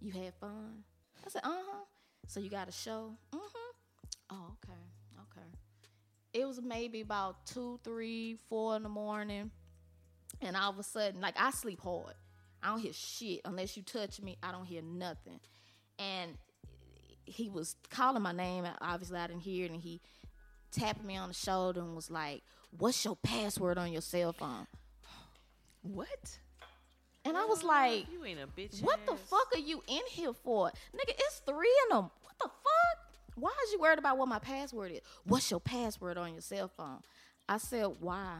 You 0.00 0.12
had 0.12 0.34
fun. 0.34 0.84
I 1.24 1.28
said, 1.30 1.42
uh 1.44 1.50
huh. 1.50 1.84
So 2.28 2.40
you 2.40 2.50
got 2.50 2.68
a 2.68 2.72
show? 2.72 3.12
Mm 3.32 3.38
hmm. 3.38 3.72
Oh, 4.30 4.54
okay, 4.64 4.80
okay. 5.20 5.46
It 6.36 6.46
was 6.46 6.60
maybe 6.60 7.00
about 7.00 7.46
two, 7.46 7.80
three, 7.82 8.36
four 8.50 8.76
in 8.76 8.82
the 8.82 8.90
morning, 8.90 9.50
and 10.42 10.54
all 10.54 10.70
of 10.70 10.78
a 10.78 10.82
sudden, 10.82 11.22
like 11.22 11.34
I 11.38 11.50
sleep 11.50 11.80
hard. 11.80 12.12
I 12.62 12.68
don't 12.68 12.80
hear 12.80 12.92
shit 12.92 13.40
unless 13.46 13.74
you 13.74 13.82
touch 13.82 14.20
me. 14.20 14.36
I 14.42 14.52
don't 14.52 14.66
hear 14.66 14.82
nothing. 14.82 15.40
And 15.98 16.36
he 17.24 17.48
was 17.48 17.76
calling 17.88 18.22
my 18.22 18.32
name. 18.32 18.66
and 18.66 18.76
Obviously, 18.82 19.18
I 19.18 19.28
didn't 19.28 19.42
hear 19.42 19.64
it. 19.64 19.70
And 19.70 19.80
he 19.80 20.02
tapped 20.72 21.02
me 21.02 21.16
on 21.16 21.28
the 21.28 21.34
shoulder 21.34 21.80
and 21.80 21.96
was 21.96 22.10
like, 22.10 22.42
"What's 22.70 23.02
your 23.02 23.16
password 23.16 23.78
on 23.78 23.90
your 23.90 24.02
cell 24.02 24.34
phone?" 24.34 24.66
What? 25.80 26.38
And 27.24 27.34
I 27.34 27.46
was 27.46 27.64
like, 27.64 28.12
you 28.12 28.24
ain't 28.26 28.40
a 28.40 28.46
bitch. 28.46 28.82
"What 28.82 29.06
the 29.06 29.16
fuck 29.16 29.54
are 29.54 29.58
you 29.58 29.82
in 29.88 30.02
here 30.10 30.34
for, 30.34 30.70
nigga? 30.94 31.14
It's 31.16 31.38
three 31.46 31.74
in 31.84 31.96
them. 31.96 32.10
The 32.12 32.20
fuck? 32.22 32.25
Why 33.36 33.50
is 33.66 33.72
you 33.72 33.78
worried 33.80 33.98
about 33.98 34.18
what 34.18 34.28
my 34.28 34.38
password 34.40 34.92
is? 34.92 35.00
What's 35.24 35.50
your 35.50 35.60
password 35.60 36.18
on 36.18 36.32
your 36.32 36.42
cell 36.42 36.68
phone?" 36.68 37.00
I 37.48 37.58
said, 37.58 37.86
"Why?" 38.00 38.38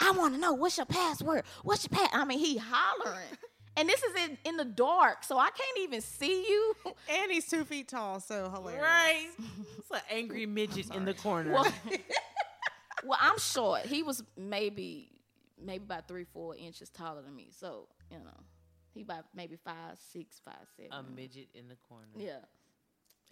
I 0.00 0.10
want 0.10 0.34
to 0.34 0.40
know 0.40 0.52
what's 0.52 0.76
your 0.76 0.86
password. 0.86 1.44
What's 1.62 1.86
your 1.88 1.96
pass? 1.96 2.10
I 2.12 2.24
mean, 2.24 2.38
he 2.38 2.58
hollering. 2.58 3.28
And 3.74 3.88
this 3.88 4.02
is 4.02 4.14
in, 4.16 4.36
in 4.44 4.56
the 4.58 4.66
dark, 4.66 5.24
so 5.24 5.38
I 5.38 5.48
can't 5.48 5.78
even 5.78 6.02
see 6.02 6.46
you. 6.46 6.76
And 7.08 7.32
he's 7.32 7.48
two 7.48 7.64
feet 7.64 7.88
tall, 7.88 8.20
so 8.20 8.50
hilarious. 8.50 8.82
Right. 8.82 9.28
It's 9.78 9.90
an 9.90 10.00
angry 10.10 10.44
midget 10.44 10.94
in 10.94 11.06
the 11.06 11.14
corner. 11.14 11.52
Well, 11.52 11.72
well, 13.04 13.18
I'm 13.18 13.38
short. 13.38 13.86
He 13.86 14.02
was 14.02 14.22
maybe 14.36 15.08
maybe 15.58 15.84
about 15.84 16.06
three, 16.06 16.24
four 16.24 16.54
inches 16.54 16.90
taller 16.90 17.22
than 17.22 17.34
me. 17.34 17.48
So 17.50 17.88
you 18.10 18.18
know, 18.18 18.40
he 18.92 19.00
about 19.02 19.24
maybe 19.34 19.56
five, 19.56 19.98
six, 20.12 20.38
five, 20.44 20.66
seven. 20.76 20.92
A 20.92 21.02
midget 21.02 21.48
in 21.54 21.68
the 21.68 21.76
corner. 21.88 22.08
yeah, 22.16 22.40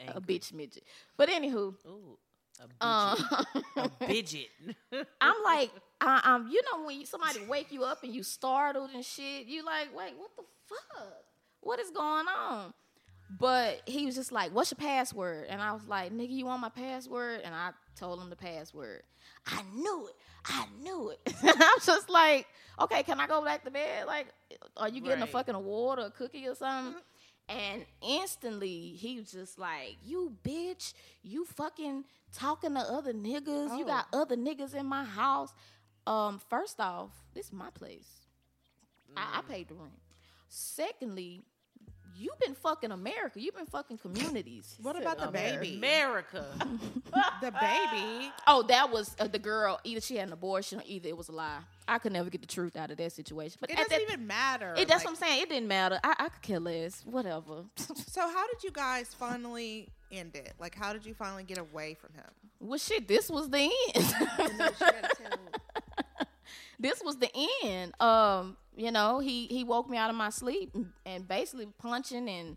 a 0.08 0.20
bitch 0.20 0.52
midget. 0.52 0.84
But 1.16 1.28
anywho, 1.28 1.74
Ooh, 1.86 2.18
a 2.60 2.62
um, 2.86 3.16
bitchet. 3.16 3.64
a 3.76 4.06
midget. 4.06 4.48
I'm 5.20 5.34
like, 5.44 5.70
I, 6.00 6.20
um, 6.24 6.48
you 6.50 6.62
know, 6.72 6.84
when 6.86 7.00
you, 7.00 7.06
somebody 7.06 7.40
wake 7.48 7.70
you 7.70 7.84
up 7.84 8.02
and 8.02 8.14
you 8.14 8.22
startled 8.22 8.90
and 8.94 9.04
shit, 9.04 9.46
you 9.46 9.64
like, 9.64 9.88
wait, 9.96 10.14
what 10.16 10.30
the 10.36 10.42
fuck? 10.66 11.12
What 11.60 11.78
is 11.80 11.90
going 11.90 12.26
on? 12.28 12.72
But 13.38 13.82
he 13.86 14.06
was 14.06 14.16
just 14.16 14.32
like, 14.32 14.50
"What's 14.52 14.72
your 14.72 14.76
password?" 14.78 15.46
And 15.48 15.62
I 15.62 15.70
was 15.72 15.86
like, 15.86 16.12
"Nigga, 16.12 16.30
you 16.32 16.46
want 16.46 16.60
my 16.62 16.68
password?" 16.68 17.42
And 17.44 17.54
I 17.54 17.70
told 17.94 18.20
him 18.20 18.28
the 18.28 18.34
password. 18.34 19.02
I 19.46 19.62
knew 19.72 20.08
it. 20.08 20.16
I 20.46 20.66
knew 20.82 21.10
it. 21.10 21.20
I'm 21.44 21.78
just 21.84 22.10
like, 22.10 22.48
"Okay, 22.80 23.04
can 23.04 23.20
I 23.20 23.28
go 23.28 23.44
back 23.44 23.62
to 23.66 23.70
bed? 23.70 24.06
Like, 24.08 24.26
are 24.76 24.88
you 24.88 25.00
getting 25.00 25.20
Right. 25.20 25.28
a 25.28 25.32
fucking 25.32 25.54
award 25.54 26.00
or 26.00 26.06
a 26.06 26.10
cookie 26.10 26.48
or 26.48 26.56
something?" 26.56 27.00
And 27.50 27.84
instantly, 28.00 28.94
he 28.96 29.18
was 29.18 29.32
just 29.32 29.58
like, 29.58 29.96
"You 30.04 30.32
bitch! 30.44 30.94
You 31.22 31.44
fucking 31.44 32.04
talking 32.32 32.74
to 32.74 32.80
other 32.80 33.12
niggas. 33.12 33.76
You 33.76 33.84
Oh. 33.84 33.86
got 33.86 34.06
other 34.12 34.36
niggas 34.36 34.74
in 34.74 34.86
my 34.86 35.04
house." 35.04 35.52
Um, 36.06 36.40
first 36.48 36.80
off, 36.80 37.10
this 37.34 37.46
is 37.46 37.52
my 37.52 37.70
place. 37.70 38.08
I, 39.16 39.38
I 39.38 39.42
paid 39.42 39.68
the 39.68 39.74
rent. 39.74 39.92
Secondly, 40.48 41.42
you've 42.16 42.38
been 42.38 42.54
fucking 42.54 42.92
America. 42.92 43.40
You've 43.40 43.56
been 43.56 43.66
fucking 43.66 43.98
communities. 43.98 44.76
What 44.82 44.96
about 45.00 45.18
the 45.18 45.28
baby? 45.28 45.76
America. 45.76 46.44
The 47.40 47.50
baby. 47.52 48.30
Oh, 48.46 48.62
that 48.64 48.90
was 48.92 49.14
uh, 49.18 49.26
the 49.26 49.38
girl. 49.38 49.80
Either 49.84 50.00
she 50.00 50.16
had 50.16 50.28
an 50.28 50.32
abortion, 50.32 50.78
or 50.80 50.82
either 50.86 51.08
it 51.08 51.16
was 51.16 51.28
a 51.28 51.32
lie. 51.32 51.58
I 51.90 51.98
could 51.98 52.12
never 52.12 52.30
get 52.30 52.40
the 52.40 52.46
truth 52.46 52.76
out 52.76 52.90
of 52.90 52.96
that 52.98 53.12
situation. 53.12 53.58
But 53.60 53.70
It 53.70 53.76
doesn't 53.76 53.90
that, 53.90 54.00
even 54.00 54.26
matter. 54.26 54.74
It, 54.76 54.88
that's 54.88 55.04
like- 55.04 55.06
what 55.06 55.10
I'm 55.10 55.16
saying. 55.28 55.42
It 55.42 55.48
didn't 55.48 55.68
matter. 55.68 55.98
I, 56.04 56.14
I 56.18 56.28
could 56.28 56.42
care 56.42 56.60
less. 56.60 57.02
Whatever. 57.04 57.64
So 58.10 58.22
how 58.22 58.46
did 58.48 58.64
you 58.64 58.70
guys 58.72 59.14
finally 59.14 59.88
end 60.10 60.34
it? 60.34 60.52
Like, 60.58 60.74
how 60.74 60.92
did 60.92 61.06
you 61.06 61.14
finally 61.14 61.44
get 61.44 61.58
away 61.58 61.94
from 61.94 62.12
him? 62.14 62.24
well, 62.58 62.78
shit. 62.78 63.06
This 63.08 63.30
was 63.30 63.48
the 63.50 63.70
end. 63.94 63.94
this 66.78 67.02
was 67.04 67.16
the 67.18 67.30
end. 67.64 67.94
Um, 68.00 68.56
you 68.76 68.90
know, 68.90 69.18
he 69.20 69.46
he 69.46 69.64
woke 69.64 69.88
me 69.88 69.96
out 69.96 70.10
of 70.10 70.16
my 70.16 70.30
sleep 70.30 70.70
and, 70.74 70.92
and 71.06 71.28
basically 71.28 71.68
punching 71.78 72.28
and 72.28 72.56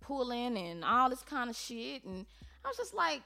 pulling 0.00 0.56
and 0.56 0.84
all 0.84 1.10
this 1.10 1.22
kind 1.22 1.50
of 1.50 1.56
shit, 1.56 2.04
and 2.04 2.26
I 2.64 2.68
was 2.68 2.76
just 2.76 2.94
like, 2.94 3.22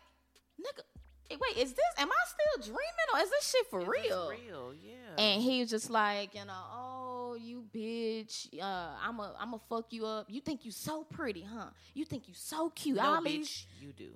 nigga, 0.60 0.82
wait, 1.30 1.56
is 1.62 1.72
this? 1.72 1.86
Am 1.98 2.08
I 2.10 2.24
still 2.26 2.72
dreaming 2.72 3.08
or 3.14 3.20
is 3.20 3.30
this 3.30 3.50
shit 3.50 3.66
for 3.68 3.80
real? 3.80 4.30
real, 4.30 4.72
yeah. 4.82 5.22
And 5.22 5.42
he 5.42 5.60
was 5.60 5.70
just 5.70 5.90
like, 5.90 6.34
you 6.34 6.44
know, 6.44 6.62
oh, 6.72 7.36
you 7.40 7.64
bitch, 7.74 8.48
uh, 8.60 8.90
I'm 9.02 9.18
a, 9.20 9.34
I'm 9.38 9.54
a 9.54 9.60
fuck 9.68 9.86
you 9.92 10.06
up. 10.06 10.26
You 10.28 10.40
think 10.40 10.64
you 10.64 10.70
so 10.70 11.04
pretty, 11.04 11.42
huh? 11.42 11.66
You 11.94 12.04
think 12.04 12.28
you 12.28 12.34
so 12.34 12.70
cute. 12.70 12.96
no, 12.96 13.02
all 13.02 13.20
bitch, 13.20 13.24
these, 13.24 13.66
you 13.80 13.92
do. 13.92 14.10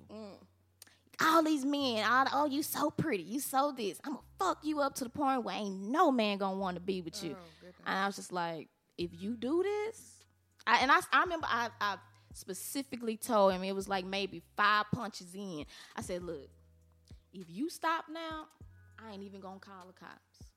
all 1.23 1.43
these 1.43 1.65
men, 1.65 2.03
all, 2.05 2.25
oh, 2.33 2.45
you 2.45 2.63
so 2.63 2.89
pretty, 2.89 3.23
you 3.23 3.39
so 3.39 3.73
this. 3.75 3.99
I'm 4.03 4.13
gonna 4.13 4.23
fuck 4.39 4.59
you 4.63 4.79
up 4.79 4.95
to 4.95 5.03
the 5.03 5.09
point 5.09 5.43
where 5.43 5.55
ain't 5.55 5.81
no 5.81 6.11
man 6.11 6.37
gonna 6.37 6.57
want 6.57 6.75
to 6.77 6.81
be 6.81 7.01
with 7.01 7.23
you. 7.23 7.35
and 7.85 7.97
I 7.97 8.05
was 8.07 8.15
just 8.15 8.31
like, 8.31 8.69
if 8.97 9.11
you 9.13 9.35
do 9.35 9.61
this, 9.61 10.23
I, 10.65 10.79
and 10.79 10.91
I, 10.91 10.99
I 11.11 11.21
remember 11.21 11.47
I, 11.49 11.69
I 11.79 11.97
specifically 12.33 13.17
told 13.17 13.53
him 13.53 13.63
it 13.63 13.73
was 13.73 13.87
like 13.87 14.05
maybe 14.05 14.41
five 14.55 14.85
punches 14.93 15.33
in. 15.35 15.65
I 15.95 16.01
said, 16.01 16.23
look, 16.23 16.49
if 17.33 17.47
you 17.49 17.69
stop 17.69 18.05
now, 18.11 18.45
I 19.03 19.13
ain't 19.13 19.23
even 19.23 19.41
gonna 19.41 19.59
call 19.59 19.87
the 19.87 19.93
cops. 19.93 20.51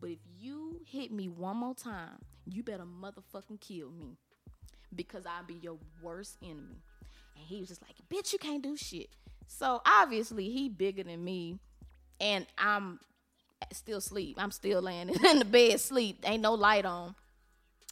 But 0.00 0.10
if 0.10 0.18
you 0.38 0.80
hit 0.86 1.12
me 1.12 1.28
one 1.28 1.56
more 1.56 1.74
time, 1.74 2.18
you 2.46 2.62
better 2.62 2.84
motherfucking 2.84 3.60
kill 3.60 3.90
me. 3.90 4.16
Because 4.94 5.26
I'll 5.26 5.44
be 5.44 5.54
your 5.54 5.78
worst 6.02 6.36
enemy. 6.42 6.82
And 7.36 7.44
he 7.44 7.58
was 7.60 7.68
just 7.68 7.82
like, 7.82 7.96
bitch, 8.08 8.32
you 8.32 8.38
can't 8.38 8.62
do 8.62 8.76
shit. 8.76 9.08
So 9.46 9.80
obviously 9.84 10.50
he 10.50 10.68
bigger 10.68 11.02
than 11.02 11.24
me. 11.24 11.58
And 12.20 12.46
I'm 12.56 13.00
still 13.72 13.98
asleep. 13.98 14.36
I'm 14.38 14.50
still 14.50 14.80
laying 14.80 15.08
in 15.30 15.38
the 15.38 15.44
bed 15.44 15.80
sleep. 15.80 16.18
Ain't 16.24 16.42
no 16.42 16.54
light 16.54 16.84
on. 16.84 17.14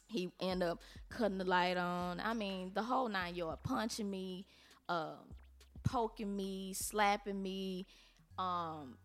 He 0.07 0.31
end 0.39 0.63
up 0.63 0.79
cutting 1.09 1.39
the 1.39 1.45
light 1.45 1.77
on. 1.77 2.21
I 2.23 2.33
mean, 2.33 2.71
the 2.73 2.83
whole 2.83 3.09
nine 3.09 3.35
yard, 3.35 3.59
punching 3.63 4.09
me, 4.09 4.45
um, 4.87 5.17
poking 5.83 6.35
me, 6.35 6.73
slapping 6.73 7.41
me. 7.41 7.87
Um, 8.37 8.97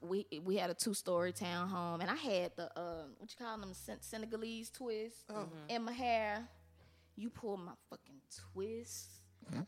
we 0.00 0.26
we 0.44 0.56
had 0.56 0.70
a 0.70 0.74
two 0.74 0.94
story 0.94 1.32
townhome, 1.32 2.00
and 2.00 2.10
I 2.10 2.14
had 2.16 2.52
the 2.56 2.64
uh, 2.78 3.04
what 3.18 3.30
you 3.30 3.36
call 3.44 3.58
them 3.58 3.72
Sen- 3.74 4.00
Senegalese 4.00 4.70
twist 4.70 5.30
in 5.68 5.82
my 5.84 5.92
hair. 5.92 6.48
You 7.16 7.28
pull 7.28 7.56
my 7.58 7.72
fucking 7.90 8.20
twist, 8.52 9.10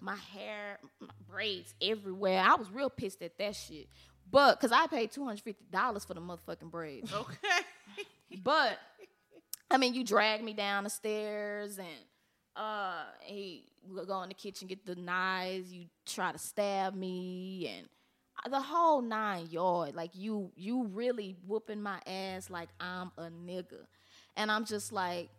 my 0.00 0.16
hair, 0.16 0.78
my 1.00 1.08
braids 1.28 1.74
everywhere. 1.82 2.42
I 2.42 2.54
was 2.54 2.70
real 2.70 2.88
pissed 2.88 3.20
at 3.22 3.36
that 3.38 3.54
shit. 3.54 3.88
But 4.30 4.58
cause 4.58 4.72
I 4.72 4.86
paid 4.86 5.10
two 5.12 5.24
hundred 5.24 5.42
fifty 5.42 5.64
dollars 5.70 6.04
for 6.06 6.14
the 6.14 6.20
motherfucking 6.20 6.70
braids. 6.70 7.12
Okay. 7.12 7.64
But 8.42 8.78
I 9.70 9.76
mean, 9.76 9.92
you 9.92 10.04
drag 10.04 10.42
me 10.42 10.54
down 10.54 10.84
the 10.84 10.90
stairs 10.90 11.78
and 11.78 11.86
uh 12.56 13.02
he 13.24 13.66
go 14.06 14.22
in 14.22 14.28
the 14.30 14.34
kitchen, 14.34 14.68
get 14.68 14.86
the 14.86 14.94
knives, 14.94 15.70
you 15.70 15.86
try 16.06 16.32
to 16.32 16.38
stab 16.38 16.94
me 16.94 17.70
and 17.76 17.88
the 18.48 18.60
whole 18.60 19.02
nine 19.02 19.46
yard. 19.50 19.94
Like 19.94 20.10
you 20.14 20.50
you 20.56 20.84
really 20.86 21.36
whooping 21.46 21.82
my 21.82 22.00
ass 22.06 22.50
like 22.50 22.68
I'm 22.80 23.12
a 23.16 23.24
nigga. 23.24 23.86
And 24.36 24.50
I'm 24.50 24.64
just 24.64 24.92
like, 24.92 25.30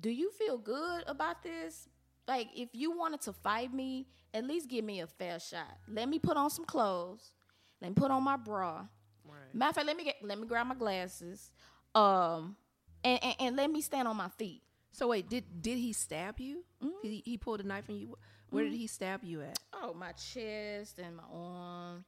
do 0.00 0.10
you 0.10 0.30
feel 0.32 0.58
good 0.58 1.04
about 1.06 1.42
this? 1.42 1.88
Like 2.26 2.48
if 2.54 2.70
you 2.72 2.96
wanted 2.96 3.20
to 3.22 3.32
fight 3.32 3.72
me, 3.72 4.06
at 4.34 4.44
least 4.44 4.68
give 4.68 4.84
me 4.84 5.00
a 5.00 5.06
fair 5.06 5.38
shot. 5.40 5.78
Let 5.88 6.08
me 6.08 6.18
put 6.18 6.36
on 6.36 6.50
some 6.50 6.64
clothes. 6.64 7.32
Let 7.80 7.88
me 7.88 7.94
put 7.94 8.10
on 8.10 8.22
my 8.22 8.36
bra. 8.36 8.86
Right. 9.24 9.54
Matter 9.54 9.70
of 9.70 9.74
fact, 9.76 9.86
let 9.86 9.96
me 9.96 10.04
get 10.04 10.16
let 10.22 10.38
me 10.38 10.46
grab 10.46 10.66
my 10.66 10.74
glasses. 10.74 11.50
Um 11.94 12.56
and, 13.02 13.18
and, 13.22 13.34
and 13.40 13.56
let 13.56 13.70
me 13.70 13.80
stand 13.80 14.06
on 14.06 14.16
my 14.16 14.28
feet. 14.28 14.62
So 14.92 15.08
wait, 15.08 15.28
did 15.28 15.44
did 15.62 15.78
he 15.78 15.92
stab 15.92 16.38
you? 16.40 16.64
Mm-hmm. 16.82 16.96
He, 17.02 17.22
he 17.24 17.38
pulled 17.38 17.60
a 17.60 17.62
knife 17.62 17.84
on 17.88 17.96
you. 17.96 18.16
Where 18.50 18.64
did 18.64 18.72
mm-hmm. 18.72 18.80
he 18.80 18.86
stab 18.86 19.24
you 19.24 19.42
at? 19.42 19.58
Oh, 19.72 19.94
my 19.94 20.12
chest 20.12 20.98
and 20.98 21.16
my 21.16 21.22
arm. 21.32 22.04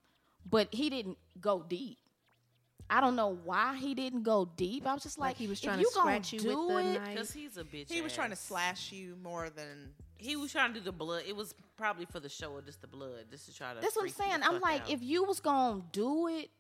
But 0.48 0.68
he 0.72 0.90
didn't 0.90 1.18
go 1.40 1.64
deep. 1.66 1.98
I 2.90 3.00
don't 3.00 3.16
know 3.16 3.38
why 3.44 3.76
he 3.76 3.94
didn't 3.94 4.22
go 4.22 4.50
deep. 4.56 4.86
I 4.86 4.92
was 4.92 5.02
just 5.02 5.18
like, 5.18 5.30
Like 5.30 5.36
he 5.36 5.46
was 5.46 5.58
if 5.58 5.64
trying 5.64 5.80
you 5.80 5.88
to 5.88 5.94
gonna 5.94 6.22
scratch 6.22 6.32
you 6.32 6.38
with 6.38 6.56
do 6.56 6.68
the 6.68 6.78
it, 6.78 7.00
knife. 7.00 7.08
Because 7.10 7.32
he's 7.32 7.56
a 7.56 7.64
bitch. 7.64 7.90
He 7.90 8.02
was 8.02 8.12
trying 8.12 8.30
to 8.30 8.32
ass. 8.32 8.40
slash 8.40 8.92
you 8.92 9.16
more 9.22 9.48
than. 9.48 9.90
He 10.18 10.36
was 10.36 10.52
trying 10.52 10.74
to 10.74 10.78
do 10.78 10.84
the 10.84 10.92
blood. 10.92 11.22
It 11.26 11.34
was 11.34 11.54
probably 11.76 12.04
for 12.04 12.20
the 12.20 12.28
show 12.28 12.52
or 12.52 12.60
just 12.60 12.80
the 12.80 12.86
blood, 12.86 13.26
just 13.30 13.46
to 13.46 13.54
try 13.54 13.72
to. 13.72 13.80
That's 13.80 13.96
what 13.96 14.02
I'm 14.02 14.10
freak 14.10 14.26
you 14.26 14.30
saying. 14.30 14.40
the 14.40 14.46
I'm 14.46 14.52
fuck 14.54 14.62
like, 14.62 14.82
out. 14.82 14.90
if 14.90 15.02
you 15.02 15.24
was 15.24 15.40
gonna 15.40 15.82
do 15.90 16.28
it, 16.28 16.50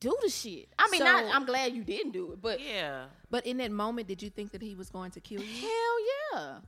do 0.00 0.16
the 0.22 0.30
shit. 0.30 0.68
I 0.78 0.88
mean, 0.90 1.00
So- 1.00 1.04
not, 1.04 1.24
I'm 1.34 1.44
glad 1.44 1.72
you 1.74 1.84
didn't 1.84 2.12
do 2.12 2.32
it, 2.32 2.40
but 2.40 2.60
yeah, 2.60 3.06
But 3.30 3.46
in 3.46 3.58
that 3.58 3.70
moment, 3.70 4.08
did 4.08 4.22
you 4.22 4.30
think 4.30 4.52
that 4.52 4.62
he 4.62 4.74
was 4.74 4.90
going 4.90 5.10
to 5.12 5.20
kill 5.20 5.42
you? 5.42 5.68
Hell 5.68 6.32
yeah. 6.32 6.58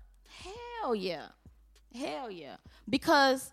Hell 0.83 0.95
yeah. 0.95 1.27
Hell 1.95 2.31
yeah. 2.31 2.57
Because 2.89 3.53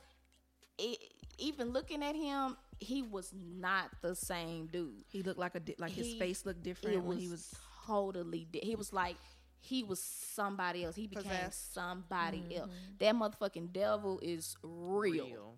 it, 0.77 0.97
even 1.37 1.69
looking 1.69 2.03
at 2.03 2.15
him, 2.15 2.57
he 2.79 3.01
was 3.01 3.31
not 3.33 3.89
the 4.01 4.15
same 4.15 4.67
dude. 4.67 5.03
He 5.07 5.23
looked 5.23 5.39
like 5.39 5.55
a 5.55 5.59
di- 5.59 5.75
like 5.79 5.91
his 5.91 6.07
He- 6.07 6.19
face 6.19 6.45
looked 6.45 6.63
different 6.63 7.03
when 7.03 7.17
he 7.17 7.27
was. 7.29 7.53
totally 7.87 8.47
di- 8.51 8.61
he 8.63 8.75
was 8.75 8.91
like 8.91 9.15
he 9.59 9.83
was 9.83 9.99
somebody 10.01 10.83
else. 10.83 10.95
He 10.95 11.07
became 11.07 11.23
Possessed. 11.23 11.73
somebody 11.73 12.39
Mm-hmm. 12.39 12.57
else. 12.59 12.69
That 12.99 13.15
motherfucking 13.15 13.71
devil 13.73 14.19
is 14.21 14.55
real. 14.61 15.25
real. 15.25 15.55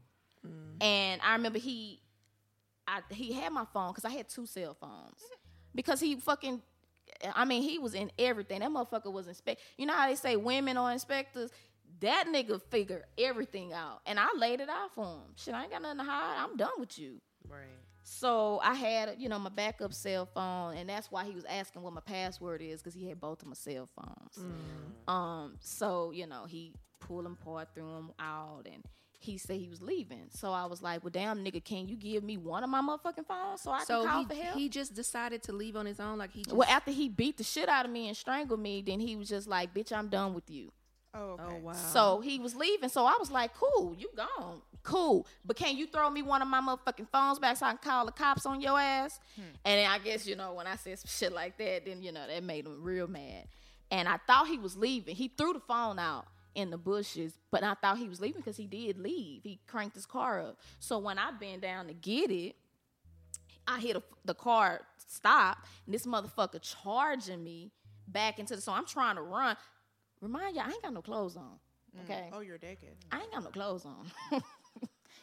And 0.80 1.20
I 1.22 1.34
remember 1.34 1.60
he, 1.60 2.00
I 2.88 3.02
he 3.10 3.34
had 3.34 3.52
my 3.52 3.66
phone 3.74 3.90
because 3.92 4.06
I 4.06 4.12
had 4.12 4.30
two 4.30 4.46
cell 4.46 4.76
phones 4.80 5.20
because 5.76 6.00
he 6.00 6.16
fucking. 6.18 6.62
I 7.34 7.46
mean, 7.46 7.64
he 7.64 7.80
was 7.80 7.96
in 7.96 8.12
everything. 8.20 8.60
That 8.60 8.70
motherfucker 8.70 9.12
was 9.12 9.28
inspect. 9.28 9.62
You 9.78 9.88
know 9.88 9.94
how 9.94 10.08
they 10.08 10.16
say 10.16 10.36
women 10.36 10.78
are 10.78 10.92
inspectors. 10.92 11.50
That 12.02 12.26
nigga 12.28 12.62
figured 12.70 13.04
everything 13.18 13.74
out, 13.74 14.02
and 14.06 14.20
I 14.20 14.28
laid 14.38 14.60
it 14.62 14.70
out 14.70 14.94
for 14.94 15.06
him. 15.06 15.34
Shit, 15.36 15.54
I 15.54 15.64
ain't 15.64 15.72
got 15.72 15.82
nothing 15.82 16.00
to 16.00 16.04
hide. 16.04 16.38
I'm 16.44 16.56
done 16.58 16.70
with 16.80 16.98
you. 17.00 17.20
Right. 17.50 17.62
So 18.04 18.62
I 18.64 18.74
had, 18.76 19.16
you 19.18 19.28
know, 19.28 19.38
my 19.40 19.50
backup 19.50 19.94
cell 19.94 20.26
phone, 20.26 20.78
and 20.78 20.88
that's 20.88 21.12
why 21.12 21.26
he 21.26 21.32
was 21.34 21.44
asking 21.46 21.82
what 21.82 21.92
my 21.94 22.02
password 22.02 22.62
is 22.62 22.82
because 22.82 22.94
he 22.94 23.08
had 23.10 23.20
both 23.20 23.42
of 23.42 23.48
my 23.50 23.54
cell 23.54 23.88
phones. 23.96 24.46
Um, 25.08 25.56
so 25.60 26.12
you 26.12 26.26
know, 26.28 26.46
he 26.46 26.74
pulled 27.00 27.26
them 27.26 27.38
apart, 27.42 27.70
threw 27.74 27.84
them 27.84 28.12
out, 28.20 28.66
and 28.72 28.84
he 29.20 29.38
said 29.38 29.58
he 29.58 29.68
was 29.68 29.82
leaving. 29.82 30.28
So 30.30 30.52
I 30.52 30.66
was 30.66 30.82
like, 30.82 31.04
"Well, 31.04 31.12
damn, 31.12 31.44
nigga, 31.44 31.62
can 31.64 31.88
you 31.88 31.96
give 31.98 32.24
me 32.24 32.38
one 32.38 32.64
of 32.64 32.70
my 32.70 32.82
motherfucking 32.82 33.26
phones 33.28 33.62
so 33.62 33.72
I 33.72 33.84
So 33.84 34.04
can 34.04 34.10
call 34.10 34.20
he 34.20 34.26
for 34.26 34.36
help?" 34.36 34.58
he 34.58 34.70
just 34.70 34.94
decided 34.94 35.44
to 35.44 35.52
leave 35.52 35.76
on 35.76 35.86
his 35.86 36.00
own. 36.00 36.18
Like 36.18 36.32
he 36.32 36.44
just. 36.44 36.56
well, 36.56 36.70
after 36.70 36.92
he 36.92 37.10
beat 37.10 37.38
the 37.38 37.44
shit 37.44 37.68
out 37.68 37.86
of 37.86 37.92
me 37.92 38.08
and 38.08 38.16
strangled 38.16 38.60
me, 38.60 38.82
then 38.82 39.00
he 39.00 39.16
was 39.16 39.28
just 39.28 39.48
like, 39.48 39.74
"Bitch, 39.74 39.92
I'm 39.92 40.08
done 40.08 40.34
with 40.34 40.50
you." 40.50 40.72
Oh, 41.14 41.38
oh, 41.40 41.44
okay. 41.44 41.56
Oh 41.56 41.66
wow. 41.66 41.74
So 41.74 42.22
he 42.22 42.40
was 42.40 42.56
leaving. 42.56 42.90
So 42.90 43.06
I 43.06 43.16
was 43.20 43.32
like, 43.32 43.52
cool, 43.54 43.96
you 43.98 44.10
gone. 44.16 44.62
Cool. 44.84 45.28
But 45.46 45.58
can 45.58 45.76
you 45.76 45.88
throw 45.88 46.10
me 46.10 46.22
one 46.22 46.42
of 46.42 46.48
my 46.48 46.62
motherfucking 46.62 47.08
phones 47.12 47.40
back 47.40 47.58
so 47.58 47.66
I 47.66 47.70
can 47.70 47.80
call 47.80 48.06
the 48.06 48.12
cops 48.12 48.46
on 48.46 48.62
your 48.62 48.80
ass? 48.80 49.20
Hmm. 49.36 49.42
And 49.66 49.80
then 49.80 49.90
I 49.90 50.00
guess, 50.00 50.26
you 50.28 50.36
know, 50.36 50.54
when 50.54 50.68
I 50.68 50.76
said 50.76 51.00
some 51.00 51.08
shit 51.10 51.34
like 51.34 51.58
that, 51.58 51.86
then, 51.86 52.02
you 52.02 52.12
know, 52.12 52.26
that 52.28 52.44
made 52.44 52.66
him 52.66 52.82
real 52.82 53.08
mad. 53.08 53.46
And 53.92 54.08
I 54.08 54.18
thought 54.28 54.48
he 54.48 54.58
was 54.58 54.78
leaving. 54.78 55.16
He 55.16 55.30
threw 55.30 55.54
the 55.54 55.60
phone 55.60 55.98
out 56.00 56.26
in 56.56 56.72
the 56.72 56.78
bushes, 56.78 57.38
but 57.52 57.64
I 57.64 57.76
thought 57.76 57.98
he 57.98 58.08
was 58.08 58.20
leaving 58.20 58.42
because 58.42 58.58
he 58.58 58.66
did 58.66 58.98
leave. 58.98 59.44
He 59.44 59.60
cranked 59.68 59.96
his 59.96 60.06
car 60.06 60.42
up. 60.42 60.60
So 60.80 60.98
when 60.98 61.18
I 61.18 61.32
bent 61.32 61.62
down 61.62 61.88
to 61.88 61.94
get 61.94 62.32
it, 62.32 62.56
I 63.68 63.80
hit 63.80 63.94
the, 63.94 64.04
the 64.26 64.34
car 64.34 64.82
stop, 65.08 65.66
and 65.86 65.94
this 65.94 66.06
motherfucker 66.06 66.62
charging 66.62 67.44
me 67.44 67.72
back 68.08 68.40
into 68.40 68.56
the. 68.56 68.62
So 68.62 68.72
I'm 68.72 68.86
trying 68.86 69.16
to 69.16 69.22
run. 69.22 69.56
Remind 70.22 70.56
you, 70.56 70.62
I 70.62 70.70
ain't 70.70 70.82
got 70.82 70.94
no 70.94 71.02
clothes 71.02 71.36
on. 71.38 71.60
Okay, 72.04 72.30
Oh, 72.32 72.42
you're 72.42 72.60
naked. 72.62 72.90
I 73.12 73.22
ain't 73.22 73.32
got 73.32 73.44
no 73.44 73.50
clothes 73.50 73.86
on. 73.86 74.12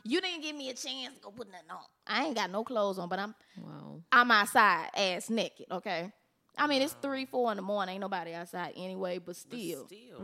you 0.04 0.20
didn't 0.20 0.42
give 0.42 0.56
me 0.56 0.70
a 0.70 0.74
chance 0.74 1.14
to 1.14 1.20
go 1.20 1.30
put 1.30 1.50
nothing 1.50 1.70
on. 1.70 1.84
I 2.06 2.26
ain't 2.26 2.34
got 2.34 2.50
no 2.50 2.64
clothes 2.64 2.98
on, 2.98 3.08
but 3.08 3.18
I'm 3.18 3.34
Wow. 3.56 4.02
I'm 4.10 4.30
outside, 4.30 4.88
ass 4.96 5.30
naked. 5.30 5.66
Okay. 5.70 6.12
I 6.56 6.66
mean, 6.66 6.82
it's 6.82 6.94
three, 7.02 7.26
four 7.26 7.50
in 7.50 7.56
the 7.56 7.62
morning. 7.62 7.94
Ain't 7.94 8.00
nobody 8.00 8.32
outside 8.32 8.72
anyway, 8.76 9.18
but 9.18 9.26
But 9.26 9.36
still. 9.36 9.86
still. 9.86 10.20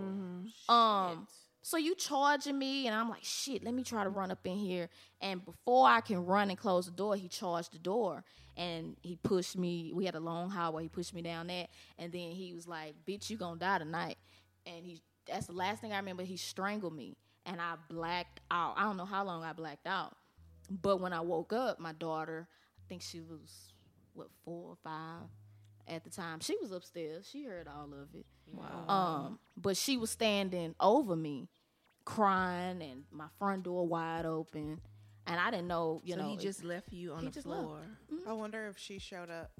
Um, 0.68 1.26
so 1.62 1.76
you 1.76 1.94
charging 1.94 2.58
me, 2.58 2.86
and 2.86 2.94
I'm 2.94 3.08
like, 3.10 3.24
shit, 3.24 3.64
let 3.64 3.74
me 3.74 3.82
try 3.82 4.04
to 4.04 4.10
run 4.10 4.30
up 4.30 4.46
in 4.46 4.56
here. 4.56 4.88
And 5.20 5.44
before 5.44 5.88
I 5.88 6.00
can 6.00 6.24
run 6.24 6.48
and 6.48 6.58
close 6.58 6.86
the 6.86 6.92
door, 6.92 7.16
he 7.16 7.28
charged 7.28 7.72
the 7.72 7.78
door 7.78 8.24
and 8.56 8.96
he 9.02 9.16
pushed 9.16 9.56
me. 9.56 9.92
We 9.94 10.04
had 10.04 10.14
a 10.14 10.20
long 10.20 10.50
hallway. 10.50 10.84
He 10.84 10.88
pushed 10.88 11.14
me 11.14 11.22
down 11.22 11.48
that, 11.48 11.68
and 11.98 12.12
then 12.12 12.30
he 12.32 12.52
was 12.54 12.66
like, 12.66 12.94
"Bitch, 13.06 13.30
you 13.30 13.36
gonna 13.36 13.58
die 13.58 13.78
tonight." 13.78 14.18
And 14.70 14.84
he 14.84 15.02
that's 15.26 15.46
the 15.46 15.52
last 15.52 15.80
thing 15.80 15.92
I 15.92 15.96
remember. 15.96 16.22
He 16.22 16.36
strangled 16.36 16.94
me, 16.94 17.16
and 17.46 17.60
I 17.60 17.74
blacked 17.88 18.40
out. 18.50 18.74
I 18.76 18.84
don't 18.84 18.96
know 18.96 19.04
how 19.04 19.24
long 19.24 19.42
I 19.42 19.52
blacked 19.52 19.86
out, 19.86 20.16
but 20.70 21.00
when 21.00 21.12
I 21.12 21.20
woke 21.20 21.52
up, 21.52 21.78
my 21.78 21.92
daughter, 21.92 22.48
I 22.78 22.82
think 22.88 23.02
she 23.02 23.20
was 23.20 23.72
what 24.14 24.28
four 24.44 24.70
or 24.70 24.76
five 24.82 25.28
at 25.88 26.04
the 26.04 26.10
time. 26.10 26.40
She 26.40 26.56
was 26.60 26.72
upstairs. 26.72 27.28
She 27.30 27.44
heard 27.44 27.68
all 27.68 27.90
of 27.92 28.14
it. 28.14 28.26
Wow. 28.52 28.88
Um, 28.88 29.38
but 29.56 29.76
she 29.76 29.96
was 29.96 30.10
standing 30.10 30.74
over 30.80 31.14
me, 31.16 31.48
crying, 32.04 32.82
and 32.82 33.04
my 33.10 33.26
front 33.38 33.64
door 33.64 33.86
wide 33.86 34.26
open, 34.26 34.80
and 35.26 35.40
I 35.40 35.50
didn't 35.50 35.68
know. 35.68 36.00
You 36.04 36.14
so 36.14 36.20
know, 36.20 36.28
he 36.30 36.36
just 36.36 36.64
left 36.64 36.92
you 36.92 37.12
on 37.12 37.24
the 37.24 37.30
just 37.30 37.46
left. 37.46 37.62
floor 37.62 37.80
I 38.26 38.32
wonder 38.32 38.66
if 38.68 38.78
she 38.78 38.98
showed 38.98 39.30
up 39.30 39.50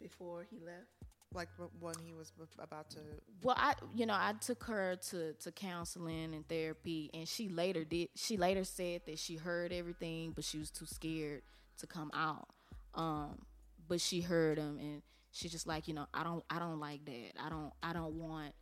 before 0.00 0.46
he 0.50 0.58
left. 0.58 1.03
Like 1.34 1.48
when 1.80 1.94
he 2.04 2.14
was 2.14 2.32
about 2.58 2.90
to. 2.90 2.98
well, 3.42 3.56
I 3.58 3.74
you 3.94 4.06
know 4.06 4.14
I 4.14 4.34
took 4.40 4.64
her 4.64 4.96
to 5.10 5.32
to 5.34 5.52
counseling 5.52 6.34
and 6.34 6.46
therapy, 6.48 7.10
and 7.14 7.28
she 7.28 7.48
later 7.48 7.84
did. 7.84 8.08
She 8.14 8.36
later 8.36 8.64
said 8.64 9.02
that 9.06 9.18
she 9.18 9.36
heard 9.36 9.72
everything, 9.72 10.32
but 10.34 10.44
she 10.44 10.58
was 10.58 10.70
too 10.70 10.86
scared 10.86 11.42
to 11.78 11.86
come 11.86 12.10
out. 12.14 12.48
Um, 12.94 13.38
but 13.88 14.00
she 14.00 14.20
heard 14.20 14.58
him, 14.58 14.78
and 14.78 15.02
she's 15.32 15.50
just 15.52 15.66
like, 15.66 15.88
you 15.88 15.94
know, 15.94 16.06
I 16.14 16.22
don't, 16.22 16.44
I 16.48 16.58
don't 16.58 16.78
like 16.80 17.04
that. 17.06 17.32
I 17.44 17.48
don't, 17.48 17.72
I 17.82 17.92
don't 17.92 18.14
want 18.14 18.52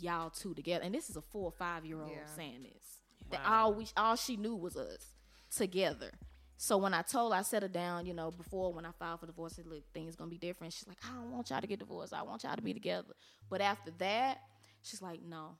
y'all 0.00 0.30
two 0.30 0.54
together. 0.54 0.82
And 0.84 0.94
this 0.94 1.10
is 1.10 1.16
a 1.16 1.22
four 1.22 1.44
or 1.44 1.52
five 1.52 1.84
year 1.84 2.00
old 2.00 2.10
Yeah. 2.10 2.34
saying 2.34 2.62
this. 2.62 2.98
That 3.30 3.40
all 3.46 3.74
we, 3.74 3.86
all 3.96 4.16
she 4.16 4.36
knew 4.36 4.56
was 4.56 4.76
us 4.76 5.14
together. 5.54 6.10
So 6.56 6.76
when 6.78 6.94
I 6.94 7.02
told 7.02 7.32
her, 7.32 7.38
I 7.38 7.42
set 7.42 7.62
her 7.62 7.68
down, 7.68 8.06
you 8.06 8.14
know, 8.14 8.30
before 8.30 8.72
when 8.72 8.86
I 8.86 8.90
filed 8.98 9.20
for 9.20 9.26
divorce, 9.26 9.54
I 9.54 9.56
said, 9.56 9.66
look, 9.66 9.82
things 9.92 10.16
gonna 10.16 10.30
be 10.30 10.38
different. 10.38 10.72
She's 10.72 10.86
like, 10.86 10.98
I 11.04 11.14
don't 11.14 11.32
want 11.32 11.50
y'all 11.50 11.60
to 11.60 11.66
get 11.66 11.80
divorced. 11.80 12.14
I 12.14 12.22
want 12.22 12.44
y'all 12.44 12.56
to 12.56 12.62
be 12.62 12.72
together. 12.72 13.14
But 13.50 13.60
after 13.60 13.90
that, 13.98 14.38
she's 14.82 15.02
like, 15.02 15.20
no, 15.22 15.56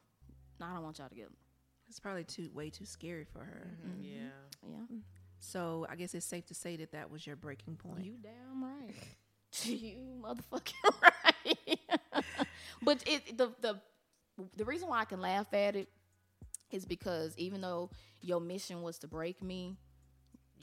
no, 0.60 0.66
I 0.66 0.74
don't 0.74 0.84
want 0.84 0.98
y'all 0.98 1.08
together. 1.08 1.34
It's 1.88 2.00
probably 2.00 2.24
too 2.24 2.48
way 2.54 2.70
too 2.70 2.86
scary 2.86 3.24
for 3.24 3.40
her. 3.40 3.66
Mm-hmm. 3.66 3.90
Mm-hmm. 3.90 4.02
Yeah. 4.02 4.70
Yeah. 4.70 4.96
So 5.40 5.86
I 5.90 5.96
guess 5.96 6.14
it's 6.14 6.24
safe 6.24 6.46
to 6.46 6.54
say 6.54 6.76
that 6.76 6.92
that 6.92 7.10
was 7.10 7.26
your 7.26 7.36
breaking 7.36 7.76
point. 7.76 8.04
You 8.04 8.14
damn 8.22 8.64
right. 8.64 8.94
you 9.62 9.96
motherfucking 10.22 10.72
right. 11.02 11.78
but 12.82 13.02
it 13.06 13.36
the 13.36 13.52
the 13.60 13.80
the 14.56 14.64
reason 14.64 14.88
why 14.88 15.00
I 15.00 15.04
can 15.04 15.20
laugh 15.20 15.52
at 15.52 15.76
it 15.76 15.88
is 16.70 16.84
because 16.84 17.36
even 17.36 17.60
though 17.60 17.90
your 18.20 18.40
mission 18.40 18.82
was 18.82 18.98
to 19.00 19.06
break 19.06 19.42
me, 19.42 19.76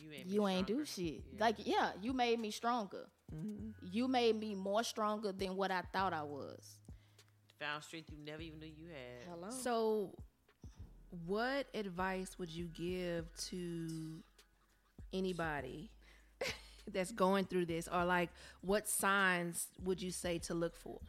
You 0.02 0.12
ain't, 0.12 0.28
you 0.28 0.48
ain't 0.48 0.68
do 0.68 0.86
shit. 0.86 1.24
Yeah. 1.34 1.40
Like 1.40 1.56
yeah, 1.66 1.92
you 2.02 2.14
made 2.14 2.40
me 2.40 2.52
stronger. 2.52 3.08
Mm-hmm. 3.34 3.70
You 3.92 4.08
made 4.08 4.40
me 4.40 4.56
more 4.56 4.84
stronger 4.84 5.32
than 5.32 5.56
what 5.56 5.72
I 5.72 5.82
thought 5.94 6.14
I 6.14 6.24
was. 6.24 6.78
found 7.60 7.84
strength 7.84 8.10
you 8.12 8.18
never 8.26 8.42
even 8.42 8.60
knew 8.60 8.66
you 8.66 8.88
had. 8.88 9.30
Hello. 9.30 9.50
So, 9.52 10.16
what 11.26 11.68
advice 11.74 12.38
would 12.40 12.50
you 12.50 12.66
give 12.66 13.26
to 13.50 14.22
anybody 15.14 15.90
that's 16.92 17.12
going 17.12 17.46
through 17.46 17.68
this, 17.68 17.88
or 17.88 18.04
like, 18.04 18.30
what 18.62 18.90
signs 18.90 19.68
would 19.84 20.02
you 20.02 20.12
say 20.12 20.40
to 20.40 20.54
look 20.54 20.76
for? 20.76 21.00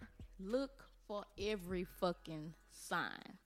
look 0.45 0.85
for 1.07 1.25
every 1.39 1.85
fucking 1.85 2.55
sign. 2.71 3.39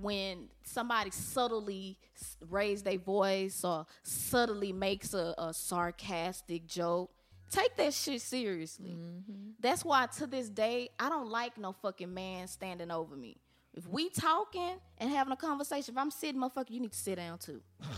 When 0.00 0.48
somebody 0.62 1.10
subtly 1.10 1.98
s- 2.16 2.36
raise 2.50 2.82
their 2.82 2.98
voice 2.98 3.64
or 3.64 3.86
subtly 4.02 4.72
makes 4.72 5.14
a, 5.14 5.34
a 5.38 5.52
sarcastic 5.54 6.66
joke, 6.66 7.10
take 7.50 7.76
that 7.76 7.94
shit 7.94 8.20
seriously. 8.20 8.96
That's 9.60 9.84
why 9.84 10.06
to 10.18 10.26
this 10.26 10.48
day 10.48 10.90
I 10.98 11.08
don't 11.08 11.28
like 11.28 11.56
no 11.58 11.72
fucking 11.72 12.12
man 12.12 12.48
standing 12.48 12.90
over 12.90 13.16
me. 13.16 13.36
If 13.72 13.88
we 13.88 14.08
talking 14.10 14.74
and 14.98 15.10
having 15.10 15.32
a 15.32 15.36
conversation, 15.36 15.94
if 15.94 15.98
I'm 15.98 16.10
sitting, 16.10 16.40
motherfucker, 16.40 16.70
you 16.70 16.80
need 16.80 16.92
to 16.92 16.98
sit 16.98 17.16
down 17.16 17.38
too. 17.38 17.60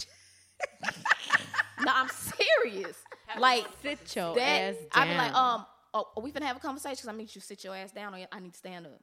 no, 1.84 1.92
I'm 1.94 2.09
serious. 2.09 2.97
Like 3.38 3.66
Sit 3.82 4.16
your 4.16 4.34
that, 4.36 4.61
ass 4.61 4.74
I 4.92 5.05
down. 5.05 5.12
be 5.12 5.18
like, 5.18 5.34
um, 5.34 5.66
oh, 5.92 6.09
are 6.16 6.22
we 6.22 6.30
finna 6.32 6.44
have 6.44 6.57
a 6.57 6.61
conversation? 6.61 6.97
Cause 6.97 7.09
I 7.09 7.12
need 7.12 7.34
you 7.34 7.40
to 7.40 7.47
sit 7.47 7.62
your 7.64 7.74
ass 7.76 7.92
down, 7.92 8.14
or 8.14 8.26
I 8.32 8.40
need 8.40 8.53
to 8.53 8.59
stand 8.59 8.86
up. 8.86 9.01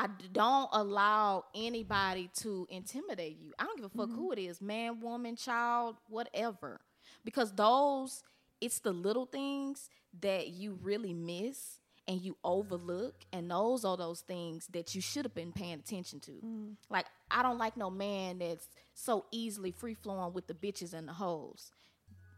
I 0.00 0.08
don't 0.32 0.70
allow 0.72 1.44
anybody 1.54 2.30
to 2.36 2.66
intimidate 2.70 3.36
you. 3.38 3.52
I 3.58 3.64
don't 3.64 3.76
give 3.76 3.84
a 3.84 3.88
fuck 3.90 4.08
who 4.08 4.30
mm-hmm. 4.30 4.38
it 4.38 4.42
is, 4.46 4.62
man, 4.62 4.98
woman, 4.98 5.36
child, 5.36 5.96
whatever, 6.08 6.80
because 7.22 7.52
those 7.52 8.22
it's 8.62 8.78
the 8.78 8.92
little 8.92 9.26
things 9.26 9.90
that 10.22 10.48
you 10.48 10.78
really 10.80 11.12
miss 11.12 11.80
and 12.08 12.18
you 12.22 12.38
overlook, 12.42 13.14
and 13.30 13.50
those 13.50 13.84
are 13.84 13.98
those 13.98 14.20
things 14.20 14.66
that 14.68 14.94
you 14.94 15.02
should 15.02 15.26
have 15.26 15.34
been 15.34 15.52
paying 15.52 15.74
attention 15.74 16.18
to. 16.20 16.32
Mm. 16.32 16.76
Like 16.88 17.04
I 17.30 17.42
don't 17.42 17.58
like 17.58 17.76
no 17.76 17.90
man 17.90 18.38
that's 18.38 18.68
so 18.94 19.26
easily 19.30 19.70
free 19.70 19.94
flowing 19.94 20.32
with 20.32 20.46
the 20.46 20.54
bitches 20.54 20.94
and 20.94 21.06
the 21.06 21.12
hoes. 21.12 21.72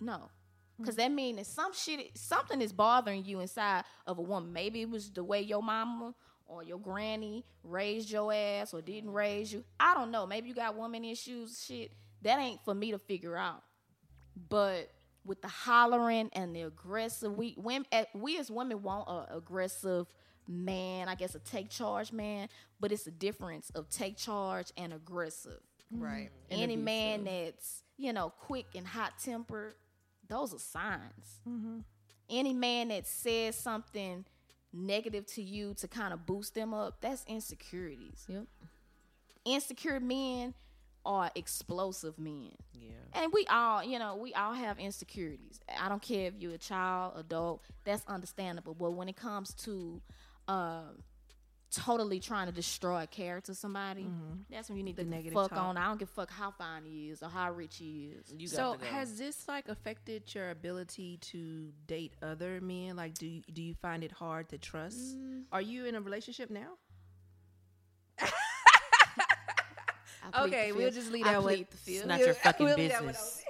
No. 0.01 0.31
Mm. 0.81 0.85
Cause 0.85 0.97
that 0.97 1.13
means 1.13 1.39
that 1.39 1.47
some 1.47 1.73
shit, 1.73 2.19
something 2.19 2.61
is 2.61 2.73
bothering 2.73 3.25
you 3.25 3.39
inside 3.39 3.85
of 4.05 4.19
a 4.19 4.23
woman. 4.23 4.53
Maybe 4.53 4.83
it 4.83 4.91
was 4.91 5.13
the 5.13 5.23
way 5.23 5.41
your 5.43 5.63
mama 5.63 6.13
or 6.53 6.63
your 6.63 6.79
granny 6.79 7.45
raised 7.65 8.11
your 8.11 8.33
ass 8.33 8.75
or 8.75 8.83
didn't 8.83 9.11
raise 9.13 9.53
you. 9.53 9.65
I 9.81 9.95
don't 9.95 10.11
know. 10.11 10.27
Maybe 10.27 10.49
you 10.49 10.55
got 10.55 10.77
woman 10.77 11.05
issues. 11.05 11.65
Shit, 11.65 11.93
that 12.23 12.39
ain't 12.39 12.63
for 12.65 12.75
me 12.75 12.91
to 12.93 12.99
figure 12.99 13.37
out. 13.37 13.63
But 14.49 14.91
with 15.25 15.41
the 15.43 15.49
hollering 15.49 16.31
and 16.33 16.55
the 16.55 16.63
aggressive, 16.63 17.37
we 17.37 17.55
women, 17.57 17.87
eh, 17.93 18.05
we 18.15 18.39
as 18.39 18.51
women 18.51 18.83
want 18.83 19.09
a 19.09 19.37
aggressive 19.37 20.07
man. 20.49 21.09
I 21.09 21.15
guess 21.15 21.35
a 21.35 21.39
take 21.39 21.71
charge 21.71 22.13
man. 22.13 22.49
But 22.81 22.93
it's 22.93 23.07
a 23.07 23.11
difference 23.13 23.71
of 23.71 23.89
take 23.89 24.17
charge 24.17 24.73
and 24.77 24.93
aggressive 24.93 25.61
Right. 25.95 26.31
any 26.51 26.75
man 26.77 27.25
that's 27.25 27.83
you 27.99 28.13
know 28.15 28.31
quick 28.31 28.65
and 28.75 28.87
hot 28.87 29.13
tempered 29.23 29.75
those 30.27 30.55
are 30.55 30.59
signs 30.59 31.41
any 32.31 32.55
man 32.55 32.89
that 32.89 33.07
says 33.07 33.55
something 33.57 34.25
negative 34.73 35.27
to 35.27 35.43
you 35.43 35.75
to 35.75 35.87
kind 35.89 36.13
of 36.13 36.25
boost 36.27 36.55
them 36.55 36.73
up 36.75 36.97
that's 37.01 37.25
insecurities 37.27 38.25
Yep. 38.29 38.45
insecure 39.45 40.01
men 40.01 40.55
are 41.05 41.31
explosive 41.35 42.19
men 42.19 42.53
Yeah. 42.73 42.93
and 43.13 43.33
we 43.33 43.45
all 43.51 43.83
you 43.83 43.99
know 43.99 44.17
we 44.17 44.33
all 44.35 44.55
have 44.55 44.79
insecurities 44.79 45.59
i 45.81 45.89
don't 45.89 46.01
care 46.03 46.29
if 46.29 46.35
you're 46.39 46.55
a 46.55 46.59
child 46.59 47.15
adult 47.17 47.63
that's 47.85 48.05
understandable 48.07 48.75
but 48.75 48.93
when 48.93 49.09
it 49.09 49.17
comes 49.17 49.53
to 49.55 50.01
um 50.49 51.03
totally 51.75 52.21
trying 52.21 52.47
to 52.47 52.53
destroy 52.53 53.03
a 53.03 53.07
character 53.07 53.55
somebody 53.55 54.03
mm-hmm. 54.03 54.41
that's 54.51 54.69
when 54.69 54.79
you 54.79 54.85
need 54.85 54.97
The 54.97 55.05
to 55.05 55.11
negative 55.11 55.35
fuck 55.35 55.51
talk. 55.51 55.59
on 55.59 55.77
i 55.77 55.87
don't 55.87 55.99
give 55.99 56.09
a 56.09 56.13
fuck 56.13 56.31
how 56.31 56.51
fine 56.51 56.85
he 56.85 57.11
is 57.11 57.23
or 57.23 57.29
how 57.29 57.51
rich 57.53 57.77
he 57.77 58.13
is 58.19 58.33
You 58.37 58.49
got 58.49 58.57
So 58.57 58.87
has 58.91 59.19
this 59.19 59.49
like 59.49 59.69
affected 59.69 60.35
your 60.35 60.51
ability 60.51 61.19
to 61.33 61.73
date 61.87 62.13
other 62.23 62.61
men? 62.61 62.97
Like, 62.97 63.15
do 63.15 63.27
you, 63.27 63.43
do 63.53 63.63
you 63.63 63.75
find 63.75 64.05
it 64.05 64.13
hard 64.13 64.49
to 64.51 64.59
trust? 64.59 65.17
Mm. 65.19 65.45
Are 65.53 65.63
you 65.63 65.87
in 65.87 65.95
a 65.95 66.01
relationship 66.01 66.51
now? 66.51 66.73
Okay, 70.39 70.73
we'll 70.73 70.91
just 70.91 71.11
leave 71.13 71.27
I 71.27 71.33
that 71.33 71.43
one. 71.43 71.53
the 71.53 71.77
fifth. 71.77 71.89
it's 71.89 72.07
not 72.07 72.21
your 72.21 72.35
fucking 72.47 72.65
We'll 72.65 72.77
leave 72.77 72.91
that 72.91 73.03
one 73.03 73.09
business. 73.13 73.45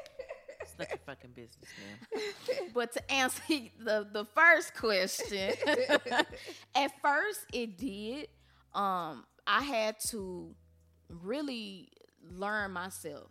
It's 0.83 0.91
not 0.91 0.99
your 1.07 1.15
fucking 1.17 1.31
business, 1.33 1.71
man. 1.79 2.69
But 2.75 2.93
to 2.93 3.13
answer 3.13 3.43
the 3.79 4.07
the 4.13 4.25
first 4.35 4.75
question, 4.75 5.55
at 6.75 6.91
first 7.03 7.41
it 7.53 7.77
did. 7.79 8.29
Um, 8.75 9.25
I 9.47 9.63
had 9.63 9.97
to 10.11 10.55
really 11.09 11.89
learn 12.31 12.71
myself. 12.73 13.31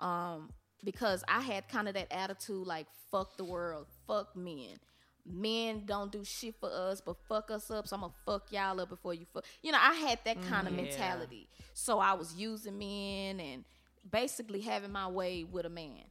Um, 0.00 0.50
because 0.84 1.22
I 1.28 1.40
had 1.40 1.68
kind 1.68 1.86
of 1.86 1.94
that 1.94 2.10
attitude 2.12 2.66
like 2.66 2.86
fuck 3.10 3.36
the 3.36 3.44
world, 3.44 3.86
fuck 4.08 4.34
men. 4.34 4.78
Men 5.24 5.84
don't 5.86 6.10
do 6.10 6.24
shit 6.24 6.56
for 6.58 6.68
us, 6.68 7.00
but 7.00 7.14
fuck 7.28 7.52
us 7.52 7.70
up. 7.70 7.86
So 7.86 7.94
I'm 7.94 8.02
gonna 8.02 8.12
fuck 8.26 8.50
y'all 8.50 8.80
up 8.80 8.88
before 8.88 9.14
you 9.14 9.24
fuck. 9.32 9.44
You 9.62 9.70
know, 9.70 9.78
I 9.80 9.94
had 9.94 10.18
that 10.24 10.42
kind 10.42 10.66
of 10.66 10.74
Yeah. 10.74 10.82
mentality. 10.82 11.48
So 11.74 12.00
I 12.00 12.14
was 12.14 12.34
using 12.34 12.76
men 12.78 13.38
and 13.38 13.64
basically 14.10 14.60
having 14.62 14.90
my 14.90 15.06
way 15.06 15.44
with 15.44 15.64
a 15.64 15.68
man 15.70 16.02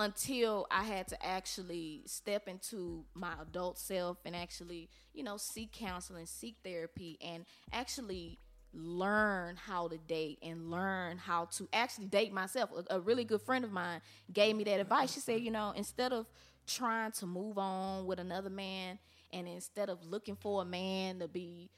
until 0.00 0.66
I 0.70 0.84
had 0.84 1.08
to 1.08 1.26
actually 1.26 2.04
step 2.06 2.48
into 2.48 3.04
my 3.14 3.34
adult 3.40 3.78
self 3.78 4.16
and 4.24 4.34
actually, 4.34 4.88
you 5.12 5.22
know, 5.22 5.36
seek 5.36 5.72
counseling, 5.72 6.24
seek 6.24 6.56
therapy, 6.64 7.18
and 7.20 7.44
actually 7.70 8.38
learn 8.72 9.56
how 9.56 9.88
to 9.88 9.98
date 9.98 10.38
and 10.42 10.70
learn 10.70 11.18
how 11.18 11.44
to 11.56 11.68
actually 11.74 12.06
date 12.06 12.32
myself. 12.32 12.70
A, 12.88 12.96
a 12.96 13.00
really 13.00 13.24
good 13.24 13.42
friend 13.42 13.62
of 13.62 13.72
mine 13.72 14.00
gave 14.32 14.56
me 14.56 14.64
that 14.64 14.80
advice. 14.80 15.12
She 15.12 15.20
said, 15.20 15.42
you 15.42 15.50
know, 15.50 15.74
instead 15.76 16.14
of 16.14 16.26
trying 16.66 17.12
to 17.12 17.26
move 17.26 17.58
on 17.58 18.06
with 18.06 18.18
another 18.18 18.48
man 18.48 18.98
and 19.34 19.46
instead 19.46 19.90
of 19.90 20.02
looking 20.02 20.36
for 20.36 20.62
a 20.62 20.64
man 20.64 21.18
to 21.18 21.28
be 21.28 21.68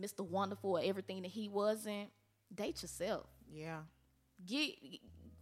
Mr. 0.00 0.26
Wonderful 0.26 0.78
or 0.78 0.80
everything 0.82 1.20
that 1.22 1.30
he 1.30 1.46
wasn't, 1.46 2.08
date 2.54 2.80
yourself. 2.80 3.26
Yeah. 3.52 3.80
Get 4.46 4.70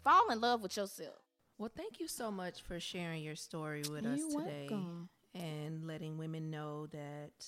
fall 0.03 0.31
in 0.33 0.41
love 0.41 0.63
with 0.63 0.77
yourself. 0.77 1.15
Well, 1.59 1.71
thank 1.77 1.99
you 1.99 2.07
so 2.07 2.31
much 2.31 2.63
for 2.63 2.79
sharing 2.79 3.25
your 3.25 3.35
story 3.35 3.83
with 3.91 4.07
us 4.07 4.21
You're 4.21 4.43
today 4.43 4.69
welcome. 4.71 5.09
and 5.35 5.89
letting 5.89 6.17
women 6.17 6.51
know 6.51 6.87
that 6.87 7.47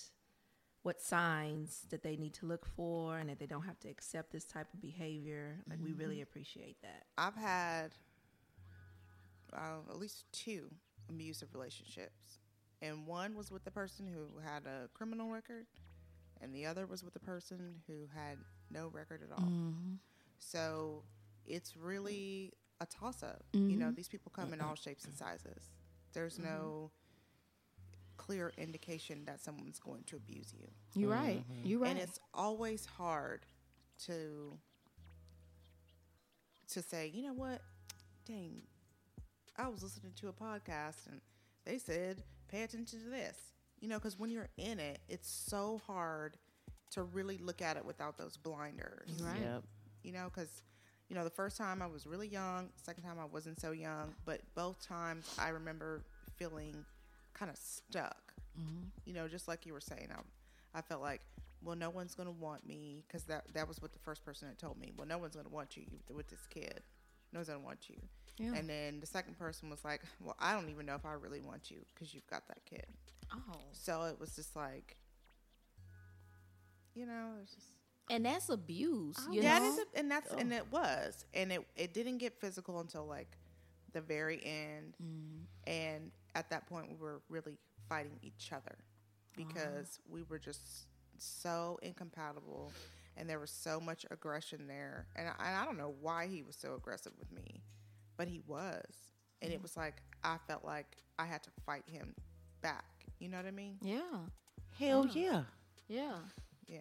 what 0.82 1.00
signs 1.00 1.82
that 1.90 2.02
they 2.02 2.16
need 2.16 2.34
to 2.34 2.46
look 2.46 2.66
for 2.66 3.18
and 3.18 3.30
that 3.30 3.38
they 3.38 3.46
don't 3.46 3.62
have 3.62 3.78
to 3.80 3.88
accept 3.88 4.32
this 4.32 4.44
type 4.44 4.66
of 4.74 4.80
behavior. 4.80 5.60
Like 5.68 5.78
we 5.80 5.92
really 5.92 6.22
appreciate 6.22 6.76
that. 6.82 7.04
I've 7.16 7.36
had 7.36 7.92
uh, 9.52 9.88
at 9.88 9.98
least 9.98 10.24
two 10.32 10.70
abusive 11.08 11.50
relationships, 11.54 12.38
and 12.82 13.06
one 13.06 13.36
was 13.36 13.52
with 13.52 13.62
the 13.62 13.70
person 13.70 14.08
who 14.12 14.40
had 14.40 14.64
a 14.66 14.88
criminal 14.92 15.28
record, 15.28 15.66
and 16.40 16.52
the 16.52 16.66
other 16.66 16.84
was 16.86 17.04
with 17.04 17.12
the 17.12 17.20
person 17.20 17.76
who 17.86 18.08
had 18.12 18.38
no 18.72 18.88
record 18.88 19.20
at 19.22 19.38
all. 19.38 19.52
So 20.38 21.04
it's 21.46 21.76
really 21.76 22.54
a 22.80 22.86
toss 22.86 23.22
up. 23.22 23.42
You 23.52 23.76
know, 23.76 23.86
mm-hmm. 23.86 23.94
these 23.94 24.08
people 24.08 24.32
come 24.34 24.52
in 24.52 24.60
all 24.60 24.74
shapes 24.74 25.04
and 25.04 25.14
sizes. 25.14 25.70
There's 26.12 26.38
mm-hmm. 26.38 26.46
no 26.46 26.90
clear 28.16 28.52
indication 28.58 29.24
that 29.26 29.40
someone's 29.40 29.78
going 29.78 30.04
to 30.04 30.16
abuse 30.16 30.52
you. 30.52 30.66
You're 30.94 31.10
right. 31.10 31.38
Mm-hmm. 31.38 31.66
You're 31.66 31.80
right. 31.80 31.90
And 31.90 32.00
it's 32.00 32.18
always 32.34 32.86
hard 32.86 33.46
to 34.06 34.58
to 36.72 36.82
say, 36.82 37.10
you 37.12 37.22
know 37.22 37.32
what? 37.32 37.60
Dang, 38.26 38.62
I 39.56 39.68
was 39.68 39.82
listening 39.82 40.12
to 40.20 40.28
a 40.28 40.32
podcast 40.32 41.06
and 41.10 41.20
they 41.64 41.78
said 41.78 42.22
pay 42.48 42.62
attention 42.62 43.00
to 43.00 43.10
this. 43.10 43.36
You 43.80 43.88
know, 43.88 43.96
because 43.96 44.18
when 44.18 44.30
you're 44.30 44.50
in 44.58 44.78
it, 44.78 45.00
it's 45.08 45.28
so 45.28 45.80
hard 45.86 46.36
to 46.90 47.02
really 47.02 47.38
look 47.38 47.62
at 47.62 47.76
it 47.76 47.84
without 47.84 48.18
those 48.18 48.36
blinders. 48.36 49.22
Right. 49.22 49.40
Yep. 49.40 49.64
You 50.02 50.12
know, 50.12 50.30
because 50.32 50.62
you 51.10 51.16
know 51.16 51.24
the 51.24 51.30
first 51.30 51.58
time 51.58 51.82
I 51.82 51.86
was 51.86 52.06
really 52.06 52.28
young, 52.28 52.68
second 52.76 53.02
time 53.02 53.18
I 53.20 53.24
wasn't 53.24 53.60
so 53.60 53.72
young, 53.72 54.14
but 54.24 54.40
both 54.54 54.80
times 54.80 55.34
I 55.38 55.48
remember 55.48 56.04
feeling 56.36 56.84
kind 57.34 57.50
of 57.50 57.56
stuck. 57.56 58.32
Mm-hmm. 58.58 58.86
You 59.04 59.14
know, 59.14 59.26
just 59.26 59.48
like 59.48 59.66
you 59.66 59.72
were 59.72 59.80
saying, 59.80 60.08
I, 60.12 60.78
I 60.78 60.82
felt 60.82 61.02
like, 61.02 61.20
well, 61.64 61.76
no 61.76 61.90
one's 61.90 62.14
gonna 62.14 62.30
want 62.30 62.64
me 62.64 63.02
because 63.06 63.24
that 63.24 63.44
that 63.54 63.66
was 63.66 63.82
what 63.82 63.92
the 63.92 63.98
first 63.98 64.24
person 64.24 64.46
had 64.46 64.58
told 64.58 64.80
me. 64.80 64.92
Well, 64.96 65.06
no 65.06 65.18
one's 65.18 65.34
gonna 65.34 65.48
want 65.48 65.76
you 65.76 65.82
with 66.14 66.28
this 66.28 66.46
kid. 66.48 66.80
No 67.32 67.40
one's 67.40 67.48
gonna 67.48 67.58
want 67.58 67.88
you. 67.88 67.96
Yeah. 68.38 68.54
And 68.54 68.70
then 68.70 69.00
the 69.00 69.06
second 69.06 69.36
person 69.36 69.68
was 69.68 69.84
like, 69.84 70.02
well, 70.20 70.36
I 70.38 70.54
don't 70.54 70.70
even 70.70 70.86
know 70.86 70.94
if 70.94 71.04
I 71.04 71.12
really 71.14 71.40
want 71.40 71.72
you 71.72 71.78
because 71.92 72.14
you've 72.14 72.26
got 72.28 72.46
that 72.46 72.64
kid. 72.64 72.86
oh. 73.34 73.56
So 73.72 74.04
it 74.04 74.18
was 74.20 74.36
just 74.36 74.54
like, 74.54 74.96
you 76.94 77.04
know, 77.04 77.32
it's 77.42 77.52
just 77.52 77.79
And 78.10 78.26
that's 78.26 78.48
abuse. 78.48 79.16
You 79.30 79.42
yeah, 79.42 79.60
know? 79.60 79.64
is 79.66 79.78
a- 79.78 79.98
and 79.98 80.10
that's 80.10 80.32
and 80.32 80.52
it 80.52 80.70
was, 80.70 81.24
and 81.32 81.52
it 81.52 81.62
it 81.76 81.94
didn't 81.94 82.18
get 82.18 82.40
physical 82.40 82.80
until 82.80 83.06
like 83.06 83.36
the 83.92 84.00
very 84.00 84.40
end, 84.44 84.96
mm. 85.02 85.70
and 85.70 86.10
at 86.34 86.50
that 86.50 86.66
point 86.66 86.88
we 86.90 86.96
were 86.96 87.22
really 87.28 87.56
fighting 87.88 88.18
each 88.22 88.52
other 88.52 88.76
uh-huh. 88.78 89.46
because 89.46 90.00
we 90.08 90.22
were 90.24 90.38
just 90.38 90.86
so 91.18 91.78
incompatible, 91.82 92.72
and 93.16 93.30
there 93.30 93.38
was 93.38 93.50
so 93.50 93.80
much 93.80 94.04
aggression 94.10 94.66
there, 94.66 95.06
and 95.14 95.28
I, 95.28 95.32
and 95.46 95.56
I 95.56 95.64
don't 95.64 95.78
know 95.78 95.94
why 96.00 96.26
he 96.26 96.42
was 96.42 96.56
so 96.56 96.74
aggressive 96.74 97.12
with 97.16 97.30
me, 97.30 97.62
but 98.16 98.26
he 98.26 98.40
was, 98.46 98.84
and 99.40 99.52
it 99.52 99.60
mm. 99.60 99.62
was 99.62 99.76
like 99.76 100.02
I 100.24 100.36
felt 100.48 100.64
like 100.64 100.96
I 101.18 101.26
had 101.26 101.44
to 101.44 101.50
fight 101.64 101.84
him 101.86 102.14
back. 102.60 102.84
You 103.20 103.28
know 103.28 103.36
what 103.36 103.46
I 103.46 103.52
mean? 103.52 103.76
yeah. 103.82 104.00
Hell 104.78 105.06
yeah. 105.12 105.42
Yeah. 105.88 106.16
Yeah. 106.66 106.78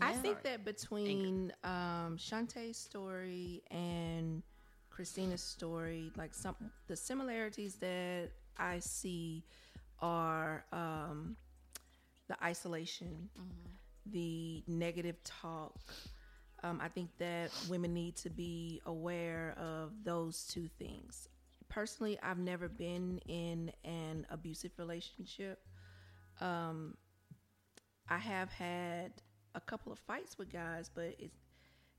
I 0.00 0.12
think 0.12 0.42
that 0.42 0.64
between 0.64 1.52
um, 1.64 2.16
Shantae's 2.18 2.76
story 2.76 3.62
and 3.70 4.42
Christina's 4.90 5.42
story, 5.42 6.10
like 6.16 6.34
some 6.34 6.56
the 6.86 6.96
similarities 6.96 7.76
that 7.76 8.30
I 8.56 8.80
see 8.80 9.44
are 10.00 10.64
um, 10.72 11.36
the 12.28 12.36
isolation, 12.42 13.28
the 14.06 14.62
negative 14.66 15.22
talk. 15.24 15.78
Um, 16.62 16.80
I 16.82 16.88
think 16.88 17.10
that 17.18 17.50
women 17.68 17.94
need 17.94 18.16
to 18.16 18.30
be 18.30 18.80
aware 18.86 19.54
of 19.56 19.92
those 20.02 20.44
two 20.44 20.68
things. 20.78 21.28
Personally, 21.68 22.18
I've 22.22 22.38
never 22.38 22.68
been 22.68 23.20
in 23.28 23.70
an 23.84 24.26
abusive 24.30 24.72
relationship. 24.78 25.60
Um, 26.40 26.96
I 28.08 28.18
have 28.18 28.50
had 28.50 29.12
a 29.58 29.70
couple 29.70 29.92
of 29.92 29.98
fights 29.98 30.38
with 30.38 30.50
guys, 30.50 30.90
but 30.94 31.14
it 31.18 31.30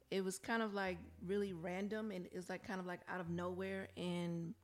it 0.09 0.23
was 0.23 0.39
kind 0.39 0.63
of 0.63 0.73
like 0.73 0.97
really 1.27 1.53
random 1.53 2.09
and 2.11 2.25
it 2.25 2.35
was 2.35 2.49
like 2.49 2.65
kind 2.65 2.79
of 2.79 2.87
like 2.87 3.01
out 3.07 3.19
of 3.19 3.29
nowhere 3.29 3.89
and 3.95 4.55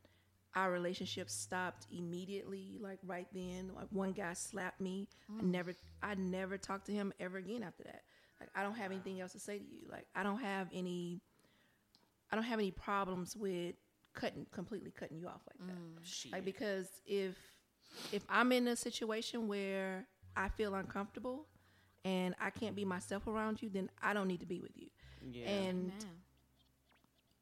our 0.56 0.72
relationship 0.72 1.30
stopped 1.30 1.86
immediately 1.91 2.78
like 2.80 2.98
right 3.06 3.28
then. 3.34 3.72
Like 3.76 3.88
one 3.91 4.14
guy 4.14 4.34
slapped 4.34 4.82
me. 4.82 5.08
I 5.30 5.43
mm. 5.43 5.48
never 5.48 5.74
i 6.02 6.16
never 6.16 6.58
talked 6.58 6.88
to 6.88 6.93
him 6.93 7.14
ever 7.20 7.38
again 7.38 7.62
after 7.62 7.84
that. 7.84 8.04
Like 8.39 8.50
i 8.56 8.64
don't 8.64 8.76
have 8.76 8.91
anything 8.91 9.22
else 9.22 9.34
to 9.34 9.39
say 9.39 9.60
to 9.60 9.64
you. 9.64 9.82
Like 9.91 10.08
i 10.16 10.24
don't 10.24 10.41
have 10.41 10.68
any 10.74 11.22
i 12.32 12.36
don't 12.36 12.46
have 12.46 12.60
any 12.60 12.72
problems 12.72 13.36
with 13.36 13.76
cutting 14.14 14.46
completely 14.52 14.91
cutting 14.91 15.18
you 15.18 15.28
off 15.28 15.41
like 15.48 15.68
that. 15.68 15.78
Mm, 15.78 15.98
shit. 16.04 16.32
like 16.32 16.46
because 16.46 16.88
if 17.06 17.36
if 18.12 18.24
i'm 18.30 18.52
in 18.52 18.68
a 18.70 18.76
situation 18.76 19.48
where 19.48 20.08
i 20.38 20.48
feel 20.48 20.74
uncomfortable 20.74 21.48
and 22.06 22.34
i 22.39 22.49
can't 22.49 22.76
be 22.76 22.86
myself 22.86 23.28
around 23.28 23.62
you 23.62 23.70
then 23.70 23.89
i 24.01 24.14
don't 24.14 24.28
need 24.28 24.39
to 24.39 24.45
be 24.45 24.60
with 24.62 24.78
you 24.78 24.88
yeah. 25.30 25.47
and 25.47 25.91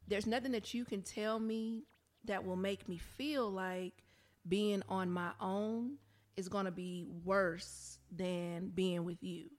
there's 0.08 0.26
nothing 0.26 0.52
that 0.52 0.74
you 0.74 0.84
can 0.84 1.02
tell 1.02 1.38
me 1.38 1.84
that 2.24 2.44
will 2.44 2.56
make 2.56 2.88
me 2.88 2.98
feel 2.98 3.48
like 3.48 3.92
being 4.48 4.82
on 4.88 5.10
my 5.10 5.30
own 5.40 5.98
is 6.36 6.48
going 6.48 6.64
to 6.64 6.70
be 6.70 7.06
worse 7.24 7.98
than 8.10 8.70
being 8.74 9.04
with 9.04 9.22
you. 9.22 9.50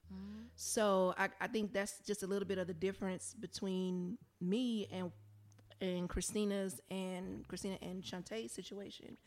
So 0.56 1.14
I, 1.18 1.28
I 1.40 1.46
think 1.46 1.72
that's 1.72 1.98
just 2.06 2.22
a 2.22 2.26
little 2.26 2.46
bit 2.46 2.58
of 2.58 2.66
the 2.66 2.74
difference 2.74 3.34
between 3.38 4.18
me 4.40 4.88
and 4.92 5.10
and 5.80 6.08
Christina's 6.08 6.80
and 6.90 7.46
Christina 7.48 7.76
and 7.82 8.02
Shantae's 8.02 8.52
situation. 8.52 9.18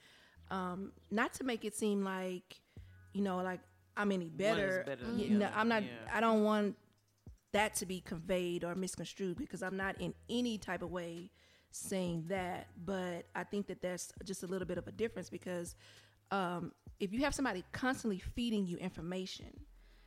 Um, 0.49 0.93
not 1.11 1.33
to 1.35 1.43
make 1.43 1.63
it 1.63 1.75
seem 1.75 2.03
like, 2.03 2.59
you 3.13 3.21
know, 3.21 3.37
like 3.37 3.59
I'm 3.99 4.11
any 4.11 4.29
better. 4.29 4.83
better 4.85 5.03
than 5.05 5.17
Y- 5.17 5.27
no, 5.29 5.49
I'm 5.55 5.67
not. 5.67 5.83
yeah. 5.83 5.89
I 6.11 6.19
don't 6.19 6.43
want 6.43 6.75
that 7.51 7.75
to 7.75 7.85
be 7.85 7.99
conveyed 8.01 8.63
or 8.63 8.75
misconstrued 8.75 9.37
because 9.37 9.61
I'm 9.63 9.75
not 9.77 9.99
in 9.99 10.13
any 10.29 10.57
type 10.57 10.81
of 10.83 10.91
way 10.91 11.29
saying 11.71 12.25
that. 12.29 12.67
But 12.83 13.25
I 13.35 13.43
think 13.43 13.67
that 13.67 13.81
that's 13.81 14.11
just 14.23 14.43
a 14.43 14.47
little 14.47 14.67
bit 14.67 14.77
of 14.77 14.87
a 14.87 14.91
difference 14.91 15.29
because 15.29 15.75
um, 16.31 16.71
if 16.99 17.11
you 17.13 17.21
have 17.21 17.33
somebody 17.35 17.63
constantly 17.71 18.19
feeding 18.19 18.65
you 18.65 18.77
information, 18.77 19.51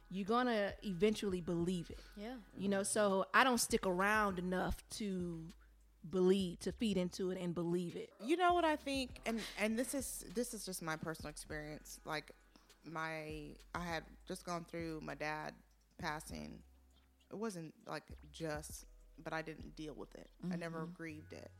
you're 0.08 0.26
gonna 0.26 0.72
eventually 0.82 1.40
believe 1.40 1.90
it. 1.90 1.98
Yeah. 2.16 2.34
You 2.56 2.68
know, 2.68 2.82
so 2.82 3.26
I 3.34 3.44
don't 3.44 3.58
stick 3.58 3.86
around 3.86 4.38
enough 4.38 4.82
to 4.98 5.40
believe 6.10 6.58
to 6.58 6.72
feed 6.72 6.96
into 6.96 7.30
it 7.30 7.40
and 7.40 7.54
believe 7.54 7.96
it. 7.96 8.10
You 8.24 8.36
know 8.36 8.52
what 8.54 8.64
I 8.64 8.76
think, 8.76 9.20
and 9.24 9.40
and 9.58 9.78
this 9.78 9.94
is 9.94 10.24
this 10.34 10.52
is 10.52 10.66
just 10.66 10.82
my 10.82 10.96
personal 10.96 11.30
experience. 11.30 11.98
Like 12.04 12.32
my, 12.84 13.54
I 13.74 13.84
had 13.84 14.04
just 14.26 14.44
gone 14.44 14.64
through 14.68 15.00
my 15.02 15.14
dad 15.14 15.54
passing. 15.98 16.58
It 17.30 17.36
wasn't 17.36 17.74
like 17.86 18.04
just, 18.32 18.86
but 19.22 19.32
I 19.32 19.42
didn't 19.42 19.76
deal 19.76 19.94
with 19.94 20.14
it. 20.14 20.28
I 20.52 20.56
never 20.56 20.80
mm-hmm. 20.80 20.92
grieved 20.92 21.32
it. 21.32 21.50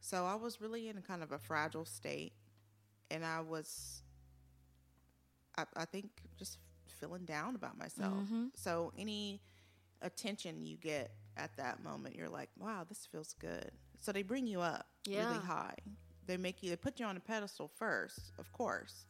So 0.00 0.24
I 0.24 0.34
was 0.34 0.60
really 0.60 0.88
in 0.88 0.96
a 0.96 1.02
kind 1.02 1.22
of 1.22 1.32
a 1.32 1.38
fragile 1.38 1.84
state, 1.84 2.32
and 3.10 3.24
I 3.24 3.40
was, 3.40 4.02
I, 5.58 5.64
I 5.76 5.84
think, 5.84 6.10
just 6.38 6.58
feeling 7.00 7.24
down 7.24 7.54
about 7.54 7.78
myself. 7.78 8.14
Mm-hmm. 8.14 8.46
So 8.54 8.92
any 8.98 9.42
attention 10.02 10.64
you 10.64 10.76
get 10.76 11.12
at 11.36 11.56
that 11.56 11.82
moment, 11.82 12.14
you're 12.14 12.28
like, 12.28 12.48
wow, 12.58 12.84
this 12.88 13.06
feels 13.10 13.34
good. 13.34 13.70
So 14.00 14.12
they 14.12 14.22
bring 14.22 14.46
you 14.46 14.60
up 14.60 14.86
really 15.06 15.38
high. 15.38 15.74
They 16.26 16.36
make 16.36 16.62
you, 16.62 16.70
they 16.70 16.76
put 16.76 16.98
you 17.00 17.06
on 17.06 17.16
a 17.16 17.20
pedestal 17.20 17.68
first, 17.68 18.32
of 18.38 18.50
course. 18.52 19.04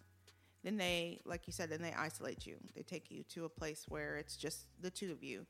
Then 0.62 0.76
they, 0.76 1.20
like 1.24 1.46
you 1.46 1.52
said, 1.52 1.70
then 1.70 1.80
they 1.82 1.92
isolate 1.94 2.46
you. 2.46 2.56
They 2.74 2.82
take 2.82 3.10
you 3.10 3.22
to 3.34 3.44
a 3.46 3.48
place 3.48 3.86
where 3.88 4.16
it's 4.16 4.36
just 4.36 4.66
the 4.80 4.90
two 4.90 5.10
of 5.12 5.22
you. 5.22 5.46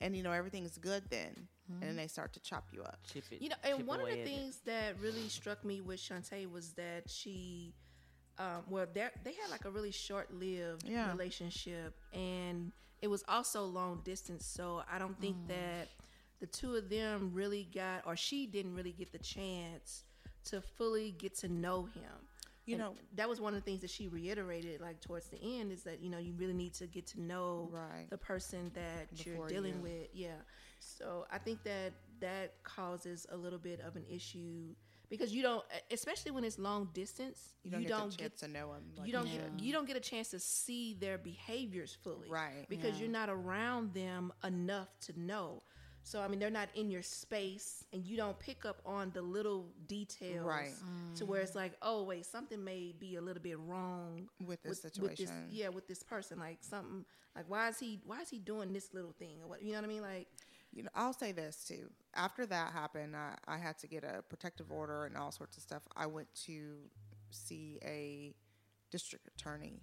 And, 0.00 0.16
you 0.16 0.22
know, 0.22 0.32
everything's 0.32 0.78
good 0.78 1.02
then. 1.10 1.48
And 1.70 1.82
then 1.82 1.96
they 1.96 2.06
start 2.06 2.32
to 2.32 2.40
chop 2.40 2.68
you 2.72 2.82
up. 2.82 2.98
Chip 3.12 3.24
it, 3.30 3.42
You 3.42 3.50
know, 3.50 3.56
and 3.62 3.86
one 3.86 4.00
of 4.00 4.06
the 4.06 4.12
at 4.12 4.18
it. 4.20 4.24
things 4.24 4.60
that 4.64 4.98
really 5.02 5.28
struck 5.28 5.62
me 5.66 5.82
with 5.82 6.00
Shantae 6.00 6.50
was 6.50 6.72
that 6.74 7.10
she, 7.10 7.74
um, 8.38 8.62
well, 8.70 8.86
they 8.94 9.06
they 9.22 9.32
had 9.32 9.50
like 9.50 9.66
a 9.66 9.70
really 9.70 9.90
short-lived 9.90 10.84
Yeah. 10.88 11.10
relationship, 11.10 11.94
and 12.14 12.72
it 13.02 13.08
was 13.08 13.22
also 13.28 13.66
long 13.66 14.00
distance. 14.02 14.46
So 14.46 14.82
I 14.90 14.98
don't 14.98 15.20
think 15.20 15.36
that 15.48 15.88
the 16.40 16.46
two 16.46 16.74
of 16.74 16.88
them 16.88 17.32
really 17.34 17.68
got, 17.74 18.06
or 18.06 18.16
she 18.16 18.46
didn't 18.46 18.74
really 18.74 18.92
get 18.92 19.12
the 19.12 19.18
chance 19.18 20.04
to 20.44 20.62
fully 20.62 21.10
get 21.18 21.34
to 21.40 21.48
know 21.48 21.84
him. 21.84 22.28
You 22.68 22.74
And 22.74 22.82
know- 22.84 22.96
that 23.14 23.28
was 23.28 23.40
one 23.40 23.54
of 23.54 23.60
the 23.60 23.64
things 23.64 23.80
that 23.80 23.90
she 23.90 24.08
reiterated, 24.08 24.80
like 24.80 25.00
towards 25.00 25.28
the 25.28 25.38
end, 25.40 25.72
is 25.72 25.82
that 25.84 26.00
you 26.00 26.10
know 26.10 26.18
you 26.18 26.34
really 26.34 26.52
need 26.52 26.74
to 26.74 26.86
get 26.86 27.06
to 27.08 27.20
know 27.20 27.68
Right. 27.72 28.06
the 28.10 28.18
person 28.18 28.70
that 28.74 29.10
Before 29.10 29.32
you're 29.32 29.48
dealing 29.48 29.76
you- 29.76 29.82
with. 29.82 30.08
Yeah. 30.14 30.36
So 30.80 31.26
I 31.30 31.38
think 31.38 31.62
that 31.64 31.94
that 32.20 32.62
causes 32.64 33.26
a 33.30 33.36
little 33.36 33.58
bit 33.58 33.80
of 33.80 33.96
an 33.96 34.04
issue 34.06 34.74
because 35.08 35.32
you 35.32 35.40
don't, 35.42 35.64
especially 35.90 36.30
when 36.32 36.44
it's 36.44 36.58
long 36.58 36.90
distance, 36.92 37.54
You 37.64 37.70
don't 37.70 37.82
get 37.82 37.88
the 37.88 38.16
chance 38.16 38.40
to 38.40 38.48
know 38.48 38.72
'em 38.74 38.92
like 38.96 39.06
you 39.06 39.12
don't 39.12 39.26
you 39.28 39.38
get 39.38 39.60
you 39.60 39.72
don't 39.72 39.86
get 39.86 39.96
a 39.96 40.00
chance 40.00 40.28
to 40.30 40.38
see 40.38 40.92
their 40.94 41.16
behaviors 41.16 41.94
fully, 41.94 42.28
Right. 42.28 42.68
Because 42.68 43.00
you're 43.00 43.08
not 43.08 43.30
around 43.30 43.94
them 43.94 44.32
enough 44.44 44.90
to 45.06 45.18
know. 45.18 45.62
So 46.08 46.22
I 46.22 46.28
mean, 46.28 46.38
they're 46.38 46.48
not 46.50 46.70
in 46.74 46.90
your 46.90 47.02
space, 47.02 47.84
and 47.92 48.02
you 48.02 48.16
don't 48.16 48.38
pick 48.38 48.64
up 48.64 48.80
on 48.86 49.10
the 49.12 49.20
little 49.20 49.66
details, 49.86 50.46
Right. 50.46 50.72
To 51.16 51.26
where 51.26 51.42
it's 51.42 51.54
like, 51.54 51.72
oh 51.82 52.02
wait, 52.04 52.24
something 52.24 52.64
may 52.64 52.94
be 52.98 53.16
a 53.16 53.20
little 53.20 53.42
bit 53.42 53.58
wrong 53.58 54.28
With 54.46 54.62
this 54.62 54.80
this, 54.80 54.92
situation. 54.94 55.48
yeah, 55.50 55.68
with 55.68 55.86
this 55.86 56.02
person, 56.02 56.38
like 56.38 56.58
something, 56.62 57.04
like 57.36 57.44
why 57.48 57.68
is 57.68 57.78
he 57.78 58.00
why 58.06 58.22
is 58.22 58.30
he 58.30 58.38
doing 58.38 58.72
this 58.72 58.94
little 58.94 59.12
thing 59.18 59.42
or 59.42 59.48
what? 59.48 59.62
You 59.62 59.72
know 59.72 59.78
what 59.78 59.84
I 59.84 59.88
mean? 59.88 60.02
Like, 60.02 60.28
You 60.72 60.84
know, 60.84 60.90
I'll 60.94 61.12
say 61.12 61.32
this 61.32 61.64
too. 61.68 61.90
After 62.14 62.46
that 62.46 62.72
happened, 62.72 63.14
I, 63.14 63.34
I 63.46 63.58
had 63.58 63.78
to 63.80 63.86
get 63.86 64.02
a 64.04 64.22
protective 64.22 64.72
order 64.72 65.04
and 65.04 65.14
all 65.16 65.30
sorts 65.30 65.56
of 65.58 65.62
stuff. 65.62 65.82
I 65.94 66.06
went 66.06 66.28
to 66.46 66.76
see 67.30 67.78
a 67.84 68.34
district 68.90 69.28
attorney, 69.28 69.82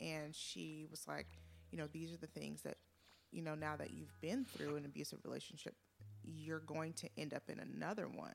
and 0.00 0.34
she 0.34 0.86
was 0.90 1.06
like, 1.06 1.26
you 1.70 1.76
know, 1.78 1.88
these 1.92 2.10
are 2.12 2.16
the 2.18 2.26
things 2.26 2.62
that, 2.62 2.76
you 3.32 3.42
know, 3.42 3.54
now 3.54 3.76
that 3.76 3.92
you've 3.92 4.14
been 4.20 4.44
through 4.44 4.76
an 4.76 4.84
abusive 4.84 5.18
relationship, 5.24 5.74
you're 6.22 6.60
going 6.60 6.92
to 6.94 7.08
end 7.16 7.34
up 7.34 7.42
in 7.48 7.58
another 7.58 8.06
one. 8.06 8.34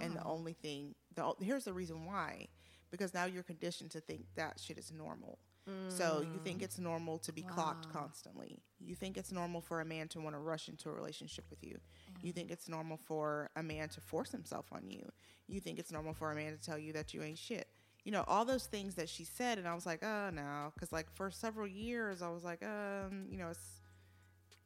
And 0.00 0.16
the 0.16 0.24
only 0.24 0.52
thing, 0.54 0.94
the 1.14 1.32
here's 1.40 1.64
the 1.64 1.72
reason 1.72 2.06
why, 2.06 2.48
because 2.90 3.12
now 3.12 3.24
you're 3.24 3.42
conditioned 3.42 3.90
to 3.92 4.00
think 4.00 4.24
that 4.36 4.58
shit 4.60 4.78
is 4.78 4.92
normal. 4.92 5.38
So 5.88 6.20
you 6.20 6.38
think 6.44 6.62
it's 6.62 6.78
normal 6.78 7.18
to 7.20 7.32
be 7.32 7.40
clocked 7.42 7.90
constantly. 7.90 8.60
You 8.78 8.94
think 8.94 9.16
it's 9.16 9.32
normal 9.32 9.62
for 9.62 9.80
a 9.80 9.84
man 9.84 10.08
to 10.08 10.20
want 10.20 10.34
to 10.34 10.38
rush 10.38 10.68
into 10.68 10.90
a 10.90 10.92
relationship 10.92 11.46
with 11.48 11.64
you. 11.64 11.78
You 12.22 12.32
think 12.32 12.50
it's 12.50 12.68
normal 12.68 12.98
for 12.98 13.50
a 13.56 13.62
man 13.62 13.88
to 13.88 14.00
force 14.02 14.30
himself 14.30 14.66
on 14.72 14.90
you. 14.90 15.10
You 15.48 15.60
think 15.60 15.78
it's 15.78 15.90
normal 15.90 16.12
for 16.12 16.30
a 16.32 16.34
man 16.34 16.52
to 16.52 16.60
tell 16.60 16.78
you 16.78 16.92
that 16.92 17.14
you 17.14 17.22
ain't 17.22 17.38
shit. 17.38 17.66
You 18.04 18.12
know, 18.12 18.24
all 18.28 18.44
those 18.44 18.66
things 18.66 18.94
that 18.96 19.08
she 19.08 19.24
said, 19.24 19.56
and 19.56 19.66
I 19.66 19.74
was 19.74 19.86
like, 19.86 20.04
oh, 20.04 20.28
no. 20.30 20.70
Because, 20.74 20.92
like, 20.92 21.10
for 21.10 21.30
several 21.30 21.66
years, 21.66 22.20
I 22.20 22.28
was 22.28 22.44
like, 22.44 22.62
um, 22.62 23.24
you 23.30 23.38
know, 23.38 23.48
it's 23.48 23.80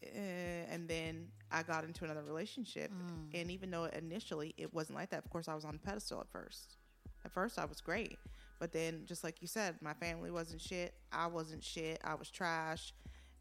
Eh, 0.02 0.64
and 0.70 0.88
then 0.88 1.28
I 1.50 1.62
got 1.62 1.84
into 1.84 2.04
another 2.04 2.22
relationship. 2.22 2.90
Mm. 2.92 3.40
And 3.40 3.50
even 3.50 3.70
though 3.70 3.84
initially 3.84 4.54
it 4.56 4.72
wasn't 4.72 4.98
like 4.98 5.10
that, 5.10 5.24
of 5.24 5.30
course, 5.30 5.48
I 5.48 5.54
was 5.54 5.64
on 5.64 5.72
the 5.72 5.78
pedestal 5.78 6.20
at 6.20 6.28
first. 6.30 6.76
At 7.24 7.32
first, 7.32 7.58
I 7.58 7.64
was 7.64 7.80
great. 7.80 8.18
But 8.58 8.72
then, 8.72 9.02
just 9.06 9.22
like 9.24 9.40
you 9.40 9.48
said, 9.48 9.76
my 9.80 9.94
family 9.94 10.30
wasn't 10.30 10.60
shit. 10.60 10.94
I 11.12 11.26
wasn't 11.26 11.62
shit. 11.62 12.00
I 12.04 12.14
was 12.14 12.30
trash. 12.30 12.92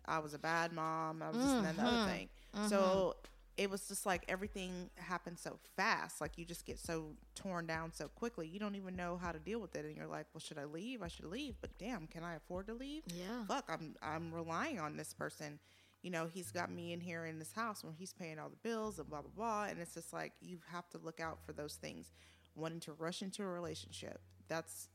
I 0.06 0.20
was 0.20 0.34
a 0.34 0.40
bad 0.40 0.72
mom. 0.74 1.22
I 1.22 1.30
was 1.30 1.38
this 1.38 1.52
and 1.52 1.66
that 1.66 1.70
and 1.70 1.80
the 1.80 1.84
other 1.84 1.98
mm-hmm. 1.98 2.10
thing. 2.10 2.30
So 2.70 2.78
mm-hmm. 2.78 3.64
it 3.64 3.70
was 3.70 3.88
just 3.88 4.06
like 4.06 4.24
everything 4.28 4.90
happened 4.96 5.38
so 5.38 5.58
fast. 5.76 6.22
Like 6.22 6.38
you 6.38 6.46
just 6.46 6.66
get 6.66 6.80
so 6.80 7.16
torn 7.36 7.68
down 7.68 7.92
so 7.94 8.08
quickly. 8.08 8.48
You 8.48 8.60
don't 8.60 8.76
even 8.76 8.96
know 8.96 9.18
how 9.22 9.32
to 9.32 9.40
deal 9.40 9.60
with 9.60 9.76
it. 9.76 9.86
And 9.86 9.96
you're 9.96 10.08
like, 10.08 10.28
well, 10.34 10.40
should 10.40 10.58
I 10.58 10.66
leave? 10.66 11.02
I 11.02 11.08
should 11.08 11.26
leave. 11.26 11.56
But 11.62 11.78
damn, 11.78 12.08
can 12.08 12.24
I 12.24 12.36
afford 12.36 12.68
to 12.68 12.74
leave? 12.74 13.04
Yeah. 13.08 13.46
Fuck, 13.48 13.66
I'm 13.70 13.96
I'm 14.02 14.34
relying 14.34 14.80
on 14.80 14.98
this 14.98 15.14
person. 15.14 15.60
You 16.02 16.12
know, 16.12 16.28
he's 16.28 16.52
got 16.52 16.72
me 16.72 16.94
in 16.94 17.00
here 17.02 17.26
in 17.26 17.40
this 17.40 17.52
house 17.54 17.84
when 17.84 17.94
he's 17.94 18.14
paying 18.14 18.40
all 18.40 18.50
the 18.50 18.70
bills 18.70 19.00
and 19.00 19.10
blah 19.10 19.22
blah 19.22 19.32
blah. 19.36 19.64
And 19.70 19.80
it's 19.80 19.94
just 19.94 20.14
like 20.14 20.34
you 20.40 20.60
have 20.72 20.88
to 20.90 20.98
look 21.00 21.20
out 21.20 21.40
for 21.46 21.54
those 21.54 21.76
things. 21.76 22.12
Wanting 22.56 22.80
to 22.82 22.94
rush 22.94 23.22
into 23.22 23.44
a 23.44 23.48
relationship. 23.48 24.20
That's 24.48 24.90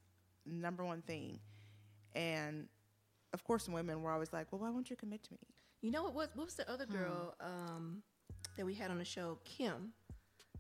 number 0.47 0.85
one 0.85 1.03
thing. 1.03 1.39
And 2.15 2.69
of 3.33 3.45
course, 3.45 3.69
women 3.69 4.03
were 4.03 4.11
always 4.11 4.33
like, 4.33 4.49
well, 4.51 4.61
why 4.61 4.71
won't 4.71 4.91
you 4.91 4.97
commit 4.97 5.23
to 5.25 5.33
me? 5.33 5.39
you 5.83 5.91
know 5.91 6.05
what? 6.05 6.15
What, 6.15 6.31
what 6.35 6.45
was 6.47 6.55
the 6.55 6.71
other 6.71 6.87
girl 6.87 7.35
um, 7.41 8.03
that 8.57 8.65
we 8.65 8.73
had 8.73 8.91
on 8.91 8.99
the 8.99 9.05
show? 9.05 9.39
Kim. 9.45 9.93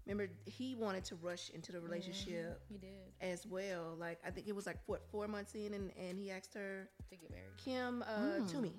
Remember, 0.05 0.32
he 0.47 0.74
wanted 0.74 1.05
to 1.05 1.14
rush 1.14 1.51
into 1.51 1.70
the 1.70 1.80
relationship 1.80 2.61
He 2.68 2.76
did 2.76 2.90
as 3.20 3.47
well. 3.47 3.97
Like 3.97 4.18
I 4.26 4.30
think 4.30 4.49
it 4.49 4.55
was 4.55 4.66
like 4.66 4.78
what 4.86 5.03
four 5.12 5.28
months 5.28 5.55
in, 5.55 5.74
and, 5.74 5.93
and 5.97 6.18
he 6.18 6.32
asked 6.32 6.55
her, 6.55 6.88
to 7.09 7.16
get 7.16 7.30
married. 7.30 7.57
Kim 7.64 8.03
uh, 8.03 8.45
Toomey. 8.49 8.74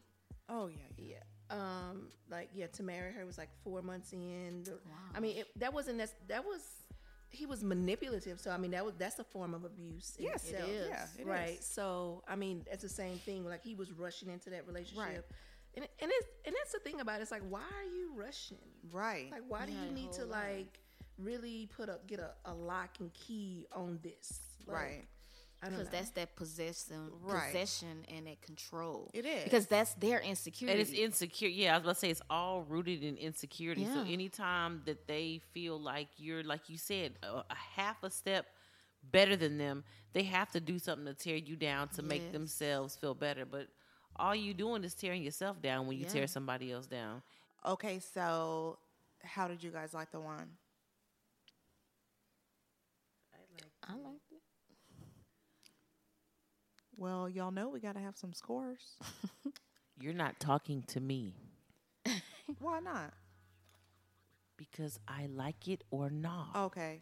Oh 0.49 0.68
yeah, 0.68 0.76
yeah. 0.97 1.05
Yeah. 1.11 1.18
Um, 1.49 2.07
like 2.31 2.49
yeah, 2.53 2.67
to 2.67 2.83
marry 2.83 3.11
her 3.13 3.25
was 3.25 3.37
like 3.37 3.49
four 3.63 3.81
months 3.81 4.11
in. 4.13 4.63
I 5.15 5.19
mean, 5.19 5.37
it, 5.37 5.47
that 5.59 5.73
wasn't 5.73 5.97
that. 5.99 6.11
That 6.27 6.43
was 6.43 6.61
he 7.29 7.45
was 7.45 7.63
manipulative. 7.63 8.39
So 8.39 8.51
I 8.51 8.57
mean, 8.57 8.71
that 8.71 8.83
was 8.85 8.95
that's 8.97 9.19
a 9.19 9.23
form 9.23 9.53
of 9.53 9.63
abuse. 9.65 10.15
in 10.17 10.25
Yes, 10.25 10.49
itself. 10.49 10.69
is. 10.69 10.87
Yeah, 10.89 11.05
it 11.19 11.27
right. 11.27 11.57
is. 11.59 11.65
So 11.65 12.23
I 12.27 12.35
mean, 12.35 12.65
it's 12.71 12.83
the 12.83 12.89
same 12.89 13.17
thing. 13.17 13.45
Like 13.45 13.63
he 13.63 13.75
was 13.75 13.91
rushing 13.91 14.29
into 14.29 14.49
that 14.51 14.65
relationship. 14.67 14.97
Right. 15.05 15.21
And, 15.75 15.87
and 16.01 16.11
it's 16.13 16.27
and 16.45 16.55
that's 16.55 16.71
the 16.71 16.79
thing 16.79 17.01
about 17.01 17.19
it. 17.19 17.23
It's 17.23 17.31
like 17.31 17.43
why 17.49 17.61
are 17.61 17.83
you 17.91 18.11
rushing? 18.15 18.57
Right. 18.91 19.29
Like 19.31 19.43
why 19.47 19.65
do 19.65 19.73
Yeah, 19.73 19.85
you 19.85 19.91
need 19.91 20.11
to 20.13 20.25
like 20.25 20.79
really 21.17 21.69
put 21.75 21.89
up 21.89 22.07
get 22.07 22.19
a, 22.19 22.31
a 22.45 22.53
lock 22.53 22.91
and 22.99 23.11
key 23.13 23.67
on 23.75 23.99
this? 24.01 24.39
Like, 24.67 24.75
Right. 24.77 25.05
I 25.64 25.70
don't 25.70 25.74
know. 25.74 25.78
Because 25.80 25.89
that's 25.89 26.09
that 26.11 26.36
possession, 26.36 27.11
Right. 27.22 27.49
possession 27.51 28.05
and 28.09 28.28
that 28.28 28.41
control. 28.41 29.11
It 29.14 29.26
is. 29.26 29.43
because 29.43 29.68
that's 29.68 29.93
their 29.95 30.20
insecurity. 30.20 30.80
And 30.80 30.82
it's 30.82 30.91
insecure. 30.93 31.49
Yeah, 31.49 31.74
I 31.74 31.78
was 31.78 31.84
about 31.84 31.93
to 31.95 31.99
say 31.99 32.09
it's 32.11 32.22
all 32.30 32.64
rooted 32.64 33.03
in 33.03 33.18
insecurity. 33.18 33.86
So 33.86 34.01
anytime 34.01 34.82
that 34.86 35.07
they 35.07 35.41
feel 35.53 35.80
like 35.80 36.07
you're, 36.18 36.43
like 36.43 36.70
you 36.70 36.78
said, 36.78 37.14
a, 37.24 37.28
a 37.49 37.55
half 37.76 38.03
a 38.03 38.09
step 38.09 38.45
better 39.11 39.36
than 39.36 39.57
them, 39.57 39.84
they 40.14 40.24
have 40.24 40.51
to 40.51 40.59
do 40.59 40.80
something 40.80 41.05
to 41.05 41.14
tear 41.14 41.36
you 41.36 41.55
down 41.55 41.89
to 41.89 42.01
make 42.03 42.32
themselves 42.32 42.95
feel 42.95 43.14
better. 43.14 43.45
But 43.45 43.68
all 44.16 44.36
you 44.36 44.53
doing 44.53 44.84
is 44.84 44.93
tearing 44.93 45.24
yourself 45.24 45.61
down 45.61 45.88
when 45.88 45.97
you 45.97 46.05
Yeah. 46.05 46.11
tear 46.14 46.28
somebody 46.28 46.72
else 46.72 46.88
down. 46.88 47.22
Okay, 47.66 47.99
so 47.99 48.78
how 49.24 49.47
did 49.47 49.64
you 49.64 49.72
guys 49.72 49.93
like 49.93 50.11
the 50.11 50.20
wine? 50.20 50.49
I 53.84 53.93
liked 53.93 54.32
it. 54.32 54.32
Well, 56.97 57.27
y'all 57.29 57.51
know 57.51 57.69
we 57.69 57.79
got 57.79 57.93
to 57.95 58.01
have 58.01 58.17
some 58.17 58.33
scores. 58.33 58.97
You're 59.99 60.13
not 60.13 60.39
talking 60.39 60.83
to 60.87 60.99
me 60.99 61.35
Why 62.59 62.79
not? 62.79 63.13
because 64.57 64.99
I 65.07 65.27
like 65.27 65.67
it 65.67 65.83
or 65.91 66.09
not. 66.09 66.49
Okay. 66.55 67.01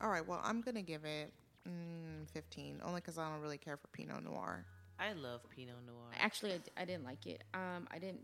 All 0.00 0.08
right. 0.08 0.26
Well, 0.26 0.40
I'm 0.44 0.60
gonna 0.60 0.82
give 0.82 1.04
it 1.04 1.32
mm, 1.68 2.28
15, 2.32 2.80
only 2.84 3.00
because 3.00 3.18
I 3.18 3.28
don't 3.30 3.40
really 3.40 3.58
care 3.58 3.76
for 3.76 3.88
Pinot 3.88 4.22
Noir. 4.24 4.64
I 4.98 5.12
love 5.14 5.40
Pinot 5.50 5.76
Noir. 5.86 6.10
Actually, 6.18 6.52
I, 6.54 6.58
d- 6.58 6.70
I 6.76 6.84
didn't 6.84 7.04
like 7.04 7.26
it. 7.26 7.42
Um, 7.54 7.88
I 7.90 7.98
didn't. 7.98 8.20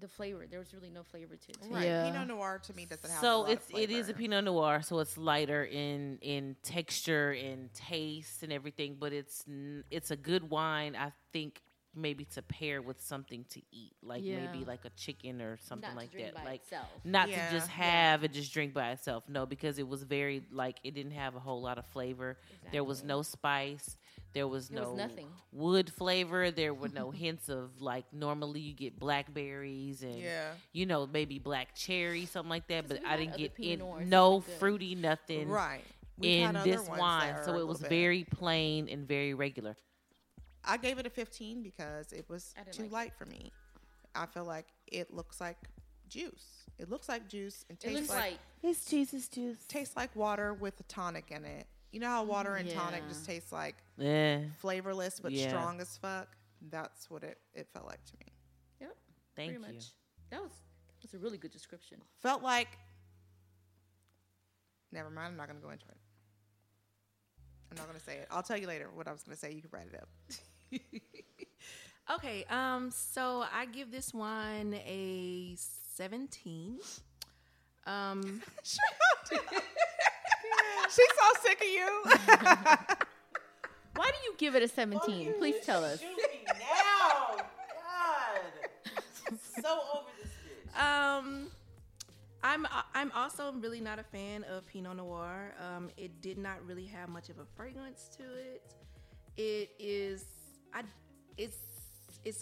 The 0.00 0.08
flavor, 0.08 0.46
there 0.50 0.58
was 0.58 0.72
really 0.72 0.90
no 0.90 1.02
flavor 1.02 1.36
to 1.36 1.50
it. 1.50 1.58
Right. 1.70 1.84
Yeah. 1.84 2.10
Pinot 2.10 2.28
Noir 2.28 2.60
to 2.64 2.74
me 2.74 2.86
doesn't 2.86 3.08
have. 3.10 3.18
a 3.18 3.20
so 3.26 3.40
lot 3.40 3.50
it's 3.50 3.68
of 3.70 3.78
it 3.78 3.90
is 3.90 4.08
a 4.08 4.14
pinot 4.14 4.44
noir 4.44 4.80
so 4.82 4.98
it's 5.00 5.18
lighter 5.18 5.64
in 5.64 6.18
in 6.22 6.56
texture 6.62 7.32
and 7.32 7.72
taste 7.74 8.42
and 8.42 8.52
everything 8.52 8.96
but 8.98 9.12
it's 9.12 9.44
n- 9.48 9.84
it's 9.90 10.10
a 10.10 10.16
good 10.16 10.48
wine 10.50 10.96
i 10.96 11.12
think 11.32 11.60
maybe 11.94 12.24
to 12.24 12.42
pair 12.42 12.80
with 12.80 13.00
something 13.00 13.44
to 13.50 13.60
eat 13.72 13.92
like 14.02 14.22
maybe 14.22 14.64
like 14.64 14.84
a 14.84 14.90
chicken 14.90 15.42
or 15.42 15.56
something 15.58 15.88
Not 15.88 15.94
to 15.94 15.96
like 15.96 16.10
drink 16.12 16.26
that 16.28 16.34
by 16.44 16.44
like 16.50 16.60
itself. 16.62 16.86
not 17.04 17.28
Yeah. 17.28 17.48
to 17.48 17.54
just 17.56 17.68
have 17.68 18.22
and 18.22 18.32
just 18.32 18.52
drink 18.52 18.72
by 18.74 18.90
itself 18.92 19.24
no 19.28 19.44
because 19.46 19.78
it 19.78 19.88
was 19.88 20.04
very 20.04 20.42
like 20.52 20.76
it 20.84 20.94
didn't 20.94 21.12
have 21.12 21.34
a 21.34 21.40
whole 21.40 21.60
lot 21.60 21.78
of 21.78 21.86
flavor 21.86 22.36
there 22.72 22.84
was 22.84 23.02
no 23.02 23.22
spice 23.22 23.96
there 24.32 24.46
was 24.46 24.68
There 24.68 24.82
no 24.82 24.90
was 24.90 24.98
nothing. 24.98 25.26
wood 25.52 25.90
flavor 25.90 26.52
there 26.52 26.72
were 26.72 26.88
no 26.88 27.10
hints 27.22 27.48
of 27.48 27.80
like 27.82 28.04
normally 28.12 28.60
you 28.60 28.72
get 28.72 28.98
blackberries 28.98 30.02
and 30.02 30.14
Yeah. 30.14 30.52
you 30.72 30.86
know 30.86 31.08
maybe 31.12 31.38
black 31.40 31.74
cherry 31.74 32.24
something 32.26 32.50
like 32.50 32.68
that 32.68 32.86
but 32.88 33.00
i 33.04 33.16
didn't 33.16 33.36
get 33.36 33.52
in 33.58 33.80
no 33.80 33.86
that 33.88 34.34
were 34.36 34.40
good. 34.42 34.58
fruity 34.60 34.94
nothing 34.94 35.48
Right. 35.48 35.82
We've 36.18 36.42
in 36.42 36.52
this 36.64 36.86
wine 36.88 37.34
so 37.44 37.58
it 37.58 37.66
was 37.66 37.80
very 37.80 38.24
plain 38.24 38.88
and 38.90 39.08
very 39.08 39.32
regular 39.34 39.74
I 40.64 40.76
gave 40.76 40.98
it 40.98 41.06
a 41.06 41.10
15 41.10 41.62
because 41.62 42.12
it 42.12 42.26
was 42.28 42.54
too 42.72 42.82
like 42.82 42.90
it. 42.90 42.92
light 42.92 43.12
for 43.16 43.24
me. 43.26 43.52
I 44.14 44.26
feel 44.26 44.44
like 44.44 44.66
it 44.86 45.12
looks 45.12 45.40
like 45.40 45.56
juice. 46.08 46.64
It 46.78 46.90
looks 46.90 47.08
like 47.08 47.28
juice 47.28 47.64
and 47.68 47.78
It 47.78 47.80
tastes 47.80 48.00
looks 48.00 48.10
like, 48.10 48.32
like 48.32 48.38
It's 48.62 48.84
Jesus 48.84 49.28
juice. 49.28 49.64
tastes 49.68 49.96
like 49.96 50.14
water 50.16 50.52
with 50.54 50.78
a 50.80 50.82
tonic 50.84 51.30
in 51.30 51.44
it. 51.44 51.66
You 51.92 52.00
know 52.00 52.08
how 52.08 52.24
water 52.24 52.56
and 52.56 52.68
tonic 52.70 53.08
just 53.08 53.24
tastes 53.26 53.52
like 53.52 53.76
Yeah. 53.96 54.40
flavorless 54.58 55.18
but 55.20 55.32
Yeah. 55.32 55.48
strong 55.48 55.80
as 55.80 55.96
fuck? 55.96 56.36
That's 56.70 57.08
what 57.10 57.22
it, 57.24 57.38
it 57.54 57.68
felt 57.72 57.86
like 57.86 58.04
to 58.04 58.12
me. 58.20 58.32
yep, 58.80 58.96
Thank 59.36 59.52
pretty 59.58 59.66
you. 59.72 59.74
much. 59.78 59.86
That 60.30 60.42
was 60.42 60.52
that's 61.02 61.14
a 61.14 61.18
really 61.18 61.38
good 61.38 61.50
description. 61.50 62.02
Felt 62.20 62.42
like 62.42 62.68
never 64.92 65.08
mind, 65.10 65.28
I'm 65.28 65.36
not 65.36 65.46
gonna 65.48 65.60
go 65.60 65.70
into 65.70 65.86
it. 65.88 65.96
I'm 67.70 67.76
not 67.78 67.86
gonna 67.86 68.00
say 68.00 68.16
it. 68.18 68.28
I'll 68.30 68.42
tell 68.42 68.56
you 68.58 68.66
later 68.66 68.90
what 68.92 69.08
I 69.08 69.12
was 69.12 69.22
gonna 69.22 69.36
say. 69.36 69.52
You 69.52 69.62
can 69.62 69.70
write 69.72 69.86
it 69.92 69.94
up. 70.00 70.08
Okay, 72.12 72.44
um, 72.50 72.90
so 72.90 73.44
I 73.54 73.66
give 73.66 73.92
this 73.92 74.12
one 74.12 74.74
a 74.74 75.54
17. 75.94 76.78
Um, 77.86 78.42
She's 78.64 78.78
so 80.96 81.40
sick 81.40 81.60
of 81.60 81.68
you. 81.68 82.02
Why 83.94 84.06
do 84.10 84.16
you 84.24 84.34
give 84.38 84.56
it 84.56 84.62
a 84.64 84.68
17? 84.68 85.34
Please 85.38 85.56
tell 85.64 85.84
us. 85.84 86.02
now. 86.02 87.36
God. 87.36 88.40
so 89.62 89.80
over 89.94 90.08
this 90.20 90.32
bitch. 90.74 90.82
um, 90.82 91.46
I'm 92.42 92.66
I'm 92.94 93.12
also 93.12 93.52
really 93.52 93.80
not 93.80 94.00
a 94.00 94.04
fan 94.04 94.44
of 94.44 94.66
Pinot 94.66 94.96
Noir. 94.96 95.54
Um, 95.60 95.90
it 95.96 96.20
did 96.20 96.38
not 96.38 96.66
really 96.66 96.86
have 96.86 97.08
much 97.08 97.28
of 97.28 97.38
a 97.38 97.44
fragrance 97.56 98.08
to 98.16 98.22
it. 98.24 98.62
It 98.64 98.74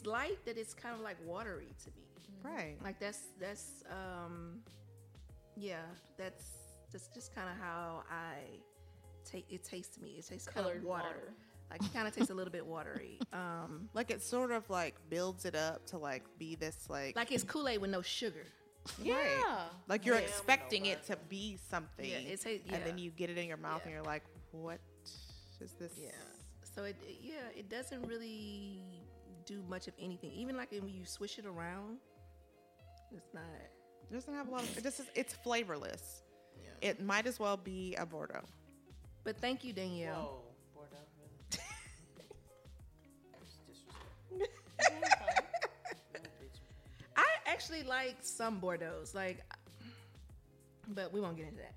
light 0.09 0.39
that 0.47 0.57
it's 0.59 0.75
kind 0.75 0.95
of 0.95 1.01
like 1.01 1.17
watery 1.25 1.73
to 1.85 1.91
me. 1.97 2.07
right. 2.43 2.77
Like 2.83 2.99
that's 3.01 3.23
that's 3.41 3.67
um 3.91 4.61
yeah, 5.57 5.83
that's 6.17 6.45
that's 6.93 7.09
just 7.09 7.35
kind 7.35 7.49
of 7.51 7.57
how 7.63 8.03
I 8.11 8.37
take 9.25 9.47
it 9.53 9.63
tastes 9.65 9.97
to 9.97 10.03
me. 10.03 10.11
It 10.19 10.27
tastes 10.27 10.49
kind 10.49 10.65
Colored 10.65 10.79
of 10.79 10.85
water. 10.85 11.05
water. 11.05 11.33
Like 11.71 11.83
it 11.85 11.93
kind 11.93 12.09
of 12.09 12.15
tastes 12.15 12.31
a 12.31 12.35
little 12.35 12.53
bit 12.53 12.65
watery. 12.67 13.19
Um 13.33 13.89
Like 13.95 14.11
it 14.11 14.23
sort 14.23 14.51
of 14.53 14.69
like 14.71 14.95
builds 15.11 15.45
it 15.45 15.55
up 15.55 15.85
to 15.91 15.99
like 15.99 16.25
be 16.39 16.55
this 16.65 16.79
like 16.89 17.15
like 17.17 17.31
it's 17.33 17.45
Kool-Aid 17.45 17.81
with 17.81 17.91
no 17.91 18.03
sugar. 18.03 18.47
Right. 19.05 19.45
Like 19.87 20.07
you're 20.07 20.17
expecting 20.17 20.87
it 20.87 21.05
to 21.09 21.17
be 21.29 21.59
something. 21.71 22.09
Yeah, 22.09 22.33
it 22.35 22.41
ta- 22.43 22.75
And 22.75 22.83
then 22.87 22.97
you 22.97 23.11
get 23.11 23.29
it 23.29 23.37
in 23.37 23.47
your 23.47 23.59
mouth 23.59 23.83
and 23.85 23.93
you're 23.93 24.03
like, 24.15 24.25
what 24.53 24.79
is 25.61 25.73
this? 25.81 25.93
Yeah. 26.01 26.11
So 26.75 26.85
it 26.85 26.97
it- 27.07 27.19
yeah, 27.23 27.49
it 27.61 27.69
doesn't 27.69 28.03
really 28.07 28.81
do 29.49 29.63
much 29.69 29.89
of 29.89 29.95
anything. 29.99 30.31
Even 30.33 30.57
like 30.57 30.71
when 30.71 30.89
you 30.89 31.05
swish 31.05 31.39
it 31.39 31.47
around, 31.47 31.97
it's 33.11 33.33
not 33.33 33.43
It 34.11 34.15
doesn't 34.15 34.35
have 34.35 34.49
a 34.49 34.51
lot 34.51 34.63
of, 34.63 34.83
this 34.83 35.01
is, 35.01 35.07
it's 35.15 35.33
flavorless. 35.35 36.23
It 36.81 37.03
might 37.03 37.27
as 37.27 37.41
well 37.41 37.57
be 37.57 37.97
a 37.97 38.07
Bordeaux. 38.07 38.45
But 39.25 39.41
thank 39.41 39.65
you, 39.65 39.73
Danielle. 39.73 40.15
Whoa. 40.15 40.43
Bordeaux, 40.75 40.97
really? 44.31 44.47
I 47.17 47.25
actually 47.47 47.83
like 47.83 48.19
some 48.21 48.61
Bordeaux's, 48.61 49.13
like 49.15 49.39
but 50.95 51.13
we 51.13 51.21
won't 51.21 51.37
get 51.37 51.47
into 51.47 51.59
that. 51.59 51.75